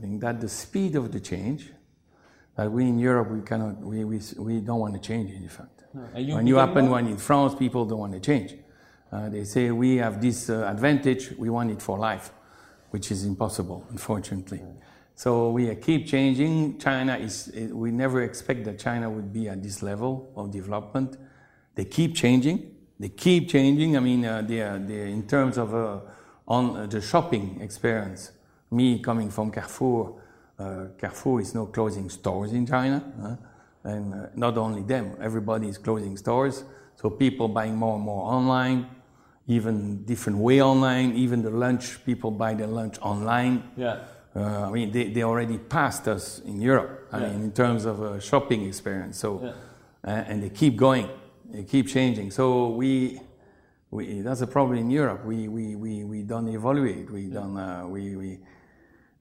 think 0.01 0.19
that 0.19 0.41
the 0.41 0.49
speed 0.49 0.97
of 0.97 1.09
the 1.09 1.21
change, 1.21 1.71
that 2.57 2.69
we 2.69 2.83
in 2.83 2.99
Europe 2.99 3.31
we 3.31 3.41
cannot, 3.41 3.79
we, 3.79 4.03
we, 4.03 4.19
we 4.37 4.59
don't 4.59 4.79
want 4.79 4.93
to 4.93 4.99
change. 4.99 5.31
In 5.31 5.47
fact, 5.47 5.85
And 6.13 6.27
you 6.27 6.35
when 6.35 6.47
you 6.47 6.57
happen 6.57 6.89
when 6.89 7.07
in 7.07 7.17
France, 7.17 7.55
people 7.55 7.85
don't 7.85 7.99
want 7.99 8.13
to 8.13 8.19
change. 8.19 8.55
Uh, 9.11 9.29
they 9.29 9.43
say 9.43 9.71
we 9.71 9.97
have 9.97 10.21
this 10.21 10.49
uh, 10.49 10.67
advantage, 10.69 11.31
we 11.37 11.49
want 11.49 11.71
it 11.71 11.81
for 11.81 11.97
life, 11.97 12.31
which 12.89 13.11
is 13.11 13.23
impossible, 13.23 13.85
unfortunately. 13.89 14.61
So 15.15 15.51
we 15.51 15.73
keep 15.75 16.07
changing. 16.07 16.77
China 16.77 17.15
is, 17.15 17.51
we 17.71 17.91
never 17.91 18.23
expect 18.23 18.65
that 18.65 18.79
China 18.79 19.09
would 19.09 19.31
be 19.31 19.47
at 19.47 19.63
this 19.63 19.81
level 19.81 20.31
of 20.35 20.51
development. 20.51 21.17
They 21.75 21.85
keep 21.85 22.15
changing. 22.15 22.75
They 22.99 23.09
keep 23.09 23.49
changing. 23.49 23.95
I 23.95 23.99
mean, 24.01 24.25
uh, 24.25 24.41
they 24.41 24.61
are, 24.61 24.77
they 24.77 25.01
are 25.01 25.05
in 25.05 25.27
terms 25.27 25.57
of 25.57 25.73
uh, 25.73 25.99
on 26.47 26.75
uh, 26.75 26.85
the 26.85 26.99
shopping 26.99 27.59
experience. 27.61 28.31
Me 28.71 28.99
coming 28.99 29.29
from 29.29 29.51
Carrefour, 29.51 30.21
Carrefour 30.97 31.39
is 31.39 31.53
now 31.55 31.65
closing 31.65 32.09
stores 32.09 32.51
in 32.51 32.65
China, 32.65 33.03
huh? 33.21 33.35
and 33.89 34.29
not 34.35 34.57
only 34.57 34.81
them. 34.81 35.15
Everybody 35.21 35.69
is 35.69 35.77
closing 35.77 36.17
stores. 36.17 36.63
So 36.95 37.09
people 37.09 37.47
buying 37.47 37.75
more 37.75 37.95
and 37.95 38.03
more 38.03 38.31
online, 38.33 38.87
even 39.47 40.03
different 40.05 40.39
way 40.39 40.61
online. 40.61 41.13
Even 41.15 41.41
the 41.41 41.49
lunch, 41.49 42.03
people 42.05 42.31
buy 42.31 42.53
their 42.53 42.67
lunch 42.67 42.97
online. 43.01 43.63
Yeah. 43.77 43.99
Uh, 44.35 44.67
I 44.67 44.71
mean, 44.71 44.91
they, 44.91 45.09
they 45.09 45.23
already 45.23 45.57
passed 45.57 46.07
us 46.07 46.39
in 46.45 46.59
Europe. 46.61 47.07
I 47.11 47.19
Yeah. 47.19 47.29
mean, 47.31 47.43
in 47.43 47.51
terms 47.51 47.85
of 47.85 48.01
uh, 48.01 48.19
shopping 48.19 48.65
experience. 48.65 49.17
So, 49.17 49.39
Yeah. 49.43 49.49
uh, 50.03 50.23
and 50.29 50.43
they 50.43 50.49
keep 50.49 50.75
going, 50.75 51.07
they 51.51 51.63
keep 51.63 51.87
changing. 51.87 52.31
So 52.31 52.69
we, 52.69 53.19
we 53.91 54.21
that's 54.21 54.41
a 54.41 54.47
problem 54.47 54.77
in 54.79 54.89
Europe. 54.89 55.23
We 55.25 55.47
we 55.47 55.75
we, 55.75 56.03
we 56.03 56.21
don't 56.23 56.49
evaluate. 56.49 57.09
We 57.09 57.27
don't. 57.27 57.55
Uh, 57.57 57.85
we 57.87 58.15
we 58.17 58.39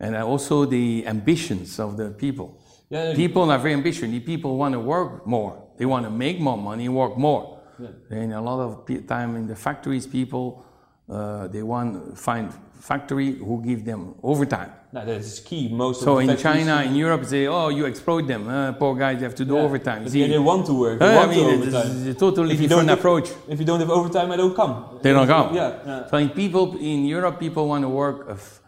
and 0.01 0.17
also 0.17 0.65
the 0.65 1.07
ambitions 1.07 1.79
of 1.79 1.97
the 1.97 2.11
people. 2.11 2.59
Yeah, 2.91 3.15
People 3.15 3.51
are 3.53 3.59
very 3.59 3.75
ambitious. 3.75 4.11
People 4.25 4.57
want 4.57 4.73
to 4.73 4.81
work 4.81 5.27
more. 5.27 5.63
They 5.79 5.87
want 5.87 6.05
to 6.05 6.11
make 6.11 6.41
more 6.41 6.59
money, 6.59 6.89
work 6.89 7.17
more. 7.17 7.54
Yeah. 7.79 7.89
And 8.19 8.33
a 8.33 8.41
lot 8.41 8.61
of 8.61 9.07
time 9.07 9.37
in 9.37 9.47
the 9.47 9.57
factories, 9.57 10.07
people 10.07 10.65
uh, 11.09 11.49
they 11.49 11.63
want 11.63 12.17
find 12.19 12.53
factory 12.81 13.33
who 13.33 13.63
give 13.63 13.85
them 13.85 14.15
overtime. 14.23 14.71
no, 14.93 15.05
that 15.05 15.17
is 15.21 15.41
key. 15.41 15.69
Most 15.69 16.03
So 16.03 16.17
of 16.17 16.21
in 16.23 16.27
the 16.29 16.37
China, 16.37 16.83
in 16.83 16.95
Europe, 16.95 17.25
say, 17.25 17.47
oh, 17.47 17.69
you 17.69 17.85
exploit 17.87 18.27
them. 18.27 18.47
Uh, 18.49 18.73
poor 18.73 18.95
guys 18.95 19.21
have 19.23 19.35
to 19.35 19.45
do 19.45 19.55
Yeah. 19.55 19.63
overtime. 19.67 20.09
See, 20.09 20.21
yeah, 20.21 20.29
they 20.29 20.39
want 20.39 20.67
to 20.67 20.75
work. 20.75 20.99
They 21.01 21.07
uh, 21.07 21.13
I 21.13 21.17
want 21.17 21.33
to 21.33 21.37
mean, 21.37 21.49
it's, 21.63 21.75
overtime. 21.75 21.97
it's 22.09 22.17
a 22.17 22.21
totally 22.27 22.57
different 22.57 22.89
don't- 22.89 22.99
approach. 22.99 23.29
If 23.49 23.59
you 23.61 23.65
don't 23.67 23.81
have 23.81 23.91
overtime, 23.91 24.31
I 24.33 24.37
don't 24.37 24.55
come. 24.55 24.99
They 25.03 25.13
don't 25.13 25.27
come. 25.27 25.55
Yeah, 25.55 25.71
yeah. 25.87 26.07
So 26.11 26.17
in 26.19 26.29
people 26.31 26.77
in 26.79 27.05
Europe, 27.07 27.39
people 27.41 27.69
want 27.69 27.83
to 27.83 27.89
work 27.89 28.29
a 28.29 28.33
f- 28.33 28.61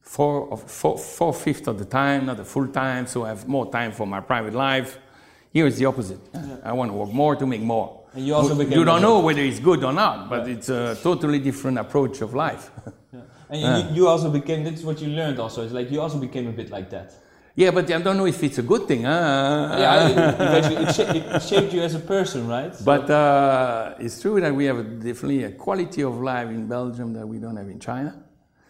four 0.00 0.52
of 0.52 0.62
four, 0.62 0.98
four 0.98 1.32
fifths 1.34 1.66
of 1.68 1.78
the 1.78 1.84
time, 1.86 2.26
not 2.26 2.38
a 2.40 2.44
full 2.44 2.68
time, 2.68 3.06
so 3.06 3.24
I 3.24 3.28
have 3.28 3.46
more 3.48 3.70
time 3.70 3.92
for 3.92 4.06
my 4.06 4.20
private 4.20 4.54
life. 4.54 4.98
Here 5.52 5.66
is 5.66 5.76
the 5.78 5.86
opposite. 5.86 6.20
I 6.64 6.72
want 6.72 6.90
to 6.90 6.96
work 6.96 7.12
more 7.12 7.36
to 7.36 7.46
make 7.46 7.60
more. 7.62 8.01
And 8.14 8.26
you 8.26 8.34
also 8.34 8.54
became 8.54 8.78
you 8.78 8.84
don't 8.84 9.00
know 9.02 9.20
whether 9.20 9.40
it's 9.40 9.58
good 9.60 9.82
or 9.84 9.92
not, 9.92 10.28
but 10.28 10.48
it's 10.48 10.68
a 10.68 10.96
totally 11.02 11.38
different 11.38 11.78
approach 11.78 12.20
of 12.20 12.34
life. 12.34 12.70
Yeah. 13.12 13.20
And 13.52 13.90
you, 13.90 13.96
you 13.96 14.08
also 14.08 14.30
became, 14.30 14.64
that's 14.64 14.82
what 14.82 14.98
you 15.02 15.08
learned 15.08 15.38
also, 15.38 15.62
it's 15.62 15.74
like 15.74 15.90
you 15.90 16.00
also 16.00 16.18
became 16.18 16.48
a 16.48 16.52
bit 16.52 16.70
like 16.70 16.88
that. 16.88 17.12
yeah, 17.54 17.70
but 17.70 17.90
I 17.90 17.98
don't 18.00 18.16
know 18.16 18.24
if 18.26 18.42
it's 18.42 18.56
a 18.56 18.62
good 18.62 18.88
thing. 18.88 19.02
Huh? 19.04 19.76
Yeah, 19.78 20.08
it, 20.08 20.34
eventually 20.40 20.76
it, 20.86 20.94
sha- 20.94 21.36
it 21.36 21.42
shaped 21.42 21.72
you 21.74 21.82
as 21.82 21.94
a 21.94 21.98
person, 22.00 22.48
right? 22.48 22.72
But 22.82 23.10
uh, 23.10 23.94
it's 23.98 24.22
true 24.22 24.40
that 24.40 24.54
we 24.54 24.64
have 24.64 24.78
a, 24.78 24.82
definitely 24.84 25.44
a 25.44 25.50
quality 25.52 26.02
of 26.02 26.14
life 26.22 26.48
in 26.48 26.66
Belgium 26.66 27.12
that 27.12 27.26
we 27.28 27.36
don't 27.38 27.56
have 27.56 27.68
in 27.68 27.78
China. 27.78 28.14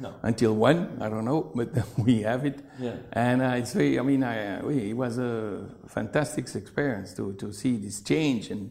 no. 0.00 0.14
Until 0.22 0.56
when, 0.56 0.98
I 1.00 1.08
don't 1.08 1.24
know, 1.24 1.52
but 1.54 1.68
we 1.96 2.22
have 2.22 2.44
it. 2.44 2.58
Yeah. 2.80 2.96
And 3.12 3.40
uh, 3.40 3.60
it's 3.60 3.72
very, 3.74 4.00
I 4.00 4.02
mean, 4.02 4.24
I, 4.24 4.56
uh, 4.58 4.68
it 4.68 4.94
was 4.94 5.16
a 5.18 5.64
fantastic 5.86 6.52
experience 6.56 7.14
to, 7.14 7.34
to 7.34 7.52
see 7.52 7.76
this 7.76 8.00
change. 8.00 8.50
And 8.50 8.70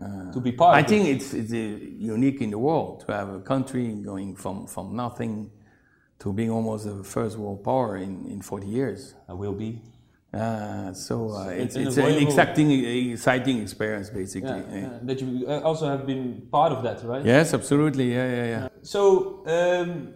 To 0.00 0.40
be 0.40 0.52
part 0.52 0.74
I 0.74 0.82
think 0.82 1.06
it's, 1.08 1.32
it's 1.32 1.52
uh, 1.52 1.56
unique 1.56 2.40
in 2.40 2.50
the 2.50 2.58
world 2.58 3.04
to 3.06 3.12
have 3.12 3.28
a 3.28 3.40
country 3.40 3.92
going 3.94 4.34
from, 4.34 4.66
from 4.66 4.96
nothing 4.96 5.50
to 6.18 6.32
being 6.32 6.50
almost 6.50 6.86
a 6.86 7.04
first 7.04 7.38
world 7.38 7.62
power 7.62 7.96
in, 7.96 8.26
in 8.26 8.42
40 8.42 8.66
years. 8.66 9.14
I 9.28 9.34
will 9.34 9.52
be. 9.52 9.80
Uh, 10.32 10.92
so 10.92 11.30
uh, 11.30 11.48
it's, 11.50 11.76
an 11.76 11.86
it's 11.86 11.96
an 11.96 12.06
exciting, 12.18 13.12
exciting 13.12 13.62
experience, 13.62 14.10
basically. 14.10 14.50
Yeah, 14.50 14.80
Yeah. 14.80 14.98
That 15.02 15.20
you 15.20 15.46
uh, 15.46 15.60
also 15.60 15.86
have 15.86 16.06
been 16.06 16.48
part 16.50 16.72
of 16.72 16.82
that, 16.82 17.04
right? 17.04 17.24
Yes, 17.24 17.54
absolutely. 17.54 18.12
Yeah, 18.12 18.28
yeah, 18.28 18.46
yeah. 18.46 18.68
So, 18.82 19.44
um, 19.46 20.12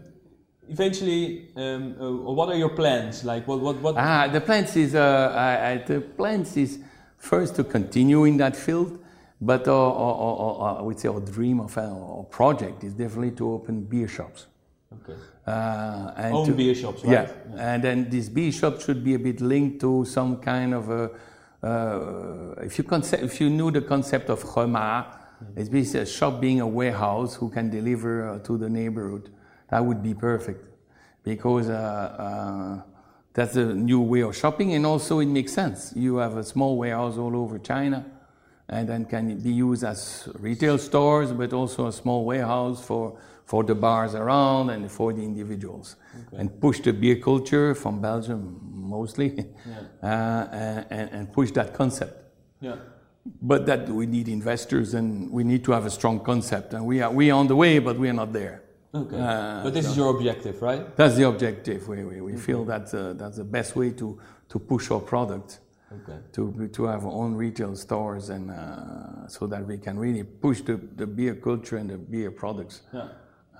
eventually, 0.69 1.51
um, 1.55 1.95
uh, 2.01 2.33
what 2.33 2.49
are 2.49 2.57
your 2.57 2.71
plans? 2.71 3.25
Like, 3.25 3.47
what, 3.47 3.61
what, 3.61 3.77
what? 3.81 3.95
Ah, 3.97 4.27
the 4.27 4.41
plans 4.41 4.75
is 4.77 4.97
uh, 4.97 5.33
I, 5.37 5.71
I, 5.71 5.77
the 5.87 6.01
plans 6.01 6.57
is 6.57 6.81
first 7.19 7.55
to 7.57 7.65
continue 7.65 8.25
in 8.25 8.39
that 8.39 8.57
field, 8.57 8.99
but 9.41 9.67
uh, 9.69 9.73
uh, 9.73 9.95
uh, 9.95 10.59
uh, 10.59 10.75
I 10.81 10.83
would 10.83 10.99
say 10.99 11.09
our 11.09 11.21
dream 11.21 11.61
of 11.61 11.77
our 11.79 12.25
project 12.31 12.85
is 12.85 12.93
definitely 12.95 13.33
to 13.33 13.53
open 13.53 13.83
beer 13.83 14.09
shops. 14.09 14.47
Okay. 14.93 15.19
Uh, 15.47 16.13
and 16.17 16.35
Own 16.35 16.47
to- 16.47 16.53
beer 16.55 16.75
shops, 16.75 17.05
right? 17.05 17.13
Yeah. 17.29 17.73
and 17.75 17.83
then 17.85 18.11
this 18.11 18.29
beer 18.29 18.51
shop 18.53 18.81
should 18.81 19.03
be 19.05 19.15
a 19.15 19.19
bit 19.19 19.41
linked 19.41 19.81
to 19.81 20.05
some 20.05 20.39
kind 20.39 20.75
of 20.75 20.91
a. 20.91 21.11
Uh, 21.63 22.55
if 22.63 22.79
you 22.79 22.85
concept, 22.85 23.23
if 23.23 23.41
you 23.41 23.51
knew 23.51 23.71
the 23.71 23.81
concept 23.81 24.29
of 24.31 24.43
Remar, 24.45 25.07
it's 25.57 25.69
basically 25.69 26.01
a 26.01 26.07
shop 26.07 26.41
being 26.41 26.61
a 26.61 26.67
warehouse 26.67 27.35
who 27.35 27.49
can 27.51 27.69
deliver 27.71 28.29
uh, 28.29 28.39
to 28.41 28.57
the 28.57 28.69
neighborhood. 28.69 29.31
That 29.71 29.85
would 29.85 30.03
be 30.03 30.15
perfect, 30.15 30.65
because 31.25 31.69
uh, 31.69 31.73
uh, 31.75 32.83
that's 33.35 33.57
a 33.57 33.75
new 33.75 34.01
way 34.01 34.21
of 34.23 34.37
shopping, 34.37 34.75
and 34.75 34.87
also 34.87 35.19
it 35.21 35.27
makes 35.27 35.53
sense. 35.53 35.93
You 35.97 36.17
have 36.17 36.37
a 36.37 36.45
small 36.45 36.77
warehouse 36.79 37.19
all 37.19 37.37
over 37.37 37.59
China, 37.59 38.05
and 38.69 38.89
then 38.89 39.05
can 39.05 39.39
be 39.39 39.51
used 39.51 39.83
as 39.85 40.29
retail 40.39 40.79
stores, 40.79 41.33
but 41.33 41.53
also 41.53 41.87
a 41.87 41.93
small 41.93 42.25
warehouse 42.25 42.85
for, 42.85 43.19
for 43.45 43.65
the 43.65 43.75
bars 43.75 44.15
around 44.15 44.71
and 44.71 44.91
for 44.91 45.13
the 45.13 45.23
individuals. 45.23 45.97
And 46.37 46.61
push 46.61 46.81
the 46.81 46.93
beer 46.93 47.17
culture 47.17 47.75
from 47.75 48.01
Belgium 48.01 48.61
mostly, 48.73 49.47
uh, 50.03 50.07
and, 50.07 51.11
and 51.11 51.33
push 51.33 51.51
that 51.53 51.73
concept. 51.73 52.31
Yeah. 52.61 52.77
But 53.43 53.67
that 53.67 53.89
we 53.89 54.07
need 54.07 54.29
investors 54.29 54.95
and 54.95 55.31
we 55.31 55.45
need 55.45 55.65
to 55.65 55.73
have 55.73 55.87
a 55.87 55.91
strong 55.91 56.21
concept. 56.21 56.75
And 56.75 56.85
we 56.85 57.01
are, 57.01 57.11
we 57.11 57.31
are 57.31 57.39
on 57.39 57.47
the 57.47 57.57
way, 57.57 57.79
but 57.79 57.99
we 57.99 58.09
are 58.09 58.15
not 58.15 58.33
there. 58.33 58.63
Okay. 58.95 59.19
Uh, 59.19 59.63
but 59.65 59.75
this 59.75 59.87
is 59.87 59.97
your 59.97 60.15
objective, 60.17 60.61
right? 60.63 60.97
That's 60.97 61.17
the 61.17 61.29
objective. 61.29 61.89
We, 61.89 62.05
we, 62.05 62.21
we 62.21 62.37
feel 62.37 62.65
that's, 62.65 62.95
uh, 62.95 63.15
that's 63.17 63.37
the 63.37 63.45
best 63.45 63.77
way 63.77 63.91
to, 63.93 64.19
to 64.49 64.59
push 64.59 64.91
our 64.91 65.01
product 65.01 65.61
Okay. 65.91 66.19
to, 66.33 66.69
to 66.69 66.85
have 66.85 67.05
our 67.07 67.13
own 67.13 67.35
retail 67.35 67.75
stores 67.75 68.29
and 68.29 68.51
uh, 68.51 69.27
so 69.27 69.47
that 69.47 69.67
we 69.67 69.79
can 69.79 69.99
really 69.99 70.23
push 70.23 70.61
the, 70.61 70.77
the 70.97 71.07
beer 71.07 71.35
culture 71.35 71.77
and 71.79 71.89
the 71.89 71.97
beer 71.97 72.31
products 72.31 72.83
Yeah. 72.93 73.09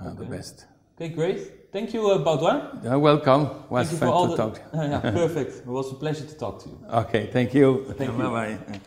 uh, 0.01 0.13
the 0.15 0.25
best. 0.25 0.67
Okay, 1.01 1.09
great. 1.09 1.73
Thank 1.73 1.95
you, 1.95 2.11
uh, 2.11 2.19
Baudouin. 2.19 2.85
Uh, 2.85 2.99
welcome. 2.99 3.49
Was 3.71 3.89
Thank 3.89 3.93
you 3.93 3.99
fun 3.99 4.09
for 4.09 4.15
all 4.15 4.25
to 4.25 4.31
the. 4.31 4.37
talk. 4.37 4.61
yeah, 4.75 5.01
perfect. 5.23 5.53
It 5.61 5.67
was 5.67 5.91
a 5.93 5.95
pleasure 5.95 6.27
to 6.27 6.35
talk 6.35 6.63
to 6.65 6.69
you. 6.69 6.79
Okay, 6.93 7.31
thank 7.33 7.55
you. 7.55 7.95
Thank 7.97 8.13
you. 8.13 8.19
Bye 8.19 8.57
bye. 8.69 8.81